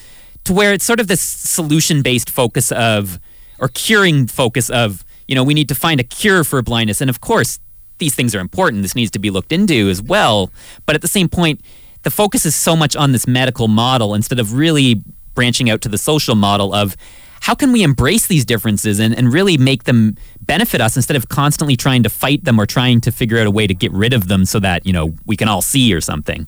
to 0.44 0.52
where 0.52 0.72
it's 0.72 0.85
sort 0.85 1.00
of 1.00 1.09
this 1.09 1.20
solution 1.20 2.02
based 2.02 2.30
focus 2.30 2.72
of, 2.72 3.18
or 3.59 3.68
curing 3.68 4.26
focus 4.26 4.70
of, 4.70 5.04
you 5.26 5.35
know, 5.35 5.44
we 5.44 5.54
need 5.54 5.68
to 5.68 5.74
find 5.74 6.00
a 6.00 6.04
cure 6.04 6.44
for 6.44 6.61
blindness. 6.62 7.00
And 7.00 7.11
of 7.11 7.20
course, 7.20 7.59
these 7.98 8.14
things 8.14 8.35
are 8.35 8.40
important. 8.40 8.83
This 8.83 8.94
needs 8.94 9.11
to 9.12 9.18
be 9.18 9.30
looked 9.30 9.52
into 9.52 9.88
as 9.88 10.02
well. 10.02 10.50
But 10.87 10.94
at 10.94 11.02
the 11.02 11.09
same 11.09 11.28
point, 11.28 11.61
the 12.02 12.11
focus 12.11 12.44
is 12.44 12.54
so 12.54 12.77
much 12.77 12.94
on 12.96 13.12
this 13.12 13.27
medical 13.27 13.69
model 13.69 14.14
instead 14.14 14.38
of 14.38 14.54
really 14.54 15.02
branching 15.35 15.71
out 15.71 15.81
to 15.83 15.88
the 15.88 15.98
social 15.98 16.35
model 16.35 16.75
of 16.75 16.96
how 17.40 17.54
can 17.54 17.73
we 17.73 17.83
embrace 17.83 18.27
these 18.27 18.44
differences 18.44 18.98
and, 18.98 19.14
and 19.14 19.33
really 19.33 19.58
make 19.58 19.85
them 19.85 20.16
benefit 20.40 20.81
us 20.81 20.96
instead 20.96 21.16
of 21.16 21.29
constantly 21.29 21.77
trying 21.77 22.02
to 22.02 22.08
fight 22.08 22.44
them 22.44 22.58
or 22.58 22.64
trying 22.64 23.00
to 23.02 23.12
figure 23.12 23.38
out 23.38 23.46
a 23.46 23.50
way 23.50 23.66
to 23.66 23.75
get 23.75 23.92
rid 23.92 24.12
of 24.12 24.29
them 24.29 24.44
so 24.44 24.58
that, 24.60 24.87
you 24.87 24.92
know, 24.92 25.14
we 25.27 25.37
can 25.37 25.48
all 25.48 25.60
see 25.60 25.92
or 25.92 26.00
something. 26.00 26.46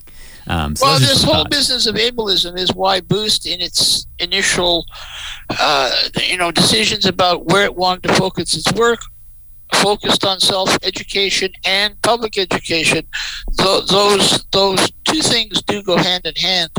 Um, 0.49 0.77
so 0.77 0.87
well, 0.87 0.99
this 1.01 1.23
whole 1.23 1.35
thoughts. 1.35 1.57
business 1.57 1.87
of 1.87 1.97
ableism 1.97 2.59
is 2.59 2.73
why 2.73 3.01
Boost, 3.01 3.47
in 3.47 3.61
its 3.61 4.07
initial, 4.19 4.87
uh, 5.51 5.91
you 6.23 6.37
know, 6.37 6.51
decisions 6.51 7.07
about 7.07 7.47
where 7.47 7.65
it 7.65 7.75
wanted 7.75 8.09
to 8.09 8.15
focus 8.15 8.57
its 8.57 8.73
work, 8.73 9.01
focused 9.75 10.25
on 10.25 10.39
self-education 10.39 11.51
and 11.65 12.01
public 12.03 12.39
education. 12.39 13.07
So 13.53 13.81
those 13.81 14.45
those 14.53 14.91
two 15.05 15.21
things 15.21 15.63
do 15.63 15.83
go 15.83 15.97
hand 15.97 16.27
in 16.27 16.35
hand. 16.37 16.71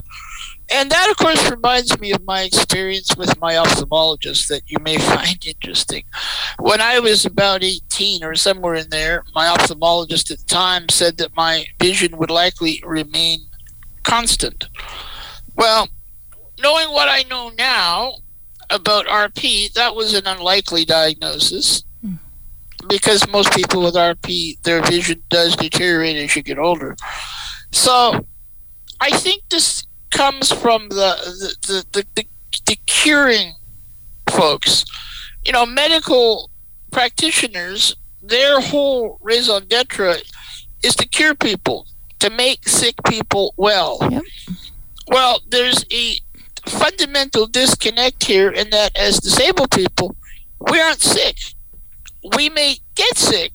And 0.70 0.92
that, 0.92 1.10
of 1.10 1.16
course, 1.16 1.50
reminds 1.50 1.98
me 2.00 2.12
of 2.12 2.26
my 2.26 2.42
experience 2.42 3.16
with 3.16 3.40
my 3.40 3.54
ophthalmologist 3.54 4.48
that 4.48 4.64
you 4.68 4.78
may 4.82 4.98
find 5.14 5.38
interesting. 5.46 6.04
When 6.60 6.82
I 6.82 7.00
was 7.00 7.26
about 7.26 7.64
18 7.64 8.24
or 8.24 8.36
somewhere 8.36 8.76
in 8.76 8.90
there, 8.90 9.24
my 9.34 9.48
ophthalmologist 9.48 10.30
at 10.32 10.40
the 10.40 10.46
time 10.46 10.90
said 10.90 11.18
that 11.18 11.36
my 11.38 11.66
vision 11.80 12.18
would 12.18 12.32
likely 12.32 12.84
remain 12.86 13.47
constant. 14.08 14.70
Well, 15.56 15.90
knowing 16.60 16.92
what 16.92 17.10
I 17.10 17.24
know 17.30 17.52
now 17.58 18.14
about 18.70 19.06
RP, 19.06 19.74
that 19.74 19.96
was 19.96 20.14
an 20.14 20.26
unlikely 20.26 20.86
diagnosis 20.86 21.84
because 22.88 23.28
most 23.30 23.52
people 23.52 23.84
with 23.84 23.96
RP, 23.96 24.62
their 24.64 24.82
vision 24.82 25.22
does 25.30 25.56
deteriorate 25.56 26.16
as 26.16 26.36
you 26.36 26.42
get 26.42 26.58
older. 26.58 26.96
So 27.72 28.26
I 29.02 29.12
think 29.12 29.44
this 29.50 29.86
comes 30.10 30.52
from 30.52 30.90
the 30.90 31.56
the, 31.68 31.86
the, 31.92 32.06
the, 32.16 32.26
the 32.66 32.78
curing 32.86 33.56
folks. 34.30 34.86
You 35.46 35.52
know, 35.52 35.66
medical 35.66 36.50
practitioners, 36.92 37.96
their 38.22 38.60
whole 38.60 39.20
raison 39.22 39.68
d'etre 39.68 40.22
is 40.84 40.96
to 40.96 41.08
cure 41.08 41.36
people, 41.36 41.88
to 42.20 42.30
make 42.30 42.68
sick 42.68 42.96
people 43.06 43.54
well. 43.58 44.00
Yep. 44.10 44.24
Well, 45.08 45.42
there's 45.50 45.86
a 45.92 46.16
fundamental 46.70 47.48
disconnect 47.48 48.24
here 48.24 48.50
in 48.52 48.70
that 48.72 48.98
as 48.98 49.20
disabled 49.20 49.72
people, 49.72 50.16
we 50.72 50.80
aren't 50.80 51.02
sick. 51.02 51.38
We 52.36 52.50
may 52.50 52.78
get 52.96 53.18
sick. 53.18 53.54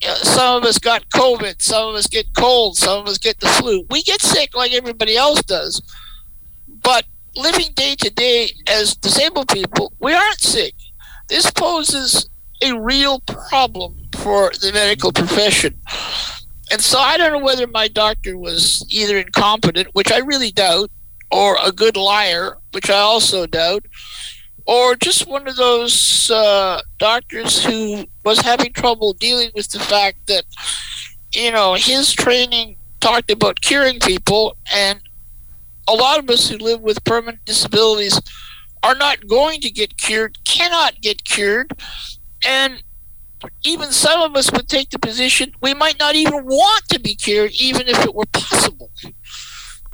You 0.00 0.08
know, 0.08 0.14
some 0.14 0.56
of 0.56 0.64
us 0.64 0.78
got 0.78 1.08
COVID, 1.10 1.60
some 1.60 1.90
of 1.90 1.94
us 1.94 2.06
get 2.06 2.34
cold, 2.34 2.76
some 2.76 3.00
of 3.00 3.06
us 3.08 3.18
get 3.18 3.40
the 3.40 3.48
flu. 3.48 3.84
We 3.90 4.02
get 4.02 4.22
sick 4.22 4.56
like 4.56 4.72
everybody 4.72 5.16
else 5.16 5.42
does. 5.42 5.82
But 6.82 7.04
living 7.36 7.72
day 7.74 7.96
to 7.96 8.10
day 8.10 8.50
as 8.66 8.96
disabled 8.96 9.48
people, 9.48 9.92
we 10.00 10.14
aren't 10.14 10.40
sick. 10.40 10.74
This 11.28 11.50
poses 11.50 12.30
a 12.62 12.78
real 12.78 13.20
problem 13.20 14.08
for 14.16 14.50
the 14.60 14.70
medical 14.72 15.12
profession. 15.12 15.78
And 16.70 16.80
so 16.80 16.98
I 16.98 17.16
don't 17.16 17.32
know 17.32 17.44
whether 17.44 17.66
my 17.66 17.88
doctor 17.88 18.38
was 18.38 18.86
either 18.90 19.18
incompetent, 19.18 19.88
which 19.92 20.12
I 20.12 20.18
really 20.18 20.52
doubt, 20.52 20.90
or 21.30 21.56
a 21.62 21.72
good 21.72 21.96
liar, 21.96 22.58
which 22.72 22.90
I 22.90 22.98
also 22.98 23.46
doubt, 23.46 23.86
or 24.66 24.94
just 24.94 25.26
one 25.26 25.48
of 25.48 25.56
those 25.56 26.30
uh, 26.30 26.80
doctors 26.98 27.64
who 27.64 28.04
was 28.24 28.40
having 28.40 28.72
trouble 28.72 29.12
dealing 29.14 29.50
with 29.54 29.70
the 29.70 29.80
fact 29.80 30.26
that, 30.28 30.44
you 31.34 31.50
know, 31.50 31.74
his 31.74 32.12
training 32.12 32.76
talked 33.00 33.30
about 33.30 33.60
curing 33.60 33.98
people, 33.98 34.56
and 34.72 35.00
a 35.88 35.94
lot 35.94 36.18
of 36.18 36.30
us 36.30 36.48
who 36.48 36.58
live 36.58 36.80
with 36.80 37.02
permanent 37.04 37.44
disabilities 37.44 38.20
are 38.82 38.94
not 38.94 39.26
going 39.26 39.60
to 39.60 39.70
get 39.70 39.96
cured, 39.96 40.38
cannot 40.44 41.00
get 41.00 41.24
cured, 41.24 41.72
and 42.46 42.82
even 43.64 43.92
some 43.92 44.20
of 44.20 44.36
us 44.36 44.50
would 44.52 44.68
take 44.68 44.90
the 44.90 44.98
position 44.98 45.52
we 45.60 45.74
might 45.74 45.98
not 45.98 46.14
even 46.14 46.44
want 46.44 46.88
to 46.88 47.00
be 47.00 47.14
cured, 47.14 47.52
even 47.52 47.88
if 47.88 48.04
it 48.04 48.14
were 48.14 48.26
possible. 48.32 48.90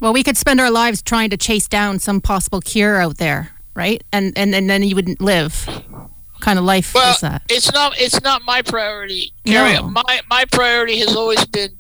Well, 0.00 0.12
we 0.12 0.22
could 0.22 0.36
spend 0.36 0.60
our 0.60 0.70
lives 0.70 1.02
trying 1.02 1.30
to 1.30 1.36
chase 1.36 1.68
down 1.68 1.98
some 1.98 2.20
possible 2.20 2.60
cure 2.60 3.00
out 3.00 3.18
there, 3.18 3.52
right? 3.74 4.02
And 4.12 4.36
and, 4.36 4.54
and 4.54 4.68
then 4.68 4.82
you 4.82 4.94
wouldn't 4.94 5.20
live. 5.20 5.66
What 5.66 6.42
kind 6.42 6.58
of 6.58 6.64
life 6.64 6.92
well, 6.94 7.14
is 7.14 7.20
that? 7.20 7.42
It's 7.48 7.72
not 7.72 7.98
it's 7.98 8.22
not 8.22 8.42
my 8.42 8.62
priority, 8.62 9.32
Carrie. 9.44 9.74
No. 9.74 9.88
My 9.88 10.20
my 10.28 10.44
priority 10.44 10.98
has 11.00 11.16
always 11.16 11.44
been 11.46 11.70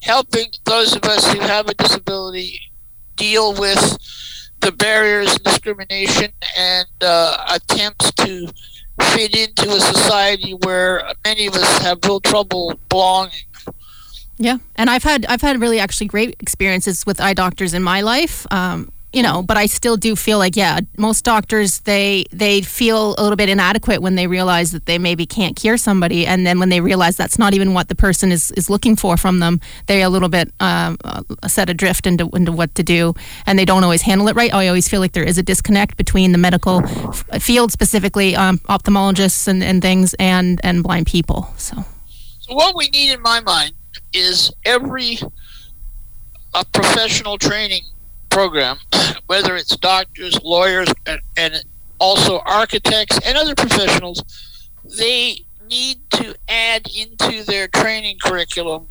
helping 0.00 0.46
those 0.64 0.94
of 0.96 1.04
us 1.04 1.30
who 1.32 1.40
have 1.40 1.68
a 1.68 1.74
disability 1.74 2.60
deal 3.16 3.54
with 3.54 3.98
the 4.60 4.72
barriers 4.72 5.34
and 5.34 5.44
discrimination 5.44 6.32
and 6.56 6.86
uh, 7.02 7.44
attempts 7.54 8.12
to 8.12 8.48
fit 9.00 9.36
into 9.36 9.70
a 9.70 9.80
society 9.80 10.52
where 10.52 11.12
many 11.24 11.46
of 11.46 11.54
us 11.54 11.78
have 11.78 11.98
real 12.04 12.20
trouble 12.20 12.78
belonging. 12.88 13.32
Yeah, 14.38 14.58
and 14.76 14.90
I've 14.90 15.02
had 15.02 15.24
I've 15.26 15.40
had 15.40 15.60
really 15.60 15.80
actually 15.80 16.08
great 16.08 16.36
experiences 16.40 17.06
with 17.06 17.20
eye 17.20 17.34
doctors 17.34 17.72
in 17.72 17.82
my 17.82 18.02
life. 18.02 18.46
Um, 18.50 18.92
you 19.16 19.22
know, 19.22 19.40
but 19.40 19.56
I 19.56 19.64
still 19.64 19.96
do 19.96 20.14
feel 20.14 20.36
like 20.36 20.56
yeah, 20.56 20.80
most 20.98 21.24
doctors 21.24 21.80
they 21.80 22.26
they 22.32 22.60
feel 22.60 23.14
a 23.16 23.22
little 23.22 23.36
bit 23.36 23.48
inadequate 23.48 24.02
when 24.02 24.14
they 24.14 24.26
realize 24.26 24.72
that 24.72 24.84
they 24.84 24.98
maybe 24.98 25.24
can't 25.24 25.56
cure 25.56 25.78
somebody, 25.78 26.26
and 26.26 26.46
then 26.46 26.58
when 26.60 26.68
they 26.68 26.82
realize 26.82 27.16
that's 27.16 27.38
not 27.38 27.54
even 27.54 27.72
what 27.72 27.88
the 27.88 27.94
person 27.94 28.30
is, 28.30 28.50
is 28.52 28.68
looking 28.68 28.94
for 28.94 29.16
from 29.16 29.38
them, 29.38 29.58
they're 29.86 30.04
a 30.04 30.10
little 30.10 30.28
bit 30.28 30.52
um, 30.60 30.98
uh, 31.02 31.22
set 31.48 31.70
adrift 31.70 32.06
into 32.06 32.28
into 32.34 32.52
what 32.52 32.74
to 32.74 32.82
do, 32.82 33.14
and 33.46 33.58
they 33.58 33.64
don't 33.64 33.82
always 33.82 34.02
handle 34.02 34.28
it 34.28 34.36
right. 34.36 34.52
I 34.52 34.68
always 34.68 34.86
feel 34.86 35.00
like 35.00 35.12
there 35.12 35.24
is 35.24 35.38
a 35.38 35.42
disconnect 35.42 35.96
between 35.96 36.32
the 36.32 36.38
medical 36.38 36.84
f- 36.84 37.42
field, 37.42 37.72
specifically 37.72 38.36
um, 38.36 38.58
ophthalmologists 38.68 39.48
and, 39.48 39.64
and 39.64 39.80
things, 39.80 40.12
and 40.18 40.60
and 40.62 40.82
blind 40.82 41.06
people. 41.06 41.48
So. 41.56 41.86
so, 42.40 42.54
what 42.54 42.76
we 42.76 42.90
need 42.90 43.12
in 43.12 43.22
my 43.22 43.40
mind 43.40 43.72
is 44.12 44.52
every 44.66 45.20
a 46.52 46.66
professional 46.66 47.38
training 47.38 47.80
program, 48.36 48.76
whether 49.28 49.56
it's 49.56 49.74
doctors, 49.78 50.38
lawyers, 50.42 50.88
and, 51.06 51.20
and 51.38 51.64
also 51.98 52.40
architects 52.40 53.18
and 53.26 53.38
other 53.38 53.54
professionals, 53.54 54.22
they 54.98 55.38
need 55.70 55.98
to 56.10 56.34
add 56.46 56.86
into 56.94 57.42
their 57.44 57.66
training 57.66 58.18
curriculum 58.22 58.88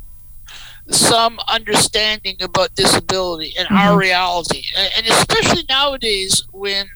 some 0.88 1.38
understanding 1.46 2.36
about 2.42 2.74
disability 2.74 3.54
and 3.56 3.68
mm-hmm. 3.68 3.76
our 3.76 3.96
reality. 3.96 4.64
And 4.96 5.06
especially 5.06 5.62
nowadays 5.68 6.44
when 6.50 6.88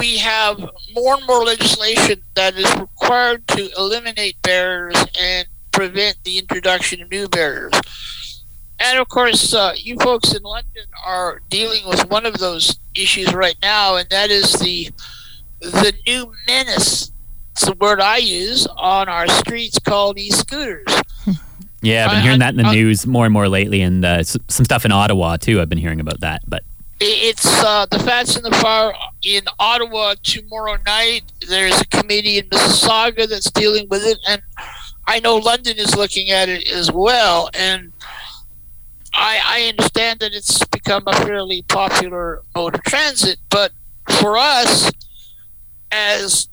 we 0.00 0.18
have 0.18 0.60
more 0.94 1.16
and 1.16 1.26
more 1.26 1.44
legislation 1.44 2.22
that 2.34 2.56
is 2.56 2.72
required 2.76 3.46
to 3.48 3.70
eliminate 3.76 4.40
barriers 4.42 5.04
and 5.20 5.48
prevent 5.72 6.16
the 6.22 6.38
introduction 6.38 7.02
of 7.02 7.10
new 7.10 7.26
barriers. 7.26 7.72
And 8.80 8.98
of 8.98 9.08
course, 9.08 9.54
uh, 9.54 9.72
you 9.76 9.96
folks 9.98 10.34
in 10.34 10.42
London 10.42 10.84
are 11.04 11.40
dealing 11.48 11.86
with 11.86 12.08
one 12.10 12.26
of 12.26 12.38
those 12.38 12.78
issues 12.96 13.32
right 13.32 13.56
now, 13.62 13.96
and 13.96 14.08
that 14.10 14.30
is 14.30 14.52
the 14.54 14.90
the 15.60 15.94
new 16.06 16.32
menace. 16.46 17.12
It's 17.52 17.66
the 17.66 17.74
word 17.74 18.00
I 18.00 18.16
use 18.16 18.66
on 18.76 19.08
our 19.08 19.28
streets 19.28 19.78
called 19.78 20.18
e-scooters. 20.18 20.84
Yeah, 21.84 22.06
I've 22.06 22.12
been 22.12 22.22
hearing 22.22 22.38
that 22.38 22.54
in 22.54 22.56
the 22.56 22.72
news 22.72 23.06
more 23.06 23.26
and 23.26 23.32
more 23.32 23.46
lately, 23.46 23.82
and 23.82 24.06
uh, 24.06 24.22
some 24.22 24.64
stuff 24.64 24.86
in 24.86 24.92
Ottawa 24.92 25.36
too. 25.36 25.60
I've 25.60 25.68
been 25.68 25.76
hearing 25.76 26.00
about 26.00 26.20
that, 26.20 26.40
but 26.48 26.64
it's 26.98 27.44
uh, 27.62 27.84
the 27.90 27.98
Fats 27.98 28.36
in 28.36 28.42
the 28.42 28.52
Fire 28.52 28.94
in 29.22 29.42
Ottawa 29.58 30.14
tomorrow 30.22 30.78
night. 30.86 31.30
There's 31.46 31.78
a 31.80 31.86
committee 31.88 32.38
in 32.38 32.48
Mississauga 32.48 33.28
that's 33.28 33.50
dealing 33.50 33.86
with 33.90 34.02
it, 34.02 34.18
and 34.26 34.40
I 35.06 35.20
know 35.20 35.36
London 35.36 35.76
is 35.76 35.94
looking 35.94 36.30
at 36.30 36.48
it 36.48 36.70
as 36.70 36.90
well, 36.90 37.50
and 37.52 37.92
I, 39.14 39.40
I 39.44 39.68
understand 39.68 40.20
that 40.20 40.32
it's 40.32 40.64
become 40.66 41.04
a 41.06 41.14
fairly 41.14 41.62
popular 41.62 42.42
mode 42.54 42.74
of 42.74 42.82
transit. 42.82 43.38
But 43.48 43.72
for 44.08 44.36
us, 44.36 44.90
as 45.92 46.48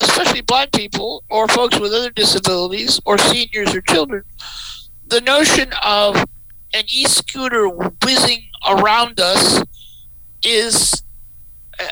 especially 0.00 0.40
blind 0.40 0.72
people 0.72 1.22
or 1.28 1.46
folks 1.48 1.78
with 1.78 1.92
other 1.92 2.10
disabilities 2.10 3.00
or 3.04 3.18
seniors 3.18 3.74
or 3.74 3.82
children, 3.82 4.24
the 5.06 5.20
notion 5.20 5.72
of 5.84 6.16
an 6.74 6.84
e-scooter 6.88 7.68
whizzing 7.68 8.44
around 8.66 9.20
us 9.20 9.62
is 10.42 11.02
a, 11.78 11.84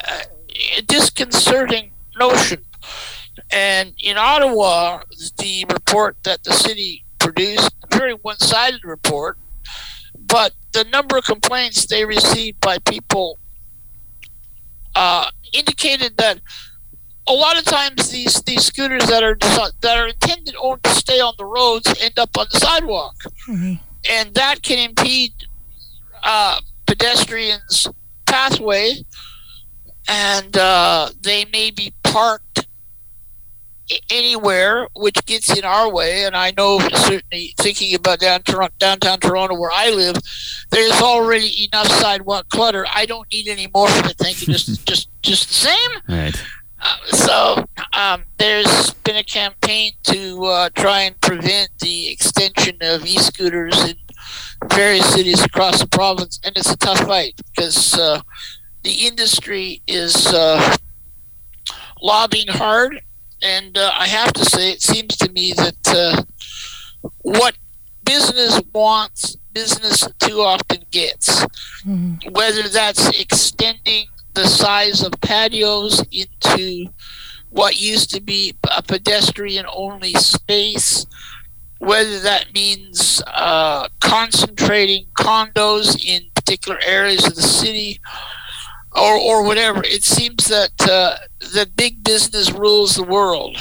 a 0.77 0.81
disconcerting 0.81 1.91
notion. 2.19 2.65
And 3.51 3.93
in 4.03 4.17
Ottawa, 4.17 5.03
the 5.37 5.65
report 5.69 6.17
that 6.23 6.43
the 6.43 6.53
city 6.53 7.05
produced, 7.19 7.71
a 7.83 7.95
very 7.95 8.13
one 8.13 8.39
sided 8.39 8.83
report, 8.83 9.37
but 10.31 10.53
the 10.71 10.85
number 10.85 11.17
of 11.17 11.25
complaints 11.25 11.85
they 11.85 12.05
received 12.05 12.59
by 12.61 12.77
people 12.79 13.37
uh, 14.95 15.29
indicated 15.53 16.15
that 16.17 16.39
a 17.27 17.33
lot 17.33 17.57
of 17.57 17.65
times 17.65 18.09
these, 18.09 18.41
these 18.43 18.65
scooters 18.65 19.05
that 19.07 19.23
are 19.23 19.37
that 19.81 19.97
are 19.97 20.07
intended 20.07 20.55
only 20.59 20.79
to 20.83 20.89
stay 20.89 21.19
on 21.19 21.33
the 21.37 21.45
roads 21.45 21.93
end 22.01 22.17
up 22.17 22.35
on 22.37 22.47
the 22.51 22.59
sidewalk, 22.59 23.15
mm-hmm. 23.47 23.73
and 24.09 24.33
that 24.33 24.63
can 24.63 24.79
impede 24.79 25.33
uh, 26.23 26.59
pedestrians' 26.87 27.87
pathway, 28.25 28.93
and 30.07 30.57
uh, 30.57 31.09
they 31.21 31.45
may 31.51 31.71
be 31.71 31.93
parked 32.03 32.50
anywhere 34.09 34.87
which 34.93 35.25
gets 35.25 35.55
in 35.57 35.65
our 35.65 35.91
way, 35.91 36.25
and 36.25 36.35
I 36.35 36.53
know 36.57 36.79
certainly 36.79 37.53
thinking 37.57 37.95
about 37.95 38.19
downtown, 38.19 38.69
downtown 38.79 39.19
Toronto 39.19 39.55
where 39.55 39.71
I 39.71 39.89
live, 39.89 40.15
there's 40.71 41.01
already 41.01 41.65
enough 41.65 41.87
sidewalk 41.87 42.49
clutter. 42.49 42.85
I 42.93 43.05
don't 43.05 43.31
need 43.31 43.47
any 43.47 43.67
more 43.73 43.89
of 43.89 44.05
it. 44.05 44.17
Thank 44.17 44.41
you. 44.45 44.53
Just, 44.53 44.85
just, 44.87 45.09
just 45.21 45.47
the 45.47 45.53
same. 45.53 45.91
Right. 46.07 46.43
Uh, 46.81 46.97
so 47.07 47.65
um, 47.93 48.23
there's 48.37 48.93
been 49.03 49.17
a 49.17 49.23
campaign 49.23 49.93
to 50.03 50.43
uh, 50.45 50.69
try 50.75 51.01
and 51.01 51.19
prevent 51.21 51.69
the 51.79 52.09
extension 52.09 52.75
of 52.81 53.05
e-scooters 53.05 53.89
in 53.89 53.95
various 54.67 55.05
cities 55.13 55.43
across 55.43 55.79
the 55.79 55.87
province, 55.87 56.39
and 56.43 56.57
it's 56.57 56.71
a 56.71 56.77
tough 56.77 56.99
fight 56.99 57.39
because 57.53 57.97
uh, 57.97 58.21
the 58.83 59.05
industry 59.05 59.81
is 59.87 60.27
uh, 60.27 60.75
lobbying 62.01 62.47
hard, 62.47 63.01
and 63.41 63.77
uh, 63.77 63.91
I 63.93 64.07
have 64.07 64.33
to 64.33 64.45
say, 64.45 64.71
it 64.71 64.81
seems 64.81 65.17
to 65.17 65.31
me 65.31 65.53
that 65.53 65.87
uh, 65.87 66.23
what 67.21 67.55
business 68.05 68.61
wants, 68.73 69.35
business 69.53 70.07
too 70.19 70.41
often 70.41 70.83
gets. 70.91 71.45
Mm-hmm. 71.85 72.31
Whether 72.31 72.67
that's 72.69 73.09
extending 73.19 74.07
the 74.33 74.47
size 74.47 75.03
of 75.03 75.13
patios 75.21 76.03
into 76.11 76.87
what 77.49 77.79
used 77.79 78.11
to 78.11 78.21
be 78.21 78.55
a 78.75 78.81
pedestrian 78.81 79.65
only 79.71 80.13
space, 80.13 81.05
whether 81.79 82.19
that 82.19 82.53
means 82.53 83.21
uh, 83.27 83.87
concentrating 83.99 85.05
condos 85.17 86.03
in 86.05 86.23
particular 86.35 86.79
areas 86.85 87.25
of 87.25 87.35
the 87.35 87.41
city 87.41 87.99
or, 88.95 89.15
or 89.15 89.43
whatever. 89.43 89.83
It 89.83 90.03
seems 90.03 90.47
that 90.47 90.71
uh, 90.81 91.17
that 91.53 91.75
big 91.75 92.03
business 92.03 92.51
rules 92.51 92.95
the 92.95 93.03
world. 93.03 93.57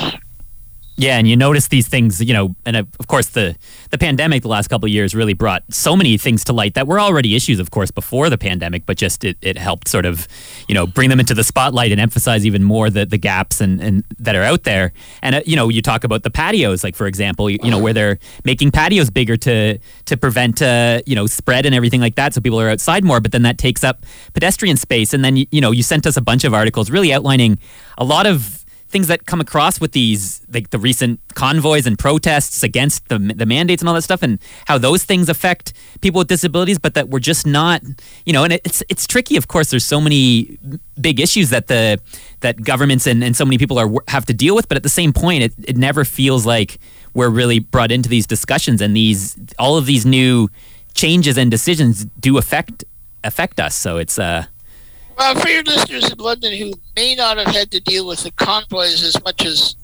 Yeah, 0.97 1.17
and 1.17 1.27
you 1.27 1.37
notice 1.37 1.69
these 1.69 1.89
things, 1.89 2.21
you 2.21 2.35
know, 2.35 2.55
and 2.67 2.77
of 2.77 3.07
course 3.07 3.31
the 3.31 3.57
the 3.91 3.99
pandemic 3.99 4.43
the 4.43 4.49
last 4.49 4.69
couple 4.69 4.87
of 4.87 4.93
years 4.93 5.15
really 5.15 5.35
brought 5.35 5.63
so 5.71 5.97
many 5.97 6.17
things 6.17 6.45
to 6.45 6.53
light 6.53 6.75
that 6.75 6.87
were 6.87 7.01
already 7.01 7.35
issues, 7.35 7.59
of 7.59 7.71
course, 7.71 7.91
before 7.91 8.31
the 8.31 8.39
pandemic, 8.39 8.87
but 8.87 8.97
just 8.97 9.25
it, 9.25 9.37
it 9.43 9.59
helped 9.59 9.89
sort 9.89 10.07
of, 10.07 10.29
you 10.69 10.75
know, 10.75 10.87
bring 10.87 11.11
them 11.11 11.19
into 11.21 11.35
the 11.35 11.45
spotlight 11.45 11.91
and 11.91 12.01
emphasize 12.01 12.47
even 12.47 12.63
more 12.63 12.89
the, 12.89 13.05
the 13.05 13.19
gaps 13.19 13.61
and, 13.61 13.81
and 13.81 14.05
that 14.19 14.37
are 14.37 14.43
out 14.43 14.63
there. 14.63 14.93
And 15.23 15.37
uh, 15.37 15.41
you 15.45 15.57
know, 15.57 15.69
you 15.69 15.83
talk 15.83 16.05
about 16.05 16.23
the 16.23 16.31
patios, 16.31 16.85
like 16.85 16.95
for 16.95 17.07
example, 17.07 17.51
you, 17.51 17.59
you 17.63 17.71
know, 17.71 17.79
where 17.79 17.93
they're 17.93 18.19
making 18.45 18.71
patios 18.71 19.11
bigger 19.11 19.37
to 19.39 19.79
to 20.05 20.17
prevent 20.17 20.63
uh, 20.63 21.01
you 21.07 21.17
know 21.17 21.27
spread 21.27 21.67
and 21.67 21.75
everything 21.75 22.01
like 22.01 22.15
that, 22.15 22.35
so 22.35 22.41
people 22.41 22.61
are 22.61 22.69
outside 22.69 23.05
more. 23.05 23.21
But 23.21 23.33
then 23.33 23.43
that 23.43 23.59
takes 23.59 23.83
up 23.83 24.07
pedestrian 24.33 24.77
space, 24.77 25.13
and 25.13 25.25
then 25.25 25.37
you 25.37 25.61
know, 25.61 25.73
you 25.73 25.83
sent 25.83 26.07
us 26.07 26.17
a 26.17 26.23
bunch 26.23 26.45
of 26.45 26.55
articles 26.55 26.91
really 26.91 27.13
outlining 27.13 27.59
a 27.99 28.05
lot 28.05 28.27
of 28.27 28.60
things 28.91 29.07
that 29.07 29.25
come 29.25 29.41
across 29.41 29.81
with 29.81 29.93
these 29.93 30.43
like 30.53 30.71
the 30.71 30.79
recent 30.79 31.21
convoys 31.35 31.87
and 31.87 31.99
protests 31.99 32.63
against 32.63 33.09
the 33.09 33.19
the 33.19 33.47
mandates 33.47 33.81
and 33.81 33.89
all 33.89 33.95
that 33.95 34.03
stuff 34.03 34.23
and 34.23 34.39
how 34.67 34.77
those 34.77 35.05
things 35.05 35.29
affect 35.29 35.73
people 36.01 36.19
with 36.19 36.29
disabilities 36.29 36.79
but 36.79 36.95
that 36.95 37.09
we're 37.09 37.21
just 37.21 37.47
not 37.47 37.83
you 38.27 38.33
know 38.33 38.43
and 38.43 38.53
it's 38.53 38.83
it's 38.89 39.07
tricky 39.07 39.37
of 39.37 39.47
course. 39.49 39.71
There's 39.71 39.85
so 39.85 40.01
many 40.01 40.59
big 41.01 41.21
issues 41.21 41.51
that 41.51 41.69
the 41.69 42.01
that 42.41 42.63
governments 42.63 43.07
and, 43.07 43.23
and 43.23 43.37
so 43.37 43.45
many 43.45 43.59
people 43.59 43.79
are 43.79 43.91
have 44.09 44.27
to 44.27 44.35
deal 44.35 44.55
with 44.57 44.69
but 44.69 44.77
at 44.77 44.83
the 44.83 44.89
same 44.89 45.13
point 45.13 45.45
it, 45.45 45.53
it 45.63 45.77
never 45.77 46.05
feels 46.05 46.45
like 46.45 46.79
we're 47.15 47.31
really 47.31 47.61
brought 47.61 47.93
into 47.93 48.09
these 48.09 48.27
discussions 48.27 48.81
and 48.81 48.97
these 48.97 49.39
all 49.59 49.77
of 49.77 49.87
these 49.87 50.05
new 50.05 50.49
changes 50.95 51.39
and 51.39 51.51
decisions 51.51 52.07
do 52.19 52.39
affect 52.39 52.85
affect 53.23 53.61
us. 53.61 53.75
So 53.77 53.99
it's 53.99 54.19
uh 54.19 54.47
well, 55.21 55.35
for 55.35 55.49
your 55.49 55.63
listeners 55.65 56.11
in 56.11 56.19
London 56.19 56.53
who 56.57 56.73
may 56.97 57.15
not 57.15 57.37
have 57.37 57.55
had 57.55 57.71
to 57.73 57.81
deal 57.81 58.07
with 58.07 58.23
the 58.23 58.31
convoys 58.33 59.03
as 59.03 59.23
much 59.23 59.45
as 59.45 59.77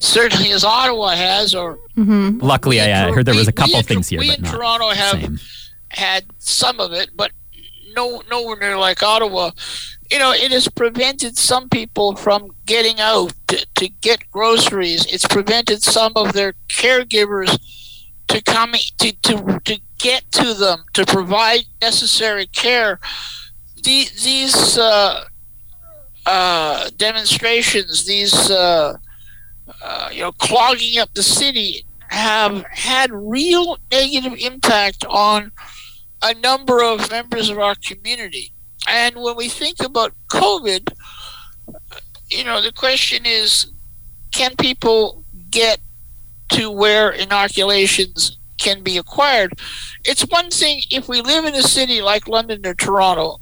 certainly 0.00 0.50
as 0.50 0.64
Ottawa 0.64 1.10
has, 1.10 1.54
or 1.54 1.78
mm-hmm. 1.96 2.38
luckily, 2.38 2.80
I 2.80 2.90
uh, 2.90 3.12
heard 3.12 3.26
there 3.26 3.34
was 3.34 3.48
a 3.48 3.52
couple 3.52 3.76
we, 3.76 3.82
things 3.82 4.08
here. 4.08 4.18
We 4.18 4.34
in 4.34 4.42
Toronto 4.42 4.90
have 4.90 5.20
same. 5.20 5.38
had 5.90 6.24
some 6.38 6.80
of 6.80 6.92
it, 6.92 7.10
but 7.14 7.30
no 7.94 8.22
nowhere 8.28 8.56
near 8.58 8.76
like 8.76 9.02
Ottawa. 9.02 9.52
You 10.10 10.18
know, 10.18 10.32
it 10.32 10.50
has 10.50 10.66
prevented 10.66 11.38
some 11.38 11.68
people 11.68 12.16
from 12.16 12.50
getting 12.66 12.98
out 12.98 13.32
to, 13.46 13.64
to 13.76 13.88
get 13.88 14.28
groceries. 14.32 15.06
It's 15.06 15.26
prevented 15.26 15.84
some 15.84 16.12
of 16.16 16.32
their 16.32 16.54
caregivers 16.68 17.56
to 18.26 18.42
come 18.42 18.72
to, 18.98 19.12
to 19.12 19.60
to 19.64 19.80
get 19.98 20.32
to 20.32 20.54
them 20.54 20.84
to 20.94 21.06
provide 21.06 21.60
necessary 21.80 22.46
care 22.46 22.98
the, 23.82 24.06
these 24.22 24.78
uh, 24.78 25.24
uh, 26.26 26.90
demonstrations, 26.96 28.06
these 28.06 28.50
uh, 28.50 28.96
uh, 29.82 30.08
you 30.12 30.22
know 30.22 30.32
clogging 30.32 30.98
up 30.98 31.12
the 31.14 31.22
city, 31.22 31.84
have 32.08 32.64
had 32.70 33.10
real 33.12 33.78
negative 33.90 34.34
impact 34.38 35.04
on 35.08 35.52
a 36.22 36.34
number 36.34 36.82
of 36.82 37.10
members 37.10 37.48
of 37.48 37.58
our 37.58 37.74
community. 37.76 38.52
And 38.88 39.16
when 39.16 39.36
we 39.36 39.48
think 39.48 39.80
about 39.80 40.12
COVID, 40.28 40.92
you 42.30 42.44
know, 42.44 42.60
the 42.60 42.72
question 42.72 43.24
is, 43.24 43.66
can 44.32 44.56
people 44.56 45.24
get 45.50 45.80
to 46.50 46.70
where 46.70 47.10
inoculations 47.10 48.38
can 48.58 48.82
be 48.82 48.96
acquired? 48.96 49.52
It's 50.04 50.22
one 50.22 50.50
thing 50.50 50.82
if 50.90 51.08
we 51.08 51.20
live 51.20 51.44
in 51.44 51.54
a 51.54 51.62
city 51.62 52.02
like 52.02 52.28
London 52.28 52.66
or 52.66 52.74
Toronto 52.74 53.40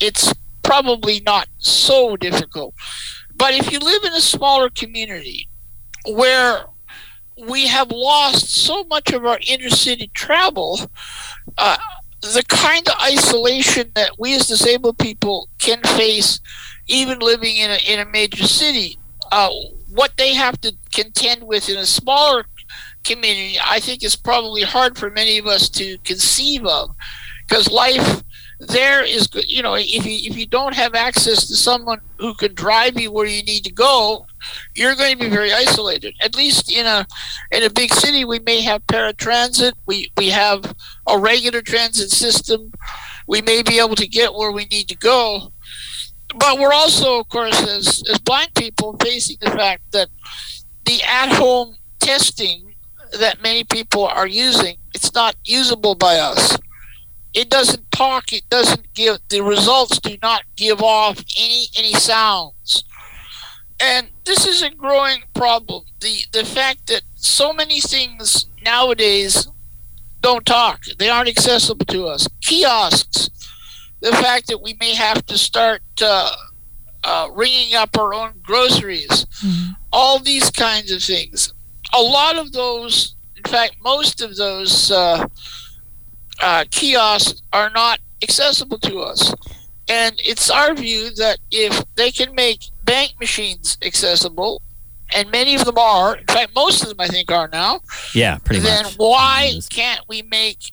it's 0.00 0.34
probably 0.62 1.20
not 1.20 1.48
so 1.58 2.16
difficult. 2.16 2.74
But 3.36 3.54
if 3.54 3.72
you 3.72 3.78
live 3.78 4.04
in 4.04 4.12
a 4.12 4.20
smaller 4.20 4.70
community 4.70 5.48
where 6.06 6.64
we 7.48 7.66
have 7.66 7.90
lost 7.90 8.54
so 8.54 8.84
much 8.84 9.12
of 9.12 9.24
our 9.24 9.38
intercity 9.38 10.12
travel, 10.12 10.80
uh, 11.56 11.78
the 12.20 12.44
kind 12.48 12.86
of 12.88 12.94
isolation 13.00 13.90
that 13.94 14.12
we 14.18 14.34
as 14.34 14.46
disabled 14.46 14.98
people 14.98 15.48
can 15.58 15.80
face, 15.82 16.40
even 16.86 17.18
living 17.18 17.56
in 17.56 17.70
a, 17.70 17.78
in 17.90 17.98
a 18.00 18.10
major 18.10 18.44
city, 18.46 18.98
uh, 19.32 19.50
what 19.92 20.12
they 20.18 20.34
have 20.34 20.60
to 20.60 20.74
contend 20.92 21.42
with 21.42 21.68
in 21.68 21.78
a 21.78 21.86
smaller 21.86 22.44
community, 23.04 23.56
I 23.64 23.80
think 23.80 24.04
is 24.04 24.16
probably 24.16 24.62
hard 24.62 24.98
for 24.98 25.10
many 25.10 25.38
of 25.38 25.46
us 25.46 25.68
to 25.70 25.98
conceive 25.98 26.66
of 26.66 26.90
because 27.48 27.70
life 27.70 28.22
there 28.60 29.02
is 29.02 29.28
you 29.46 29.62
know 29.62 29.74
if 29.74 30.04
you 30.04 30.30
if 30.30 30.36
you 30.36 30.46
don't 30.46 30.74
have 30.74 30.94
access 30.94 31.48
to 31.48 31.56
someone 31.56 32.00
who 32.18 32.34
can 32.34 32.54
drive 32.54 33.00
you 33.00 33.10
where 33.10 33.26
you 33.26 33.42
need 33.42 33.64
to 33.64 33.72
go 33.72 34.26
you're 34.74 34.94
going 34.94 35.16
to 35.16 35.24
be 35.24 35.30
very 35.30 35.52
isolated. 35.52 36.14
At 36.20 36.36
least 36.36 36.72
in 36.72 36.86
a 36.86 37.06
in 37.50 37.62
a 37.62 37.70
big 37.70 37.92
city 37.92 38.24
we 38.24 38.38
may 38.40 38.60
have 38.62 38.86
paratransit. 38.86 39.72
We 39.86 40.12
we 40.16 40.30
have 40.30 40.74
a 41.06 41.18
regular 41.18 41.62
transit 41.62 42.10
system. 42.10 42.72
We 43.26 43.42
may 43.42 43.62
be 43.62 43.78
able 43.78 43.96
to 43.96 44.06
get 44.06 44.34
where 44.34 44.52
we 44.52 44.66
need 44.66 44.88
to 44.88 44.96
go. 44.96 45.52
But 46.34 46.58
we're 46.58 46.72
also 46.72 47.20
of 47.20 47.28
course 47.28 47.60
as 47.62 48.02
as 48.08 48.18
blind 48.18 48.54
people 48.54 48.96
facing 49.02 49.36
the 49.40 49.50
fact 49.50 49.92
that 49.92 50.08
the 50.84 51.02
at 51.02 51.32
home 51.32 51.76
testing 51.98 52.74
that 53.18 53.42
many 53.42 53.64
people 53.64 54.06
are 54.06 54.26
using 54.26 54.76
it's 54.94 55.12
not 55.12 55.34
usable 55.44 55.94
by 55.96 56.16
us 56.16 56.56
it 57.34 57.48
doesn't 57.48 57.90
talk 57.92 58.32
it 58.32 58.48
doesn't 58.50 58.92
give 58.94 59.18
the 59.28 59.40
results 59.40 59.98
do 59.98 60.16
not 60.22 60.42
give 60.56 60.82
off 60.82 61.22
any 61.38 61.66
any 61.76 61.92
sounds. 61.92 62.84
And 63.82 64.08
this 64.24 64.46
is 64.46 64.62
a 64.62 64.70
growing 64.70 65.22
problem. 65.34 65.84
The 66.00 66.20
the 66.32 66.44
fact 66.44 66.86
that 66.88 67.02
so 67.14 67.52
many 67.52 67.80
things 67.80 68.46
nowadays 68.62 69.48
don't 70.20 70.44
talk 70.44 70.84
they 70.98 71.08
aren't 71.08 71.28
accessible 71.28 71.86
to 71.86 72.06
us. 72.06 72.28
Kiosks 72.40 73.30
the 74.00 74.12
fact 74.12 74.46
that 74.48 74.58
we 74.58 74.76
may 74.80 74.94
have 74.94 75.24
to 75.26 75.36
start 75.36 75.82
uh, 76.02 76.30
uh, 77.04 77.28
ringing 77.34 77.74
up 77.74 77.96
our 77.98 78.14
own 78.14 78.32
groceries 78.42 79.26
mm-hmm. 79.44 79.72
all 79.92 80.18
these 80.18 80.50
kinds 80.50 80.90
of 80.90 81.02
things. 81.02 81.52
A 81.94 82.00
lot 82.00 82.36
of 82.36 82.52
those 82.52 83.14
in 83.36 83.50
fact 83.50 83.76
most 83.82 84.20
of 84.20 84.36
those 84.36 84.90
uh, 84.90 85.26
uh, 86.40 86.64
kiosks 86.70 87.42
are 87.52 87.70
not 87.70 88.00
accessible 88.22 88.78
to 88.78 89.00
us. 89.00 89.34
And 89.88 90.14
it's 90.24 90.50
our 90.50 90.74
view 90.74 91.10
that 91.16 91.38
if 91.50 91.82
they 91.96 92.10
can 92.10 92.34
make 92.34 92.60
bank 92.84 93.14
machines 93.18 93.76
accessible, 93.82 94.62
and 95.12 95.28
many 95.30 95.56
of 95.56 95.64
them 95.64 95.78
are, 95.78 96.16
in 96.16 96.26
fact, 96.26 96.54
most 96.54 96.82
of 96.82 96.88
them 96.88 97.00
I 97.00 97.08
think 97.08 97.30
are 97.32 97.48
now. 97.48 97.80
Yeah, 98.14 98.38
pretty 98.38 98.60
then 98.60 98.84
much. 98.84 98.96
Then 98.96 99.06
why 99.06 99.52
can't 99.68 100.02
we 100.08 100.22
make 100.22 100.72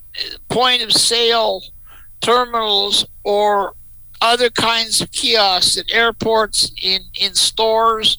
point 0.49 0.84
of 0.84 0.91
sale 0.91 1.63
terminals 2.22 3.05
or 3.24 3.74
other 4.22 4.49
kinds 4.49 5.01
of 5.01 5.11
kiosks 5.11 5.78
at 5.78 5.91
airports, 5.91 6.72
in 6.82 7.01
in 7.20 7.34
stores? 7.34 8.18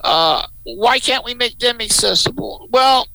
Uh, 0.00 0.46
why 0.64 0.98
can't 0.98 1.24
we 1.24 1.34
make 1.34 1.58
them 1.58 1.80
accessible? 1.80 2.68
Well, 2.70 3.06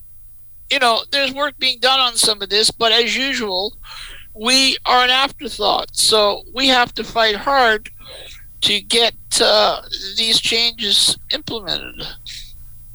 you 0.70 0.78
know, 0.78 1.02
there's 1.12 1.32
work 1.32 1.58
being 1.58 1.78
done 1.80 2.00
on 2.00 2.14
some 2.16 2.42
of 2.42 2.50
this, 2.50 2.70
but 2.70 2.92
as 2.92 3.16
usual, 3.16 3.76
we 4.34 4.76
are 4.84 5.04
an 5.04 5.10
afterthought. 5.10 5.96
So 5.96 6.42
we 6.54 6.68
have 6.68 6.92
to 6.94 7.04
fight 7.04 7.36
hard 7.36 7.90
to 8.62 8.80
get 8.80 9.14
uh, 9.40 9.82
these 10.16 10.40
changes 10.40 11.16
implemented. 11.32 12.06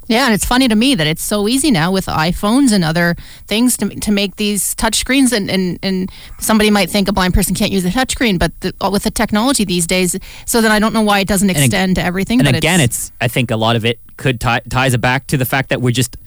Yeah, 0.07 0.25
and 0.25 0.33
it's 0.33 0.43
funny 0.43 0.67
to 0.67 0.75
me 0.75 0.93
that 0.95 1.07
it's 1.07 1.23
so 1.23 1.47
easy 1.47 1.71
now 1.71 1.89
with 1.89 2.07
iPhones 2.07 2.73
and 2.73 2.83
other 2.83 3.15
things 3.47 3.77
to, 3.77 3.87
to 3.87 4.11
make 4.11 4.35
these 4.35 4.75
touchscreens. 4.75 5.31
And, 5.31 5.49
and, 5.49 5.79
and 5.81 6.11
somebody 6.37 6.69
might 6.69 6.89
think 6.89 7.07
a 7.07 7.13
blind 7.13 7.33
person 7.33 7.55
can't 7.55 7.71
use 7.71 7.85
a 7.85 7.89
touchscreen, 7.89 8.37
but 8.37 8.51
the, 8.59 8.73
with 8.91 9.03
the 9.03 9.11
technology 9.11 9.63
these 9.63 9.87
days, 9.87 10.17
so 10.45 10.59
then 10.59 10.71
I 10.71 10.79
don't 10.79 10.93
know 10.93 11.01
why 11.01 11.19
it 11.19 11.29
doesn't 11.29 11.49
extend 11.49 11.95
to 11.95 12.03
everything. 12.03 12.45
And 12.45 12.55
again, 12.57 12.81
it's, 12.81 13.07
it's, 13.07 13.11
I 13.21 13.29
think 13.29 13.51
a 13.51 13.55
lot 13.55 13.77
of 13.77 13.85
it 13.85 13.99
could 14.17 14.41
tie, 14.41 14.59
ties 14.67 14.93
it 14.93 14.99
back 14.99 15.27
to 15.27 15.37
the 15.37 15.45
fact 15.45 15.69
that 15.69 15.81
we're 15.81 15.91
just 15.91 16.17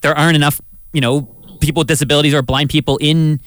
there 0.00 0.16
aren't 0.16 0.36
enough 0.36 0.60
you 0.94 1.02
know 1.02 1.28
people 1.60 1.80
with 1.80 1.88
disabilities 1.88 2.32
or 2.32 2.40
blind 2.40 2.70
people 2.70 2.96
in 3.02 3.40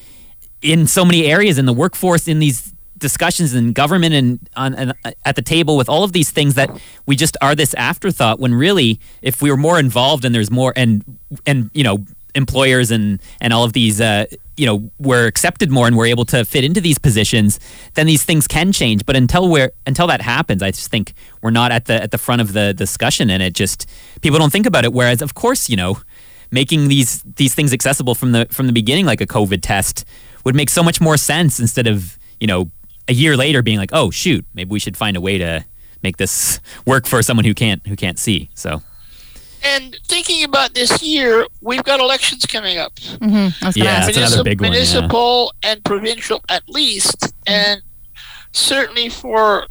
in 0.62 0.88
so 0.88 1.06
many 1.06 1.26
areas 1.26 1.58
in 1.58 1.66
the 1.66 1.74
workforce, 1.74 2.28
in 2.28 2.40
these 2.40 2.74
discussions 2.98 3.54
in 3.54 3.74
government 3.74 4.14
and 4.14 4.50
on 4.56 4.74
and 4.74 4.94
at 5.24 5.36
the 5.36 5.42
table 5.42 5.78
with 5.78 5.88
all 5.88 6.04
of 6.04 6.14
these 6.14 6.32
things 6.32 6.56
that 6.56 6.70
we 7.06 7.16
just 7.16 7.38
are 7.42 7.54
this 7.54 7.74
afterthought 7.76 8.40
when 8.40 8.54
really 8.54 9.00
if 9.22 9.42
we 9.42 9.52
were 9.52 9.58
more 9.58 9.80
involved 9.80 10.26
and 10.26 10.34
there's 10.34 10.50
more 10.50 10.74
and 10.76 11.04
and 11.46 11.70
you 11.74 11.84
know 11.84 12.04
employers 12.34 12.90
and 12.92 13.22
and 13.40 13.54
all 13.54 13.64
of 13.64 13.74
these 13.74 14.02
uh, 14.02 14.26
you 14.56 14.66
know 14.66 14.90
were 15.00 15.28
accepted 15.28 15.70
more 15.70 15.86
and 15.86 15.96
we're 15.96 16.08
able 16.08 16.26
to 16.26 16.44
fit 16.44 16.64
into 16.64 16.82
these 16.82 16.98
positions 16.98 17.60
then 17.94 18.08
these 18.08 18.24
things 18.24 18.48
can 18.48 18.72
change. 18.72 19.06
But 19.06 19.16
until 19.16 19.48
we're 19.48 19.72
until 19.86 20.08
that 20.08 20.22
happens 20.22 20.64
i 20.64 20.72
just 20.72 20.90
think 20.90 21.14
we're 21.44 21.52
not 21.52 21.72
at 21.72 21.86
the 21.86 22.02
at 22.02 22.10
the 22.10 22.18
front 22.18 22.42
of 22.42 22.54
the 22.54 22.74
discussion 22.74 23.30
and 23.30 23.44
it 23.44 23.54
just 23.54 23.88
people 24.22 24.40
don't 24.40 24.52
think 24.52 24.66
about 24.66 24.86
it. 24.86 24.94
Whereas 24.94 25.22
of 25.22 25.36
course 25.36 25.70
you 25.70 25.76
know 25.76 26.00
making 26.52 26.88
these 26.88 27.22
these 27.24 27.54
things 27.54 27.74
accessible 27.74 28.16
from 28.16 28.32
the 28.32 28.48
from 28.52 28.68
the 28.68 28.74
beginning 28.74 29.06
like 29.06 29.22
a 29.22 29.28
covid 29.28 29.60
test 29.62 30.06
would 30.44 30.56
make 30.56 30.70
so 30.70 30.82
much 30.82 31.02
more 31.02 31.18
sense 31.18 31.60
instead 31.60 31.88
of 31.88 32.18
you 32.40 32.48
know 32.48 32.72
a 33.08 33.14
year 33.14 33.38
later 33.38 33.62
being 33.62 33.78
like, 33.78 33.92
oh 33.94 34.12
shoot, 34.12 34.46
maybe 34.54 34.70
we 34.70 34.80
should 34.80 34.98
find 34.98 35.18
a 35.18 35.22
way 35.22 35.38
to 35.38 35.66
make 36.04 36.18
this 36.18 36.60
work 36.86 37.06
for 37.06 37.22
someone 37.22 37.46
who 37.46 37.54
can't 37.54 37.86
who 37.88 37.96
can't 37.96 38.20
see. 38.20 38.50
So. 38.54 38.82
And 39.64 39.98
thinking 40.08 40.44
about 40.44 40.76
this 40.76 41.02
year, 41.02 41.46
we've 41.62 41.84
got 41.84 42.00
elections 42.00 42.46
coming 42.46 42.78
up. 42.78 42.96
Mm-hmm. 42.96 43.70
Yeah, 43.76 44.06
that's 44.06 44.16
another 44.16 44.44
big 44.44 44.62
one. 44.62 44.70
Municipal 44.70 45.52
yeah. 45.64 45.72
and 45.72 45.84
provincial, 45.84 46.44
at 46.48 46.70
least, 46.70 47.34
and 47.48 47.82
certainly 48.52 49.10
for 49.10 49.66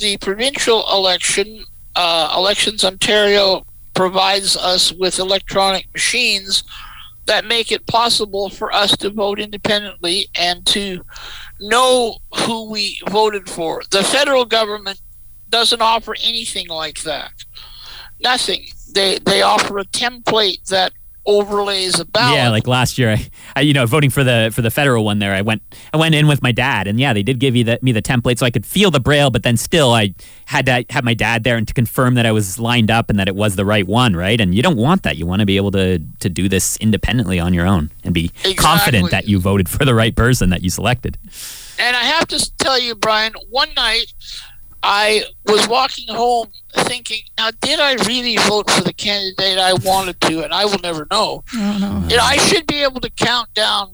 the 0.00 0.16
provincial 0.18 0.84
election, 0.92 1.64
uh, 1.94 2.34
Elections 2.36 2.84
Ontario 2.84 3.64
provides 3.98 4.56
us 4.56 4.92
with 4.92 5.18
electronic 5.18 5.92
machines 5.92 6.62
that 7.26 7.44
make 7.44 7.72
it 7.72 7.84
possible 7.88 8.48
for 8.48 8.72
us 8.72 8.96
to 8.96 9.10
vote 9.10 9.40
independently 9.40 10.28
and 10.36 10.64
to 10.64 11.04
know 11.60 12.16
who 12.46 12.70
we 12.70 12.96
voted 13.10 13.50
for. 13.50 13.82
The 13.90 14.04
federal 14.04 14.44
government 14.44 15.02
doesn't 15.48 15.82
offer 15.82 16.14
anything 16.22 16.68
like 16.68 17.02
that. 17.02 17.32
Nothing. 18.20 18.68
They 18.94 19.18
they 19.18 19.42
offer 19.42 19.78
a 19.78 19.84
template 19.84 20.68
that 20.68 20.92
overlays 21.28 22.00
a 22.00 22.06
ballot. 22.06 22.36
Yeah, 22.36 22.48
like 22.48 22.66
last 22.66 22.98
year, 22.98 23.10
I, 23.10 23.30
I, 23.54 23.60
you 23.60 23.74
know 23.74 23.86
voting 23.86 24.10
for 24.10 24.24
the 24.24 24.50
for 24.52 24.62
the 24.62 24.70
federal 24.70 25.04
one 25.04 25.20
there, 25.20 25.34
I 25.34 25.42
went 25.42 25.62
I 25.92 25.98
went 25.98 26.14
in 26.14 26.26
with 26.26 26.42
my 26.42 26.50
dad, 26.50 26.88
and 26.88 26.98
yeah, 26.98 27.12
they 27.12 27.22
did 27.22 27.38
give 27.38 27.54
you 27.54 27.62
the, 27.62 27.78
me 27.82 27.92
the 27.92 28.02
template 28.02 28.38
so 28.38 28.46
I 28.46 28.50
could 28.50 28.66
feel 28.66 28.90
the 28.90 28.98
braille, 28.98 29.30
but 29.30 29.42
then 29.44 29.56
still 29.56 29.92
I 29.92 30.14
had 30.46 30.66
to 30.66 30.84
have 30.90 31.04
my 31.04 31.14
dad 31.14 31.44
there 31.44 31.56
and 31.56 31.68
to 31.68 31.74
confirm 31.74 32.14
that 32.14 32.26
I 32.26 32.32
was 32.32 32.58
lined 32.58 32.90
up 32.90 33.10
and 33.10 33.18
that 33.18 33.28
it 33.28 33.36
was 33.36 33.54
the 33.54 33.64
right 33.64 33.86
one, 33.86 34.16
right? 34.16 34.40
And 34.40 34.54
you 34.54 34.62
don't 34.62 34.78
want 34.78 35.02
that. 35.04 35.16
You 35.16 35.26
want 35.26 35.40
to 35.40 35.46
be 35.46 35.56
able 35.56 35.70
to 35.72 35.98
to 35.98 36.28
do 36.28 36.48
this 36.48 36.76
independently 36.78 37.38
on 37.38 37.54
your 37.54 37.66
own 37.66 37.90
and 38.02 38.14
be 38.14 38.26
exactly. 38.26 38.54
confident 38.54 39.10
that 39.10 39.28
you 39.28 39.38
voted 39.38 39.68
for 39.68 39.84
the 39.84 39.94
right 39.94 40.16
person 40.16 40.50
that 40.50 40.62
you 40.62 40.70
selected. 40.70 41.18
And 41.78 41.94
I 41.94 42.04
have 42.04 42.26
to 42.28 42.52
tell 42.56 42.78
you, 42.78 42.94
Brian, 42.96 43.34
one 43.50 43.68
night 43.76 44.12
I 44.82 45.24
was 45.46 45.66
walking 45.68 46.08
home 46.14 46.48
thinking, 46.72 47.20
now, 47.36 47.50
did 47.60 47.80
I 47.80 47.94
really 48.06 48.36
vote 48.36 48.70
for 48.70 48.82
the 48.82 48.92
candidate 48.92 49.58
I 49.58 49.72
wanted 49.74 50.20
to? 50.22 50.44
And 50.44 50.52
I 50.54 50.64
will 50.64 50.78
never 50.78 51.06
know. 51.10 51.44
No. 51.54 52.04
You 52.08 52.16
know, 52.16 52.22
I 52.22 52.36
should 52.36 52.66
be 52.66 52.82
able 52.82 53.00
to 53.00 53.10
count 53.10 53.52
down 53.54 53.92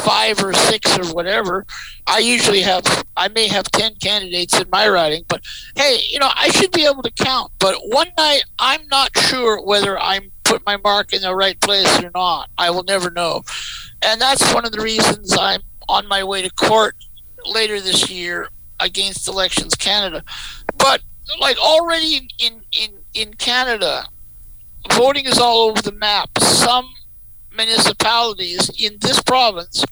five 0.00 0.42
or 0.42 0.52
six 0.52 0.98
or 0.98 1.14
whatever. 1.14 1.64
I 2.06 2.18
usually 2.18 2.62
have, 2.62 2.84
I 3.16 3.28
may 3.28 3.46
have 3.48 3.70
10 3.70 3.96
candidates 4.02 4.58
in 4.60 4.68
my 4.70 4.88
riding, 4.88 5.24
but 5.28 5.42
hey, 5.76 6.00
you 6.10 6.18
know, 6.18 6.30
I 6.34 6.48
should 6.48 6.72
be 6.72 6.86
able 6.86 7.02
to 7.02 7.10
count. 7.10 7.52
But 7.58 7.76
one 7.84 8.08
night, 8.18 8.44
I'm 8.58 8.86
not 8.88 9.16
sure 9.16 9.62
whether 9.62 9.98
I'm 9.98 10.32
put 10.44 10.64
my 10.64 10.76
mark 10.76 11.12
in 11.12 11.22
the 11.22 11.34
right 11.34 11.60
place 11.60 12.02
or 12.02 12.10
not. 12.14 12.50
I 12.56 12.70
will 12.70 12.84
never 12.84 13.10
know. 13.10 13.42
And 14.02 14.20
that's 14.20 14.52
one 14.54 14.64
of 14.64 14.72
the 14.72 14.80
reasons 14.80 15.36
I'm 15.38 15.60
on 15.88 16.06
my 16.08 16.22
way 16.24 16.42
to 16.42 16.50
court 16.50 16.96
later 17.44 17.80
this 17.80 18.10
year 18.10 18.48
against 18.80 19.28
Elections 19.28 19.74
Canada. 19.74 20.22
But 20.76 21.02
like 21.40 21.58
already 21.58 22.28
in 22.38 22.62
in 22.72 22.90
in 23.14 23.34
Canada, 23.34 24.06
voting 24.92 25.26
is 25.26 25.38
all 25.38 25.68
over 25.70 25.82
the 25.82 25.92
map. 25.92 26.30
Some 26.40 26.88
municipalities 27.56 28.70
in 28.78 28.98
this 29.00 29.20
province 29.22 29.84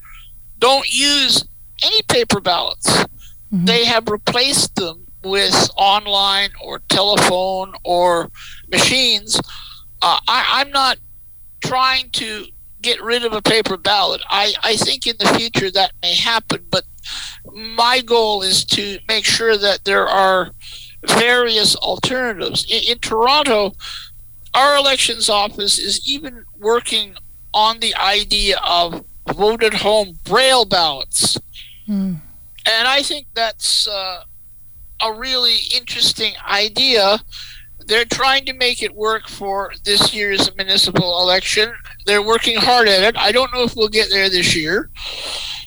don't 0.58 0.86
use 0.92 1.44
any 1.82 2.02
paper 2.08 2.40
ballots. 2.40 2.88
Mm-hmm. 2.88 3.64
They 3.64 3.84
have 3.84 4.08
replaced 4.08 4.76
them 4.76 5.06
with 5.22 5.70
online 5.76 6.50
or 6.62 6.80
telephone 6.88 7.72
or 7.82 8.30
machines. 8.70 9.38
Uh, 10.02 10.18
I, 10.28 10.60
I'm 10.60 10.70
not 10.70 10.98
trying 11.64 12.10
to 12.10 12.46
get 12.84 13.02
rid 13.02 13.24
of 13.24 13.32
a 13.32 13.42
paper 13.42 13.76
ballot. 13.76 14.22
I, 14.28 14.54
I 14.62 14.76
think 14.76 15.06
in 15.06 15.16
the 15.18 15.26
future 15.38 15.70
that 15.70 15.92
may 16.02 16.14
happen, 16.14 16.64
but 16.70 16.84
my 17.52 18.00
goal 18.00 18.42
is 18.42 18.64
to 18.66 18.98
make 19.08 19.24
sure 19.24 19.56
that 19.56 19.84
there 19.84 20.06
are 20.06 20.50
various 21.06 21.74
alternatives. 21.76 22.64
In, 22.70 22.92
in 22.92 22.98
Toronto, 22.98 23.72
our 24.54 24.76
elections 24.76 25.28
office 25.28 25.78
is 25.78 26.08
even 26.08 26.44
working 26.58 27.16
on 27.52 27.80
the 27.80 27.94
idea 27.94 28.58
of 28.64 29.04
vote 29.32 29.62
at 29.62 29.74
home 29.74 30.18
braille 30.24 30.64
ballots. 30.64 31.38
Mm. 31.88 32.20
And 32.66 32.88
I 32.88 33.02
think 33.02 33.26
that's 33.34 33.86
uh, 33.86 34.22
a 35.02 35.12
really 35.12 35.58
interesting 35.74 36.32
idea. 36.48 37.18
They're 37.86 38.06
trying 38.06 38.46
to 38.46 38.54
make 38.54 38.82
it 38.82 38.94
work 38.94 39.28
for 39.28 39.72
this 39.84 40.14
year's 40.14 40.54
municipal 40.56 41.20
election. 41.20 41.74
They're 42.04 42.22
working 42.22 42.56
hard 42.56 42.88
at 42.88 43.02
it. 43.02 43.16
I 43.16 43.32
don't 43.32 43.52
know 43.52 43.62
if 43.62 43.76
we'll 43.76 43.88
get 43.88 44.10
there 44.10 44.28
this 44.28 44.54
year 44.54 44.90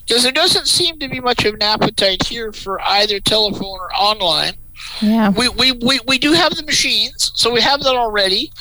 because 0.06 0.24
there 0.24 0.32
doesn't 0.32 0.68
seem 0.68 1.00
to 1.00 1.08
be 1.08 1.20
much 1.20 1.46
of 1.46 1.56
an 1.56 1.64
appetite 1.64 2.26
here 2.26 2.52
for 2.52 2.80
either 2.82 3.20
telephone 3.20 3.80
or 3.80 3.94
online. 3.94 4.54
Yeah. 5.02 5.30
We, 5.30 5.50
we, 5.50 5.72
we, 5.72 6.00
we 6.08 6.18
do 6.18 6.34
have 6.34 6.56
the 6.56 6.64
machines, 6.64 7.32
so 7.36 7.52
we 7.52 7.62
have 7.62 7.82
that 7.82 7.96
already. 7.96 8.52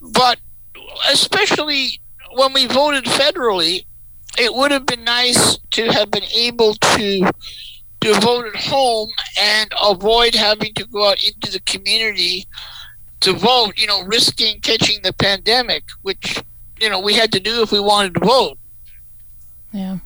But 0.00 0.38
especially 1.10 2.00
when 2.34 2.52
we 2.52 2.66
voted 2.66 3.04
federally, 3.04 3.86
it 4.38 4.54
would 4.54 4.70
have 4.70 4.86
been 4.86 5.04
nice 5.04 5.58
to 5.72 5.86
have 5.92 6.10
been 6.10 6.24
able 6.24 6.74
to 6.74 7.30
to 8.00 8.14
vote 8.14 8.46
at 8.46 8.56
home 8.56 9.10
and 9.38 9.70
avoid 9.82 10.34
having 10.34 10.72
to 10.72 10.86
go 10.86 11.10
out 11.10 11.22
into 11.22 11.52
the 11.52 11.60
community 11.60 12.46
to 13.20 13.34
vote, 13.34 13.78
you 13.78 13.86
know, 13.86 14.02
risking 14.04 14.60
catching 14.60 15.02
the 15.02 15.12
pandemic, 15.12 15.84
which, 16.02 16.42
you 16.80 16.88
know, 16.88 17.00
we 17.00 17.14
had 17.14 17.32
to 17.32 17.40
do 17.40 17.62
if 17.62 17.72
we 17.72 17.80
wanted 17.80 18.14
to 18.14 18.20
vote. 18.20 18.58
Yeah. 19.72 19.98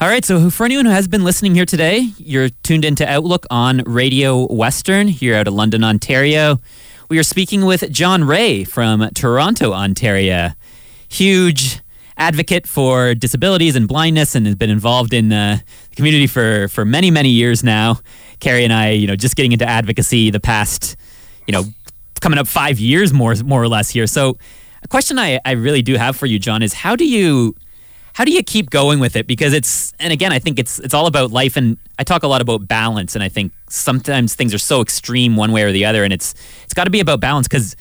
All 0.00 0.08
right, 0.08 0.24
so 0.24 0.48
for 0.50 0.64
anyone 0.64 0.84
who 0.84 0.92
has 0.92 1.08
been 1.08 1.24
listening 1.24 1.56
here 1.56 1.64
today, 1.64 2.12
you're 2.18 2.50
tuned 2.62 2.84
into 2.84 3.08
Outlook 3.08 3.46
on 3.50 3.82
Radio 3.84 4.46
Western 4.52 5.08
here 5.08 5.34
out 5.34 5.48
of 5.48 5.54
London, 5.54 5.82
Ontario. 5.82 6.60
We 7.08 7.18
are 7.18 7.24
speaking 7.24 7.64
with 7.64 7.90
John 7.90 8.22
Rae 8.22 8.62
from 8.62 9.08
Toronto, 9.10 9.72
Ontario. 9.72 10.50
Huge 11.08 11.80
advocate 12.16 12.66
for 12.66 13.14
disabilities 13.14 13.74
and 13.74 13.88
blindness 13.88 14.34
and 14.34 14.46
has 14.46 14.54
been 14.54 14.70
involved 14.70 15.12
in 15.12 15.32
uh, 15.32 15.58
the 15.90 15.96
community 15.96 16.26
for, 16.26 16.68
for 16.68 16.84
many, 16.84 17.10
many 17.10 17.30
years 17.30 17.64
now. 17.64 17.98
Carrie 18.38 18.64
and 18.64 18.72
I, 18.72 18.90
you 18.90 19.06
know, 19.06 19.16
just 19.16 19.34
getting 19.34 19.52
into 19.52 19.66
advocacy 19.66 20.30
the 20.30 20.38
past, 20.38 20.96
you 21.46 21.52
know, 21.52 21.64
coming 22.20 22.38
up 22.38 22.46
five 22.46 22.78
years 22.78 23.12
more, 23.12 23.34
more 23.44 23.62
or 23.62 23.68
less 23.68 23.90
here. 23.90 24.06
So 24.06 24.36
question 24.88 25.18
I, 25.18 25.40
I 25.44 25.52
really 25.52 25.82
do 25.82 25.94
have 25.96 26.16
for 26.16 26.26
you, 26.26 26.38
John, 26.38 26.62
is 26.62 26.72
how 26.72 26.96
do 26.96 27.06
you 27.06 27.54
how 28.14 28.24
do 28.24 28.32
you 28.32 28.42
keep 28.42 28.70
going 28.70 28.98
with 28.98 29.14
it? 29.14 29.26
Because 29.26 29.52
it's 29.52 29.92
and 30.00 30.12
again, 30.12 30.32
I 30.32 30.38
think 30.38 30.58
it's 30.58 30.78
it's 30.80 30.94
all 30.94 31.06
about 31.06 31.30
life, 31.30 31.56
and 31.56 31.78
I 31.98 32.04
talk 32.04 32.22
a 32.22 32.28
lot 32.28 32.40
about 32.40 32.66
balance, 32.66 33.14
and 33.14 33.22
I 33.22 33.28
think 33.28 33.52
sometimes 33.68 34.34
things 34.34 34.52
are 34.52 34.58
so 34.58 34.80
extreme 34.80 35.36
one 35.36 35.52
way 35.52 35.62
or 35.62 35.72
the 35.72 35.84
other, 35.84 36.04
and 36.04 36.12
it's 36.12 36.34
it's 36.64 36.74
got 36.74 36.84
to 36.84 36.90
be 36.90 37.00
about 37.00 37.20
balance 37.20 37.46
because 37.46 37.76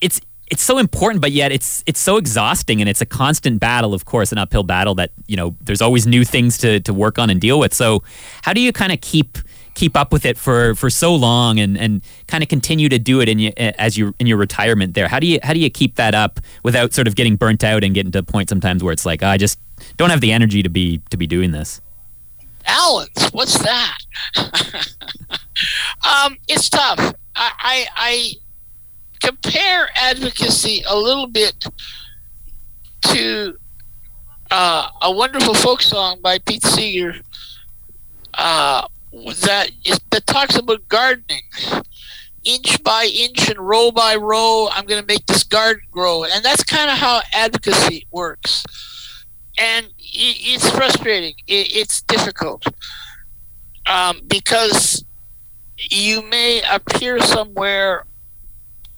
it's 0.00 0.20
it's 0.50 0.62
so 0.62 0.78
important, 0.78 1.22
but 1.22 1.32
yet 1.32 1.50
it's 1.50 1.82
it's 1.86 1.98
so 1.98 2.16
exhausting, 2.16 2.80
and 2.80 2.88
it's 2.88 3.00
a 3.00 3.06
constant 3.06 3.58
battle, 3.58 3.94
of 3.94 4.04
course, 4.04 4.32
an 4.32 4.38
uphill 4.38 4.62
battle 4.62 4.94
that 4.96 5.10
you 5.26 5.36
know 5.36 5.56
there's 5.62 5.80
always 5.80 6.06
new 6.06 6.24
things 6.24 6.58
to 6.58 6.78
to 6.80 6.94
work 6.94 7.18
on 7.18 7.30
and 7.30 7.40
deal 7.40 7.58
with. 7.58 7.74
So, 7.74 8.02
how 8.42 8.52
do 8.52 8.60
you 8.60 8.72
kind 8.72 8.92
of 8.92 9.00
keep 9.00 9.38
keep 9.74 9.96
up 9.96 10.12
with 10.12 10.24
it 10.24 10.36
for 10.36 10.74
for 10.74 10.90
so 10.90 11.14
long 11.14 11.58
and 11.58 11.78
and 11.78 12.02
kind 12.26 12.42
of 12.42 12.48
continue 12.48 12.88
to 12.88 12.98
do 12.98 13.20
it 13.20 13.28
in 13.28 13.38
you, 13.38 13.52
as 13.56 13.96
you 13.96 14.14
in 14.18 14.26
your 14.26 14.36
retirement 14.36 14.94
there. 14.94 15.08
How 15.08 15.18
do 15.18 15.26
you 15.26 15.38
how 15.42 15.52
do 15.52 15.60
you 15.60 15.70
keep 15.70 15.96
that 15.96 16.14
up 16.14 16.40
without 16.62 16.92
sort 16.92 17.06
of 17.06 17.14
getting 17.14 17.36
burnt 17.36 17.64
out 17.64 17.84
and 17.84 17.94
getting 17.94 18.12
to 18.12 18.18
a 18.20 18.22
point 18.22 18.48
sometimes 18.48 18.82
where 18.82 18.92
it's 18.92 19.06
like 19.06 19.22
oh, 19.22 19.28
I 19.28 19.36
just 19.36 19.58
don't 19.96 20.10
have 20.10 20.20
the 20.20 20.32
energy 20.32 20.62
to 20.62 20.68
be 20.68 21.00
to 21.10 21.16
be 21.16 21.26
doing 21.26 21.50
this 21.50 21.80
balance 22.64 23.30
what's 23.32 23.58
that? 23.58 23.98
Um, 26.04 26.36
it's 26.48 26.68
tough. 26.68 26.98
I, 27.36 27.52
I, 27.58 27.86
I 27.96 28.32
compare 29.22 29.88
advocacy 29.94 30.82
a 30.88 30.96
little 30.96 31.26
bit 31.26 31.64
to 33.02 33.56
uh, 34.50 34.88
a 35.02 35.10
wonderful 35.10 35.54
folk 35.54 35.82
song 35.82 36.20
by 36.22 36.38
Pete 36.38 36.64
Seeger 36.64 37.14
uh, 38.34 38.86
that 39.12 39.70
is, 39.84 40.00
that 40.10 40.26
talks 40.26 40.56
about 40.56 40.88
gardening, 40.88 41.42
inch 42.44 42.82
by 42.82 43.04
inch 43.12 43.48
and 43.50 43.58
row 43.58 43.90
by 43.90 44.16
row. 44.16 44.68
I'm 44.72 44.86
going 44.86 45.00
to 45.00 45.06
make 45.06 45.26
this 45.26 45.42
garden 45.44 45.84
grow, 45.90 46.24
and 46.24 46.44
that's 46.44 46.64
kind 46.64 46.90
of 46.90 46.98
how 46.98 47.20
advocacy 47.32 48.06
works. 48.10 48.64
and 49.58 49.86
it's 49.98 50.68
frustrating. 50.70 51.34
It's 51.46 52.02
difficult 52.02 52.66
um, 53.86 54.20
because 54.26 55.04
you 55.90 56.22
may 56.22 56.62
appear 56.70 57.18
somewhere, 57.20 58.04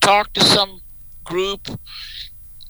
talk 0.01 0.33
to 0.33 0.43
some 0.43 0.81
group, 1.23 1.67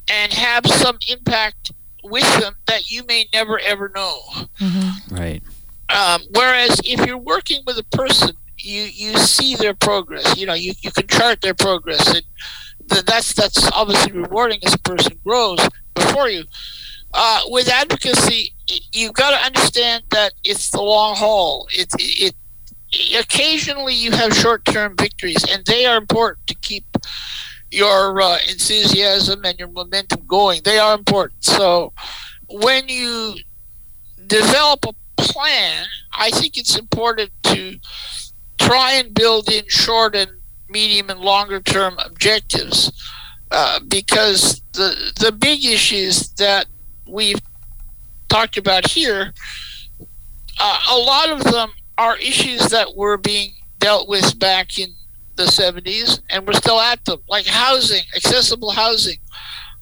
and 0.09 0.33
have 0.33 0.65
some 0.67 0.97
impact 1.07 1.71
with 2.03 2.39
them 2.39 2.55
that 2.67 2.89
you 2.91 3.03
may 3.07 3.27
never 3.33 3.59
ever 3.59 3.91
know. 3.95 4.19
Mm-hmm. 4.59 5.15
Right. 5.15 5.43
Um, 5.89 6.21
whereas 6.33 6.79
if 6.83 7.05
you're 7.05 7.17
working 7.17 7.61
with 7.65 7.77
a 7.77 7.83
person, 7.83 8.31
you 8.57 8.83
you 8.83 9.17
see 9.17 9.55
their 9.55 9.73
progress. 9.73 10.37
You 10.37 10.47
know, 10.47 10.53
you, 10.53 10.73
you 10.81 10.91
can 10.91 11.07
chart 11.07 11.41
their 11.41 11.53
progress, 11.53 12.07
and 12.07 12.23
th- 12.89 13.05
that's 13.05 13.33
that's 13.33 13.69
obviously 13.71 14.13
rewarding 14.13 14.59
as 14.65 14.73
a 14.73 14.79
person 14.79 15.19
grows 15.23 15.59
before 15.93 16.29
you. 16.29 16.45
Uh, 17.13 17.41
with 17.47 17.69
advocacy, 17.69 18.53
you've 18.91 19.13
got 19.13 19.31
to 19.31 19.45
understand 19.45 20.03
that 20.11 20.33
it's 20.43 20.71
the 20.71 20.81
long 20.81 21.15
haul. 21.15 21.67
It, 21.71 21.87
it, 21.97 22.35
it 22.91 23.23
occasionally 23.23 23.93
you 23.93 24.11
have 24.11 24.35
short-term 24.35 24.95
victories, 24.97 25.45
and 25.49 25.65
they 25.65 25.85
are 25.85 25.97
important 25.97 26.45
to 26.47 26.55
keep 26.55 26.83
your 27.71 28.21
uh, 28.21 28.37
enthusiasm 28.49 29.41
and 29.45 29.57
your 29.59 29.69
momentum 29.69 30.23
going. 30.27 30.61
They 30.63 30.77
are 30.77 30.95
important. 30.95 31.43
So 31.43 31.93
when 32.49 32.87
you 32.87 33.35
develop 34.27 34.85
a 34.85 34.93
plan, 35.17 35.85
I 36.11 36.31
think 36.31 36.57
it's 36.57 36.77
important 36.77 37.31
to 37.43 37.77
try 38.57 38.93
and 38.93 39.13
build 39.13 39.51
in 39.51 39.63
short 39.67 40.15
and 40.15 40.31
medium 40.69 41.09
and 41.09 41.19
longer 41.19 41.61
term 41.61 41.97
objectives 42.03 42.91
uh, 43.51 43.79
because 43.87 44.61
the 44.73 45.13
the 45.19 45.31
big 45.31 45.63
issues 45.65 46.29
that 46.33 46.65
we've 47.07 47.41
talked 48.27 48.57
about 48.57 48.87
here, 48.87 49.33
uh, 50.59 50.79
a 50.91 50.97
lot 50.97 51.29
of 51.29 51.43
them 51.43 51.69
are 51.97 52.17
issues 52.17 52.67
that 52.69 52.95
were 52.95 53.17
being 53.17 53.51
dealt 53.79 54.07
with 54.09 54.37
back 54.39 54.77
in 54.79 54.89
the 55.35 55.43
70s 55.43 56.21
and 56.29 56.47
we're 56.47 56.53
still 56.53 56.79
at 56.79 57.03
them, 57.05 57.19
like 57.27 57.45
housing, 57.45 58.03
accessible 58.15 58.71
housing. 58.71 59.17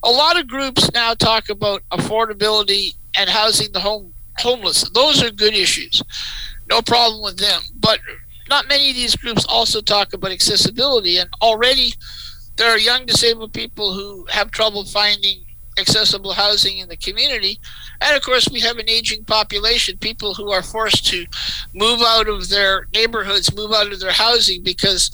A 0.03 0.09
lot 0.09 0.39
of 0.39 0.47
groups 0.47 0.91
now 0.93 1.13
talk 1.13 1.49
about 1.49 1.81
affordability 1.91 2.95
and 3.17 3.29
housing 3.29 3.71
the 3.71 3.79
home 3.79 4.12
homeless. 4.39 4.89
Those 4.89 5.23
are 5.23 5.31
good 5.31 5.53
issues. 5.53 6.01
No 6.69 6.81
problem 6.81 7.21
with 7.21 7.38
them. 7.38 7.61
But 7.79 7.99
not 8.49 8.67
many 8.67 8.89
of 8.89 8.95
these 8.95 9.15
groups 9.15 9.45
also 9.47 9.81
talk 9.81 10.13
about 10.13 10.31
accessibility 10.31 11.17
and 11.17 11.29
already 11.41 11.93
there 12.55 12.69
are 12.69 12.77
young 12.77 13.05
disabled 13.05 13.53
people 13.53 13.93
who 13.93 14.25
have 14.29 14.51
trouble 14.51 14.86
finding 14.86 15.43
accessible 15.79 16.34
housing 16.34 16.77
in 16.77 16.88
the 16.88 16.97
community. 16.97 17.59
And 18.01 18.15
of 18.15 18.21
course, 18.21 18.47
we 18.51 18.59
have 18.61 18.77
an 18.77 18.89
aging 18.89 19.25
population, 19.25 19.97
people 19.97 20.34
who 20.34 20.51
are 20.51 20.61
forced 20.61 21.07
to 21.07 21.25
move 21.73 22.01
out 22.05 22.27
of 22.27 22.49
their 22.49 22.88
neighborhoods, 22.93 23.55
move 23.55 23.71
out 23.71 23.91
of 23.91 23.99
their 23.99 24.11
housing 24.11 24.61
because 24.63 25.09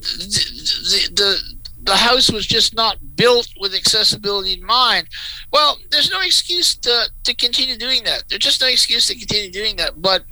the, 0.00 1.08
the, 1.14 1.14
the, 1.14 1.61
the 1.84 1.96
house 1.96 2.30
was 2.30 2.46
just 2.46 2.74
not 2.74 3.16
built 3.16 3.48
with 3.58 3.74
accessibility 3.74 4.54
in 4.54 4.64
mind. 4.64 5.08
Well, 5.52 5.78
there's 5.90 6.10
no 6.10 6.20
excuse 6.20 6.76
to, 6.76 7.10
to 7.24 7.34
continue 7.34 7.76
doing 7.76 8.04
that. 8.04 8.24
There's 8.28 8.40
just 8.40 8.60
no 8.60 8.68
excuse 8.68 9.08
to 9.08 9.18
continue 9.18 9.50
doing 9.50 9.76
that. 9.76 10.00
But 10.00 10.24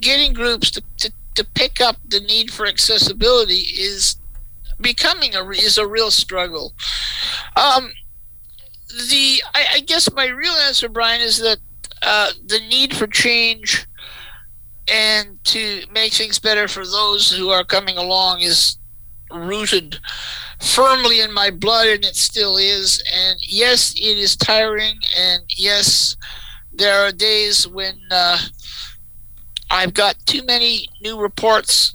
getting 0.00 0.32
groups 0.32 0.70
to, 0.72 0.82
to, 0.98 1.12
to 1.34 1.44
pick 1.44 1.80
up 1.80 1.96
the 2.08 2.20
need 2.20 2.50
for 2.50 2.66
accessibility 2.66 3.66
is 3.78 4.16
becoming 4.80 5.34
a 5.34 5.48
is 5.50 5.78
a 5.78 5.86
real 5.86 6.10
struggle. 6.10 6.74
Um, 7.56 7.92
the 8.88 9.42
I, 9.54 9.66
I, 9.74 9.80
guess 9.80 10.12
my 10.12 10.26
real 10.26 10.52
answer, 10.52 10.88
Brian, 10.88 11.20
is 11.20 11.38
that 11.38 11.58
uh, 12.02 12.30
the 12.46 12.60
need 12.60 12.96
for 12.96 13.06
change 13.06 13.86
and 14.88 15.42
to 15.44 15.82
make 15.92 16.12
things 16.12 16.38
better 16.38 16.68
for 16.68 16.84
those 16.84 17.30
who 17.30 17.50
are 17.50 17.64
coming 17.64 17.96
along 17.96 18.40
is 18.40 18.78
rooted 19.30 19.98
firmly 20.60 21.20
in 21.20 21.32
my 21.32 21.50
blood, 21.50 21.88
and 21.88 22.04
it 22.04 22.16
still 22.16 22.56
is. 22.56 23.02
And 23.12 23.38
yes, 23.40 23.94
it 23.94 24.18
is 24.18 24.36
tiring, 24.36 24.98
and 25.16 25.42
yes, 25.56 26.16
there 26.72 27.00
are 27.00 27.12
days 27.12 27.68
when 27.68 27.98
uh, 28.10 28.38
I've 29.70 29.94
got 29.94 30.16
too 30.26 30.44
many 30.44 30.88
new 31.02 31.20
reports 31.20 31.94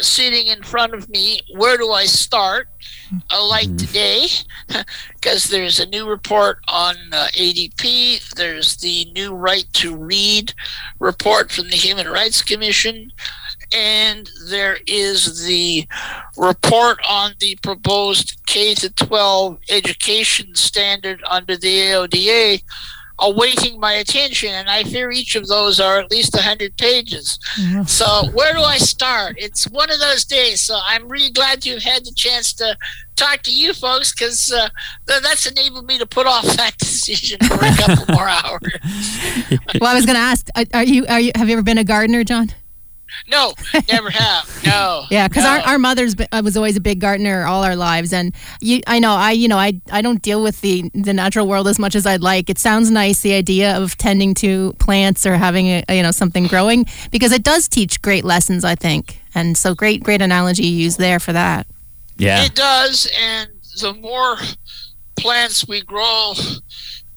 sitting 0.00 0.46
in 0.46 0.62
front 0.62 0.94
of 0.94 1.08
me. 1.08 1.40
Where 1.54 1.76
do 1.76 1.90
I 1.90 2.06
start? 2.06 2.68
Uh, 3.30 3.46
like 3.46 3.68
mm-hmm. 3.68 3.76
today, 3.76 4.26
because 5.14 5.44
there's 5.44 5.78
a 5.78 5.86
new 5.86 6.08
report 6.08 6.60
on 6.68 6.96
uh, 7.12 7.28
ADP. 7.34 8.34
There's 8.34 8.76
the 8.76 9.04
new 9.14 9.34
right 9.34 9.66
to 9.74 9.94
read 9.94 10.54
report 10.98 11.52
from 11.52 11.68
the 11.68 11.76
Human 11.76 12.08
Rights 12.08 12.40
Commission. 12.40 13.12
And 13.74 14.30
there 14.48 14.78
is 14.86 15.44
the 15.46 15.86
report 16.36 16.98
on 17.08 17.32
the 17.40 17.56
proposed 17.62 18.40
K 18.46 18.74
to 18.74 18.90
12 18.90 19.58
education 19.70 20.54
standard 20.54 21.22
under 21.28 21.56
the 21.56 21.78
AODA 21.78 22.62
awaiting 23.22 23.78
my 23.78 23.94
attention, 23.94 24.50
and 24.50 24.68
I 24.68 24.84
fear 24.84 25.10
each 25.10 25.36
of 25.36 25.46
those 25.46 25.80
are 25.80 25.98
at 26.00 26.10
least 26.10 26.34
100 26.34 26.76
pages. 26.76 27.38
Mm-hmm. 27.60 27.84
So, 27.84 28.30
where 28.32 28.52
do 28.52 28.60
I 28.60 28.78
start? 28.78 29.36
It's 29.38 29.68
one 29.68 29.90
of 29.90 30.00
those 30.00 30.24
days. 30.24 30.60
So, 30.60 30.78
I'm 30.84 31.08
really 31.08 31.30
glad 31.30 31.64
you've 31.64 31.82
had 31.82 32.04
the 32.04 32.12
chance 32.12 32.52
to 32.54 32.76
talk 33.14 33.42
to 33.42 33.54
you 33.54 33.74
folks 33.74 34.12
because 34.12 34.52
uh, 34.52 34.68
that's 35.06 35.46
enabled 35.46 35.86
me 35.86 35.98
to 35.98 36.06
put 36.06 36.26
off 36.26 36.44
that 36.56 36.76
decision 36.78 37.38
for 37.46 37.54
a 37.54 37.76
couple 37.76 38.14
more 38.14 38.28
hours. 38.28 38.60
well, 39.80 39.90
I 39.90 39.94
was 39.94 40.04
going 40.04 40.16
to 40.16 40.22
ask, 40.22 40.48
are 40.74 40.84
you, 40.84 41.06
are 41.06 41.20
you, 41.20 41.32
have 41.34 41.48
you 41.48 41.54
ever 41.54 41.62
been 41.62 41.78
a 41.78 41.84
gardener, 41.84 42.24
John? 42.24 42.50
No, 43.28 43.54
never 43.88 44.10
have. 44.10 44.64
No. 44.66 45.04
yeah, 45.10 45.28
because 45.28 45.44
no. 45.44 45.50
our, 45.50 45.58
our 45.60 45.78
mother's 45.78 46.14
uh, 46.32 46.42
was 46.42 46.56
always 46.56 46.76
a 46.76 46.80
big 46.80 47.00
gardener 47.00 47.44
all 47.44 47.62
our 47.62 47.76
lives, 47.76 48.12
and 48.12 48.34
you, 48.60 48.80
I 48.86 48.98
know, 48.98 49.12
I 49.12 49.32
you 49.32 49.48
know, 49.48 49.58
I 49.58 49.80
I 49.90 50.02
don't 50.02 50.20
deal 50.22 50.42
with 50.42 50.60
the 50.60 50.90
the 50.94 51.12
natural 51.12 51.46
world 51.46 51.68
as 51.68 51.78
much 51.78 51.94
as 51.94 52.06
I'd 52.06 52.22
like. 52.22 52.50
It 52.50 52.58
sounds 52.58 52.90
nice 52.90 53.20
the 53.20 53.34
idea 53.34 53.76
of 53.76 53.96
tending 53.96 54.34
to 54.34 54.72
plants 54.74 55.24
or 55.24 55.36
having 55.36 55.66
a, 55.68 55.84
you 55.90 56.02
know 56.02 56.10
something 56.10 56.46
growing 56.46 56.86
because 57.10 57.32
it 57.32 57.42
does 57.42 57.68
teach 57.68 58.02
great 58.02 58.24
lessons, 58.24 58.64
I 58.64 58.74
think. 58.74 59.20
And 59.34 59.56
so 59.56 59.74
great 59.74 60.02
great 60.02 60.20
analogy 60.20 60.66
you 60.66 60.76
use 60.76 60.96
there 60.96 61.20
for 61.20 61.32
that. 61.32 61.66
Yeah, 62.16 62.44
it 62.44 62.54
does, 62.54 63.10
and 63.18 63.50
the 63.80 63.94
more 63.94 64.36
plants 65.16 65.66
we 65.66 65.80
grow, 65.80 66.34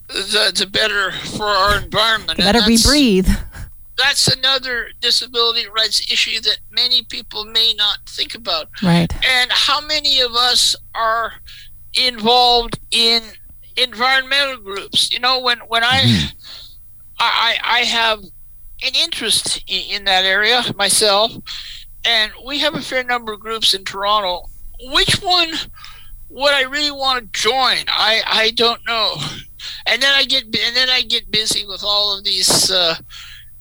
the 0.08 0.54
the 0.56 0.68
better 0.68 1.12
for 1.12 1.46
our 1.46 1.82
environment. 1.82 2.38
The 2.38 2.44
better 2.44 2.62
we 2.66 2.78
breathe 2.82 3.28
that's 3.98 4.28
another 4.28 4.90
disability 5.00 5.68
rights 5.68 6.12
issue 6.12 6.42
that 6.42 6.60
many 6.72 7.04
people 7.04 7.46
may 7.46 7.74
not 7.74 8.00
think 8.08 8.36
about. 8.36 8.68
Right. 8.84 9.12
And 9.26 9.52
how 9.52 9.82
many 9.82 10.20
of 10.22 10.34
us 10.34 10.76
are 10.94 11.34
involved 11.94 12.80
in 12.92 13.22
environmental 13.78 14.58
groups? 14.58 15.12
You 15.12 15.20
know, 15.20 15.40
when 15.40 15.60
when 15.68 15.84
mm-hmm. 15.84 16.38
I, 17.20 17.58
I 17.64 17.78
I 17.78 17.80
have 17.82 18.20
an 18.20 18.92
interest 18.96 19.64
in, 19.68 19.98
in 19.98 20.06
that 20.06 20.26
area 20.26 20.64
myself, 20.76 21.34
and 22.04 22.32
we 22.46 22.60
have 22.60 22.76
a 22.76 22.82
fair 22.82 23.04
number 23.04 23.34
of 23.34 23.40
groups 23.40 23.74
in 23.74 23.84
Toronto. 23.86 24.50
Which 24.92 25.22
one 25.22 25.52
would 26.30 26.54
I 26.54 26.64
really 26.64 26.92
want 26.92 27.32
to 27.34 27.40
join? 27.40 27.86
I 27.88 28.22
I 28.26 28.52
don't 28.52 28.86
know. 28.86 29.16
And 29.88 30.02
then 30.02 30.14
I 30.14 30.26
get 30.26 30.44
and 30.44 30.76
then 30.76 30.90
I 30.90 31.02
get 31.02 31.32
busy 31.32 31.66
with 31.66 31.84
all 31.84 32.16
of 32.16 32.24
these. 32.24 32.70
Uh, 32.70 32.96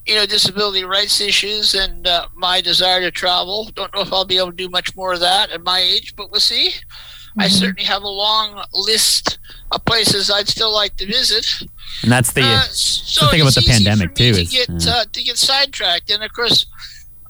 you 0.07 0.15
know, 0.15 0.27
disability 0.27 0.85
rights 0.85 1.21
issues 1.21 1.75
and 1.75 2.07
uh, 2.07 2.27
my 2.35 2.61
desire 2.61 3.01
to 3.01 3.11
travel. 3.11 3.71
Don't 3.75 3.93
know 3.95 4.03
if 4.03 4.13
I'll 4.13 4.25
be 4.25 4.37
able 4.37 4.51
to 4.51 4.57
do 4.57 4.69
much 4.69 4.95
more 4.97 5.15
of 5.15 5.21
that 5.21 5.51
at 5.51 5.63
my 5.63 5.79
age, 5.79 6.15
but 6.15 6.31
we'll 6.31 6.41
see. 6.41 6.71
Mm-hmm. 6.71 7.41
I 7.41 7.49
certainly 7.49 7.85
have 7.85 8.03
a 8.03 8.09
long 8.09 8.63
list 8.73 9.39
of 9.73 9.85
places 9.85 10.31
I'd 10.31 10.49
still 10.49 10.73
like 10.73 10.97
to 10.97 11.07
visit. 11.07 11.63
And 12.03 12.13
that's 12.13 12.33
the, 12.33 12.43
uh, 12.43 12.61
so 12.61 13.27
the 13.27 13.31
thing 13.33 13.41
about 13.41 13.55
the 13.55 13.67
pandemic 13.67 14.15
too. 14.15 14.35
To 14.35 14.41
is, 14.41 14.51
get 14.51 14.69
yeah. 14.69 14.93
uh, 14.93 15.05
to 15.11 15.23
get 15.23 15.39
sidetracked, 15.39 16.11
and 16.11 16.23
of 16.23 16.33
course, 16.33 16.67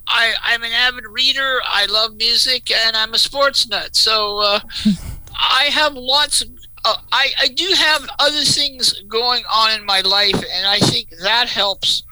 I 0.07 0.35
I'm 0.43 0.63
an 0.63 0.73
avid 0.73 1.05
reader. 1.07 1.61
I 1.65 1.87
love 1.87 2.17
music, 2.17 2.71
and 2.71 2.97
I'm 2.97 3.15
a 3.15 3.19
sports 3.19 3.69
nut. 3.69 3.97
So 3.97 4.39
uh, 4.41 4.61
I 5.39 5.65
have 5.71 5.95
lots 5.95 6.43
of. 6.43 6.49
Uh, 6.85 6.97
I, 7.13 7.31
I 7.41 7.49
do 7.49 7.73
have 7.79 8.07
other 8.19 8.43
things 8.43 9.01
going 9.09 9.43
on 9.53 9.79
in 9.79 9.87
my 9.87 10.01
life, 10.01 10.45
and 10.53 10.67
I 10.67 10.81
think 10.81 11.09
that 11.23 11.49
helps 11.49 12.03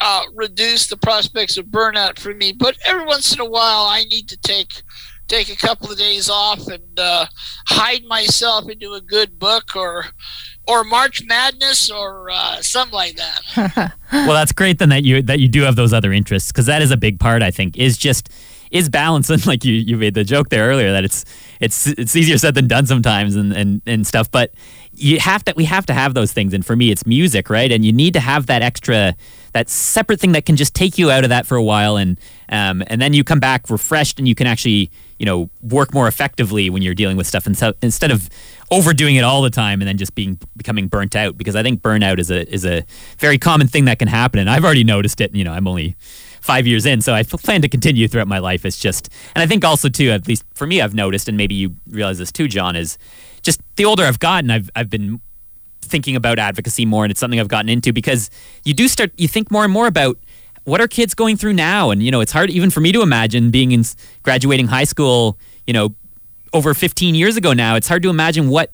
uh, 0.00 0.24
reduce 0.34 0.86
the 0.86 0.96
prospects 0.96 1.56
of 1.56 1.66
burnout 1.66 2.18
for 2.18 2.34
me. 2.34 2.52
But 2.52 2.76
every 2.84 3.04
once 3.04 3.32
in 3.32 3.40
a 3.40 3.44
while, 3.44 3.84
I 3.84 4.04
need 4.04 4.28
to 4.28 4.36
take 4.38 4.82
take 5.28 5.50
a 5.50 5.56
couple 5.56 5.90
of 5.92 5.98
days 5.98 6.30
off 6.30 6.66
and 6.68 6.98
uh, 6.98 7.26
hide 7.66 8.04
myself 8.04 8.68
into 8.68 8.94
a 8.94 9.00
good 9.00 9.38
book 9.38 9.76
or 9.76 10.06
or 10.66 10.84
March 10.84 11.24
Madness 11.24 11.90
or 11.90 12.30
uh, 12.30 12.60
something 12.60 12.94
like 12.94 13.16
that. 13.16 13.94
well, 14.12 14.34
that's 14.34 14.52
great 14.52 14.78
then 14.78 14.90
that 14.90 15.04
you 15.04 15.22
that 15.22 15.40
you 15.40 15.48
do 15.48 15.62
have 15.62 15.76
those 15.76 15.92
other 15.92 16.12
interests 16.12 16.52
because 16.52 16.66
that 16.66 16.82
is 16.82 16.90
a 16.90 16.96
big 16.96 17.20
part. 17.20 17.42
I 17.42 17.50
think 17.50 17.76
is 17.76 17.96
just 17.96 18.30
is 18.70 18.88
balance 18.88 19.30
and 19.30 19.44
like 19.46 19.64
you 19.64 19.74
you 19.74 19.96
made 19.96 20.14
the 20.14 20.24
joke 20.24 20.50
there 20.50 20.68
earlier 20.68 20.92
that 20.92 21.04
it's 21.04 21.24
it's 21.60 21.86
it's 21.86 22.14
easier 22.14 22.38
said 22.38 22.54
than 22.54 22.68
done 22.68 22.86
sometimes 22.86 23.34
and, 23.34 23.52
and, 23.52 23.82
and 23.86 24.06
stuff. 24.06 24.30
But 24.30 24.52
you 24.92 25.20
have 25.20 25.44
to 25.44 25.54
we 25.56 25.64
have 25.64 25.86
to 25.86 25.94
have 25.94 26.14
those 26.14 26.32
things. 26.32 26.54
And 26.54 26.64
for 26.64 26.76
me, 26.76 26.90
it's 26.90 27.06
music, 27.06 27.50
right? 27.50 27.70
And 27.70 27.84
you 27.84 27.92
need 27.92 28.14
to 28.14 28.20
have 28.20 28.46
that 28.46 28.62
extra 28.62 29.16
that 29.52 29.68
separate 29.68 30.20
thing 30.20 30.32
that 30.32 30.46
can 30.46 30.56
just 30.56 30.74
take 30.74 30.98
you 30.98 31.10
out 31.10 31.24
of 31.24 31.30
that 31.30 31.46
for 31.46 31.56
a 31.56 31.62
while 31.62 31.96
and 31.96 32.18
um, 32.50 32.82
and 32.86 33.00
then 33.00 33.12
you 33.12 33.24
come 33.24 33.40
back 33.40 33.68
refreshed 33.70 34.18
and 34.18 34.28
you 34.28 34.34
can 34.34 34.46
actually 34.46 34.90
you 35.18 35.26
know 35.26 35.50
work 35.62 35.92
more 35.92 36.08
effectively 36.08 36.70
when 36.70 36.82
you're 36.82 36.94
dealing 36.94 37.16
with 37.16 37.26
stuff 37.26 37.46
and 37.46 37.56
so, 37.56 37.74
instead 37.82 38.10
of 38.10 38.28
overdoing 38.70 39.16
it 39.16 39.24
all 39.24 39.42
the 39.42 39.50
time 39.50 39.80
and 39.80 39.88
then 39.88 39.96
just 39.96 40.14
being 40.14 40.38
becoming 40.56 40.88
burnt 40.88 41.16
out. 41.16 41.36
Because 41.36 41.56
I 41.56 41.62
think 41.62 41.82
burnout 41.82 42.18
is 42.18 42.30
a 42.30 42.50
is 42.52 42.64
a 42.64 42.84
very 43.18 43.38
common 43.38 43.66
thing 43.66 43.86
that 43.86 43.98
can 43.98 44.08
happen. 44.08 44.40
And 44.40 44.50
I've 44.50 44.64
already 44.64 44.84
noticed 44.84 45.20
it 45.20 45.34
you 45.34 45.44
know 45.44 45.52
I'm 45.52 45.66
only 45.66 45.96
five 46.40 46.66
years 46.66 46.86
in 46.86 47.00
so 47.00 47.12
I 47.12 47.24
plan 47.24 47.62
to 47.62 47.68
continue 47.68 48.08
throughout 48.08 48.28
my 48.28 48.38
life. 48.38 48.64
It's 48.64 48.78
just 48.78 49.08
and 49.34 49.42
I 49.42 49.46
think 49.46 49.64
also 49.64 49.88
too 49.88 50.10
at 50.10 50.28
least 50.28 50.44
for 50.54 50.66
me 50.66 50.80
I've 50.80 50.94
noticed 50.94 51.28
and 51.28 51.36
maybe 51.36 51.54
you 51.54 51.76
realize 51.88 52.18
this 52.18 52.32
too 52.32 52.48
John 52.48 52.76
is 52.76 52.98
just 53.42 53.60
the 53.76 53.84
older 53.84 54.04
I've 54.04 54.18
gotten 54.18 54.50
I've 54.50 54.70
I've 54.74 54.90
been 54.90 55.20
thinking 55.88 56.16
about 56.16 56.38
advocacy 56.38 56.84
more 56.86 57.04
and 57.04 57.10
it's 57.10 57.20
something 57.20 57.40
I've 57.40 57.48
gotten 57.48 57.68
into 57.68 57.92
because 57.92 58.30
you 58.64 58.74
do 58.74 58.88
start 58.88 59.12
you 59.16 59.28
think 59.28 59.50
more 59.50 59.64
and 59.64 59.72
more 59.72 59.86
about 59.86 60.18
what 60.64 60.80
are 60.80 60.88
kids 60.88 61.14
going 61.14 61.36
through 61.36 61.54
now. 61.54 61.90
And 61.90 62.02
you 62.02 62.10
know 62.10 62.20
it's 62.20 62.32
hard 62.32 62.50
even 62.50 62.70
for 62.70 62.80
me 62.80 62.92
to 62.92 63.02
imagine 63.02 63.50
being 63.50 63.72
in 63.72 63.84
graduating 64.22 64.68
high 64.68 64.84
school 64.84 65.38
you 65.66 65.72
know 65.72 65.94
over 66.52 66.74
15 66.74 67.14
years 67.14 67.36
ago 67.36 67.52
now. 67.52 67.76
It's 67.76 67.88
hard 67.88 68.02
to 68.02 68.10
imagine 68.10 68.48
what 68.48 68.72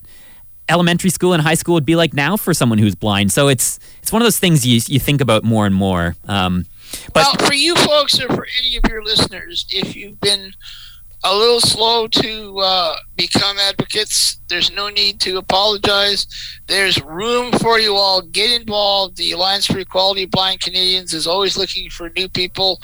elementary 0.68 1.10
school 1.10 1.32
and 1.32 1.42
high 1.42 1.54
school 1.54 1.74
would 1.74 1.84
be 1.84 1.96
like 1.96 2.14
now 2.14 2.36
for 2.36 2.54
someone 2.54 2.78
who's 2.78 2.94
blind. 2.94 3.32
So 3.32 3.48
it's 3.48 3.78
it's 4.02 4.12
one 4.12 4.22
of 4.22 4.26
those 4.26 4.38
things 4.38 4.66
you, 4.66 4.80
you 4.86 4.98
think 4.98 5.20
about 5.20 5.44
more 5.44 5.66
and 5.66 5.74
more. 5.74 6.16
Um, 6.26 6.66
but 7.12 7.26
well 7.38 7.48
for 7.48 7.54
you 7.54 7.74
folks 7.76 8.20
or 8.20 8.28
for 8.28 8.46
any 8.58 8.76
of 8.76 8.84
your 8.88 9.02
listeners 9.02 9.66
if 9.70 9.96
you've 9.96 10.20
been 10.20 10.52
a 11.24 11.34
little 11.34 11.60
slow 11.60 12.06
to 12.06 12.58
uh, 12.58 12.96
become 13.16 13.56
advocates. 13.58 14.40
There's 14.48 14.70
no 14.70 14.90
need 14.90 15.20
to 15.20 15.38
apologize. 15.38 16.26
There's 16.66 17.02
room 17.02 17.50
for 17.52 17.78
you 17.78 17.94
all. 17.94 18.20
Get 18.20 18.60
involved. 18.60 19.16
The 19.16 19.32
Alliance 19.32 19.66
for 19.66 19.78
Equality 19.78 20.24
of 20.24 20.30
Blind 20.30 20.60
Canadians 20.60 21.14
is 21.14 21.26
always 21.26 21.56
looking 21.56 21.88
for 21.88 22.10
new 22.10 22.28
people, 22.28 22.80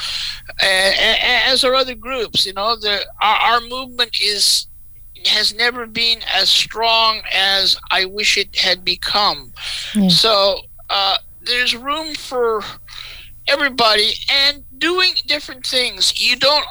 as 0.62 1.64
are 1.64 1.74
other 1.74 1.94
groups. 1.94 2.46
You 2.46 2.54
know, 2.54 2.76
the, 2.76 3.04
our, 3.20 3.36
our 3.36 3.60
movement 3.60 4.20
is 4.20 4.66
has 5.26 5.54
never 5.54 5.86
been 5.86 6.20
as 6.34 6.48
strong 6.48 7.20
as 7.30 7.76
I 7.90 8.06
wish 8.06 8.38
it 8.38 8.56
had 8.56 8.86
become. 8.86 9.52
Yeah. 9.94 10.08
So 10.08 10.60
uh, 10.88 11.18
there's 11.42 11.76
room 11.76 12.14
for 12.14 12.62
everybody 13.46 14.12
and 14.30 14.64
doing 14.78 15.12
different 15.26 15.66
things. 15.66 16.18
You 16.18 16.36
don't 16.36 16.64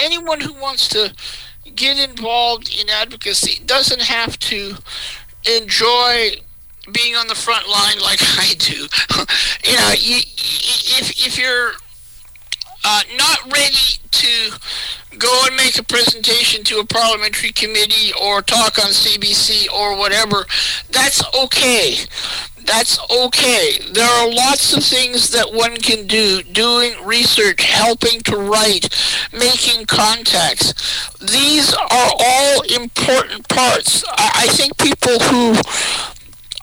anyone 0.00 0.40
who 0.40 0.52
wants 0.54 0.88
to 0.88 1.14
get 1.74 1.98
involved 1.98 2.74
in 2.78 2.88
advocacy 2.88 3.64
doesn't 3.64 4.02
have 4.02 4.38
to 4.38 4.76
enjoy 5.58 6.36
being 6.92 7.16
on 7.16 7.26
the 7.26 7.34
front 7.34 7.68
line 7.68 7.98
like 8.00 8.20
I 8.38 8.54
do. 8.58 8.74
you 9.70 9.76
know, 9.76 9.92
you, 9.98 10.18
if 10.98 11.26
if 11.26 11.38
you're 11.38 11.72
uh, 12.84 13.02
not 13.16 13.52
ready 13.52 13.98
to 14.10 14.52
go 15.18 15.42
and 15.46 15.56
make 15.56 15.78
a 15.78 15.84
presentation 15.84 16.64
to 16.64 16.78
a 16.78 16.86
parliamentary 16.86 17.52
committee 17.52 18.12
or 18.20 18.42
talk 18.42 18.78
on 18.78 18.90
CBC 18.90 19.72
or 19.72 19.96
whatever, 19.96 20.46
that's 20.90 21.22
okay 21.34 22.06
that's 22.66 22.98
okay. 23.10 23.78
There 23.92 24.08
are 24.08 24.30
lots 24.30 24.74
of 24.76 24.82
things 24.82 25.30
that 25.30 25.52
one 25.52 25.76
can 25.76 26.06
do 26.06 26.42
doing 26.42 26.92
research, 27.04 27.62
helping 27.62 28.20
to 28.22 28.36
write, 28.36 28.88
making 29.32 29.86
contacts. 29.86 30.72
These 31.18 31.74
are 31.74 32.10
all 32.18 32.62
important 32.62 33.48
parts. 33.48 34.04
I 34.16 34.46
think 34.50 34.76
people 34.78 35.18
who 35.18 35.54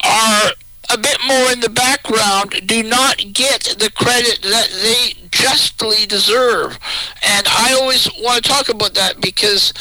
are 0.04 0.52
a 0.94 0.98
bit 0.98 1.18
more 1.26 1.52
in 1.52 1.60
the 1.60 1.70
background 1.70 2.54
do 2.66 2.84
not 2.84 3.18
get 3.34 3.76
the 3.80 3.92
credit 3.96 4.42
that 4.44 4.70
they 4.82 5.28
justly 5.32 6.06
deserve. 6.06 6.78
And 7.24 7.48
I 7.48 7.78
always 7.80 8.10
want 8.20 8.44
to 8.44 8.50
talk 8.50 8.70
about 8.70 8.94
that 8.96 9.22
because 9.22 9.74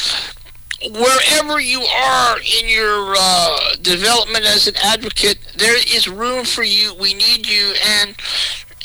wherever 0.89 1.59
you 1.59 1.81
are 1.81 2.37
in 2.37 2.67
your 2.67 3.15
uh, 3.17 3.75
development 3.81 4.45
as 4.45 4.67
an 4.67 4.75
advocate, 4.81 5.37
there 5.57 5.77
is 5.77 6.07
room 6.07 6.45
for 6.45 6.63
you. 6.63 6.93
We 6.95 7.13
need 7.13 7.47
you, 7.47 7.73
and 7.85 8.15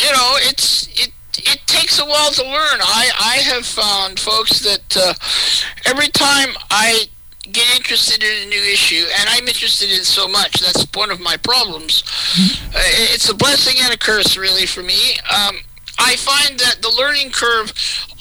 you 0.01 0.13
know 0.13 0.33
it's 0.41 0.89
it. 1.01 1.13
It 1.39 1.61
takes 1.67 1.99
a 1.99 2.07
while 2.07 2.31
to 2.31 2.43
learn. 2.43 2.81
I, 2.81 3.11
I 3.21 3.37
have 3.37 3.67
found, 3.67 4.19
folks, 4.19 4.61
that 4.61 4.97
uh, 4.97 5.13
every 5.85 6.09
time 6.09 6.55
I 6.71 7.09
get 7.53 7.77
interested 7.77 8.23
in 8.23 8.47
a 8.47 8.51
new 8.51 8.63
issue, 8.63 9.05
and 9.19 9.29
I'm 9.31 9.47
interested 9.47 9.91
in 9.91 10.05
so 10.05 10.29
much. 10.29 10.61
That's 10.61 10.87
one 10.95 11.11
of 11.11 11.21
my 11.21 11.37
problems. 11.37 12.03
Mm-hmm. 12.03 12.77
Uh, 12.77 13.13
it's 13.15 13.29
a 13.29 13.35
blessing 13.35 13.77
and 13.83 13.93
a 13.93 13.99
curse, 13.99 14.37
really, 14.37 14.67
for 14.67 14.83
me. 14.83 15.19
Um, 15.31 15.59
I 15.99 16.17
find 16.17 16.59
that 16.59 16.83
the 16.83 16.95
learning 16.97 17.31
curve 17.31 17.73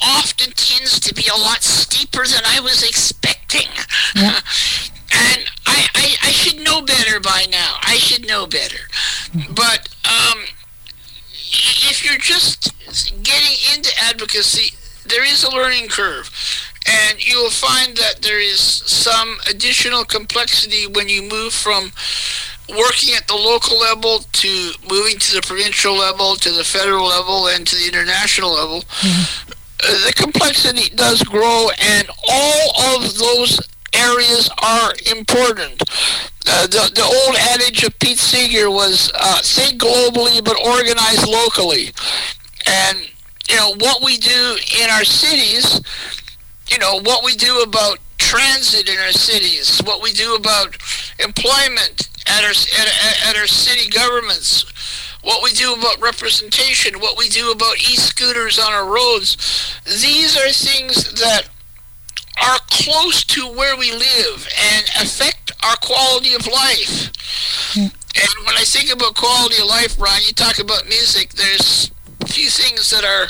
often 0.02 0.52
tends 0.52 0.98
to 1.00 1.14
be 1.14 1.24
a 1.32 1.36
lot 1.36 1.62
steeper 1.62 2.24
than 2.26 2.42
I 2.46 2.60
was 2.60 2.82
expecting. 2.82 3.68
Yeah. 4.14 4.40
and 5.12 5.44
I, 5.66 5.86
I, 5.94 6.16
I, 6.22 6.30
should 6.30 6.64
know 6.64 6.82
better 6.82 7.20
by 7.20 7.46
now. 7.50 7.76
I 7.82 7.96
should 7.96 8.26
know 8.26 8.46
better. 8.46 8.88
But 9.54 9.88
um, 10.04 10.44
if 11.88 12.04
you're 12.04 12.18
just 12.18 12.72
getting 13.22 13.56
into 13.74 13.92
advocacy, 14.02 14.74
there 15.06 15.24
is 15.24 15.44
a 15.44 15.50
learning 15.50 15.88
curve. 15.88 16.30
And 16.86 17.26
you 17.26 17.36
will 17.42 17.50
find 17.50 17.96
that 17.96 18.22
there 18.22 18.40
is 18.40 18.60
some 18.60 19.38
additional 19.50 20.04
complexity 20.04 20.86
when 20.86 21.08
you 21.08 21.22
move 21.22 21.52
from 21.52 21.90
working 22.68 23.14
at 23.14 23.26
the 23.28 23.34
local 23.34 23.78
level 23.78 24.20
to 24.32 24.72
moving 24.90 25.18
to 25.18 25.34
the 25.36 25.42
provincial 25.42 25.94
level 25.94 26.34
to 26.36 26.50
the 26.50 26.64
federal 26.64 27.06
level 27.06 27.48
and 27.48 27.66
to 27.66 27.76
the 27.76 27.86
international 27.86 28.52
level. 28.52 28.80
Mm-hmm. 28.82 29.50
uh, 29.50 30.06
the 30.06 30.12
complexity 30.16 30.94
does 30.94 31.22
grow 31.22 31.68
and 31.80 32.08
all 32.28 32.96
of 32.96 33.18
those 33.18 33.60
areas 33.94 34.50
are 34.62 34.92
important. 35.10 35.82
Uh, 36.48 36.66
the, 36.66 36.90
the 36.94 37.02
old 37.02 37.36
adage 37.36 37.82
of 37.84 37.98
pete 37.98 38.18
seeger 38.18 38.70
was 38.70 39.10
uh, 39.14 39.40
think 39.42 39.80
globally 39.80 40.44
but 40.44 40.56
organize 40.64 41.26
locally. 41.26 41.90
And 42.66 42.98
you 43.48 43.56
know 43.56 43.74
what 43.78 44.02
we 44.02 44.16
do 44.16 44.56
in 44.82 44.90
our 44.90 45.04
cities 45.04 45.80
you 46.68 46.78
know 46.78 47.00
what 47.02 47.24
we 47.24 47.34
do 47.34 47.60
about 47.60 47.98
transit 48.18 48.88
in 48.88 48.98
our 48.98 49.12
cities 49.12 49.80
what 49.84 50.02
we 50.02 50.12
do 50.12 50.34
about 50.34 50.76
employment 51.22 52.08
at 52.26 52.44
our, 52.44 52.50
at, 52.50 53.28
at 53.28 53.36
our 53.36 53.46
city 53.46 53.88
governments, 53.88 54.64
what 55.22 55.42
we 55.42 55.50
do 55.52 55.74
about 55.74 56.00
representation, 56.00 57.00
what 57.00 57.16
we 57.16 57.28
do 57.28 57.50
about 57.52 57.76
e-scooters 57.76 58.58
on 58.58 58.72
our 58.72 58.86
roads. 58.92 59.36
These 59.84 60.36
are 60.36 60.50
things 60.50 61.12
that 61.14 61.48
are 62.42 62.58
close 62.70 63.24
to 63.24 63.48
where 63.52 63.76
we 63.76 63.92
live 63.92 64.48
and 64.72 64.84
affect 65.00 65.52
our 65.64 65.76
quality 65.76 66.34
of 66.34 66.46
life. 66.46 67.12
Mm. 67.74 67.92
And 68.16 68.46
when 68.46 68.56
I 68.56 68.64
think 68.64 68.92
about 68.92 69.14
quality 69.14 69.56
of 69.56 69.66
life, 69.66 69.96
Brian, 69.98 70.22
you 70.26 70.32
talk 70.32 70.58
about 70.58 70.86
music, 70.86 71.30
there's 71.30 71.90
few 72.26 72.48
things 72.48 72.90
that 72.90 73.04
are 73.04 73.28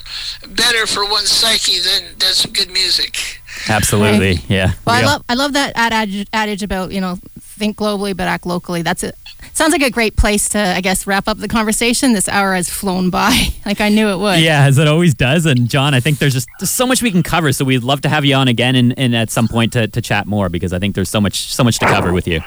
better 0.48 0.86
for 0.86 1.04
one's 1.04 1.30
psyche 1.30 1.78
than, 1.78 2.18
than 2.18 2.32
some 2.32 2.52
good 2.52 2.70
music. 2.70 3.40
Absolutely, 3.68 4.34
right. 4.34 4.50
yeah. 4.50 4.72
Well, 4.84 5.00
Real. 5.00 5.08
I 5.08 5.12
love 5.12 5.24
I 5.28 5.34
love 5.34 5.52
that 5.54 5.72
adage, 5.76 6.26
adage 6.32 6.62
about 6.62 6.92
you 6.92 7.00
know 7.00 7.18
think 7.40 7.76
globally 7.76 8.16
but 8.16 8.28
act 8.28 8.46
locally. 8.46 8.82
That's 8.82 9.02
it. 9.02 9.14
Sounds 9.52 9.72
like 9.72 9.82
a 9.82 9.90
great 9.90 10.16
place 10.16 10.50
to, 10.50 10.58
I 10.58 10.82
guess, 10.82 11.06
wrap 11.06 11.28
up 11.28 11.38
the 11.38 11.48
conversation. 11.48 12.12
This 12.12 12.28
hour 12.28 12.54
has 12.54 12.68
flown 12.68 13.08
by, 13.08 13.48
like 13.66 13.80
I 13.80 13.88
knew 13.88 14.08
it 14.08 14.18
would. 14.18 14.40
Yeah, 14.40 14.64
as 14.64 14.76
it 14.76 14.86
always 14.86 15.14
does. 15.14 15.46
And 15.46 15.68
John, 15.68 15.94
I 15.94 16.00
think 16.00 16.18
there's 16.18 16.34
just 16.34 16.46
there's 16.58 16.70
so 16.70 16.86
much 16.86 17.02
we 17.02 17.10
can 17.10 17.22
cover. 17.22 17.52
So 17.52 17.64
we'd 17.64 17.82
love 17.82 18.02
to 18.02 18.08
have 18.08 18.24
you 18.24 18.34
on 18.34 18.48
again 18.48 18.76
and, 18.76 18.98
and 18.98 19.16
at 19.16 19.30
some 19.30 19.48
point 19.48 19.72
to, 19.72 19.88
to 19.88 20.02
chat 20.02 20.26
more 20.26 20.48
because 20.48 20.72
I 20.72 20.78
think 20.78 20.94
there's 20.94 21.08
so 21.08 21.20
much 21.20 21.54
so 21.54 21.64
much 21.64 21.78
to 21.78 21.86
cover 21.86 22.12
with 22.12 22.28
you. 22.28 22.42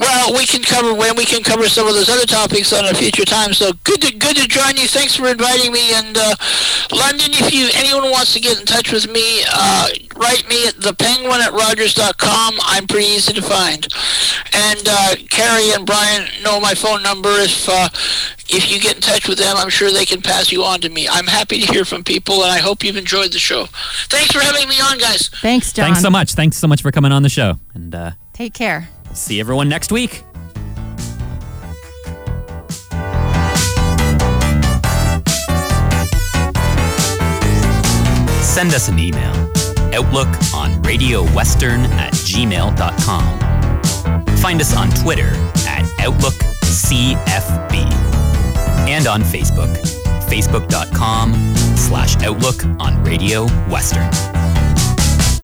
Well, 0.00 0.32
we 0.32 0.46
can 0.46 0.62
cover 0.62 0.94
when 0.94 1.14
we 1.14 1.26
can 1.26 1.42
cover 1.42 1.68
some 1.68 1.86
of 1.86 1.92
those 1.92 2.08
other 2.08 2.24
topics 2.24 2.72
on 2.72 2.86
a 2.86 2.94
future 2.94 3.26
time. 3.26 3.52
So 3.52 3.72
good 3.84 4.00
to 4.00 4.14
good 4.16 4.34
to 4.36 4.48
join 4.48 4.78
you. 4.78 4.88
Thanks 4.88 5.14
for 5.14 5.28
inviting 5.28 5.72
me. 5.72 5.92
And 5.92 6.16
uh, 6.16 6.34
London, 6.90 7.28
if 7.32 7.52
you 7.52 7.68
anyone 7.74 8.10
wants 8.10 8.32
to 8.32 8.40
get 8.40 8.58
in 8.58 8.64
touch 8.64 8.92
with 8.92 9.10
me, 9.12 9.44
uh, 9.52 9.88
write 10.16 10.48
me 10.48 10.66
at 10.66 10.74
thepenguin 10.76 11.40
at 11.40 11.52
rogers.com. 11.52 12.54
I'm 12.62 12.86
pretty 12.86 13.08
easy 13.08 13.34
to 13.34 13.42
find. 13.42 13.86
And 14.54 14.88
uh, 14.88 15.16
Carrie 15.28 15.72
and 15.72 15.84
Brian 15.84 16.28
know 16.42 16.58
my 16.60 16.72
phone 16.72 17.02
number. 17.02 17.28
If 17.32 17.68
uh, 17.68 17.90
if 18.48 18.72
you 18.72 18.80
get 18.80 18.96
in 18.96 19.02
touch 19.02 19.28
with 19.28 19.36
them, 19.36 19.54
I'm 19.58 19.68
sure 19.68 19.90
they 19.92 20.06
can 20.06 20.22
pass 20.22 20.50
you 20.50 20.64
on 20.64 20.80
to 20.80 20.88
me. 20.88 21.08
I'm 21.10 21.26
happy 21.26 21.60
to 21.60 21.66
hear 21.70 21.84
from 21.84 22.04
people, 22.04 22.42
and 22.42 22.50
I 22.50 22.58
hope 22.58 22.82
you've 22.82 22.96
enjoyed 22.96 23.32
the 23.32 23.38
show. 23.38 23.66
Thanks 24.08 24.32
for 24.32 24.40
having 24.40 24.66
me 24.66 24.76
on, 24.80 24.96
guys. 24.96 25.28
Thanks, 25.42 25.74
John. 25.74 25.84
Thanks 25.84 26.00
so 26.00 26.08
much. 26.10 26.32
Thanks 26.32 26.56
so 26.56 26.66
much 26.66 26.80
for 26.80 26.90
coming 26.90 27.12
on 27.12 27.22
the 27.22 27.28
show. 27.28 27.60
And 27.74 27.94
uh, 27.94 28.12
take 28.32 28.54
care. 28.54 28.88
See 29.12 29.40
everyone 29.40 29.68
next 29.68 29.92
week. 29.92 30.24
Send 38.42 38.74
us 38.74 38.88
an 38.88 38.98
email 38.98 39.50
outlook 39.94 40.28
on 40.54 40.80
Radio 40.82 41.24
Western 41.32 41.80
at 41.80 42.12
gmail.com. 42.12 43.38
Find 44.38 44.60
us 44.60 44.76
on 44.76 44.90
Twitter 44.90 45.30
at 45.66 45.84
OutlookCFB 45.98 47.74
and 48.88 49.06
on 49.06 49.22
Facebook, 49.22 49.74
facebook.com 50.28 51.32
slash 51.76 52.16
Outlook 52.22 52.64
on 52.78 53.02
Radio 53.04 53.46
Western. 53.68 54.10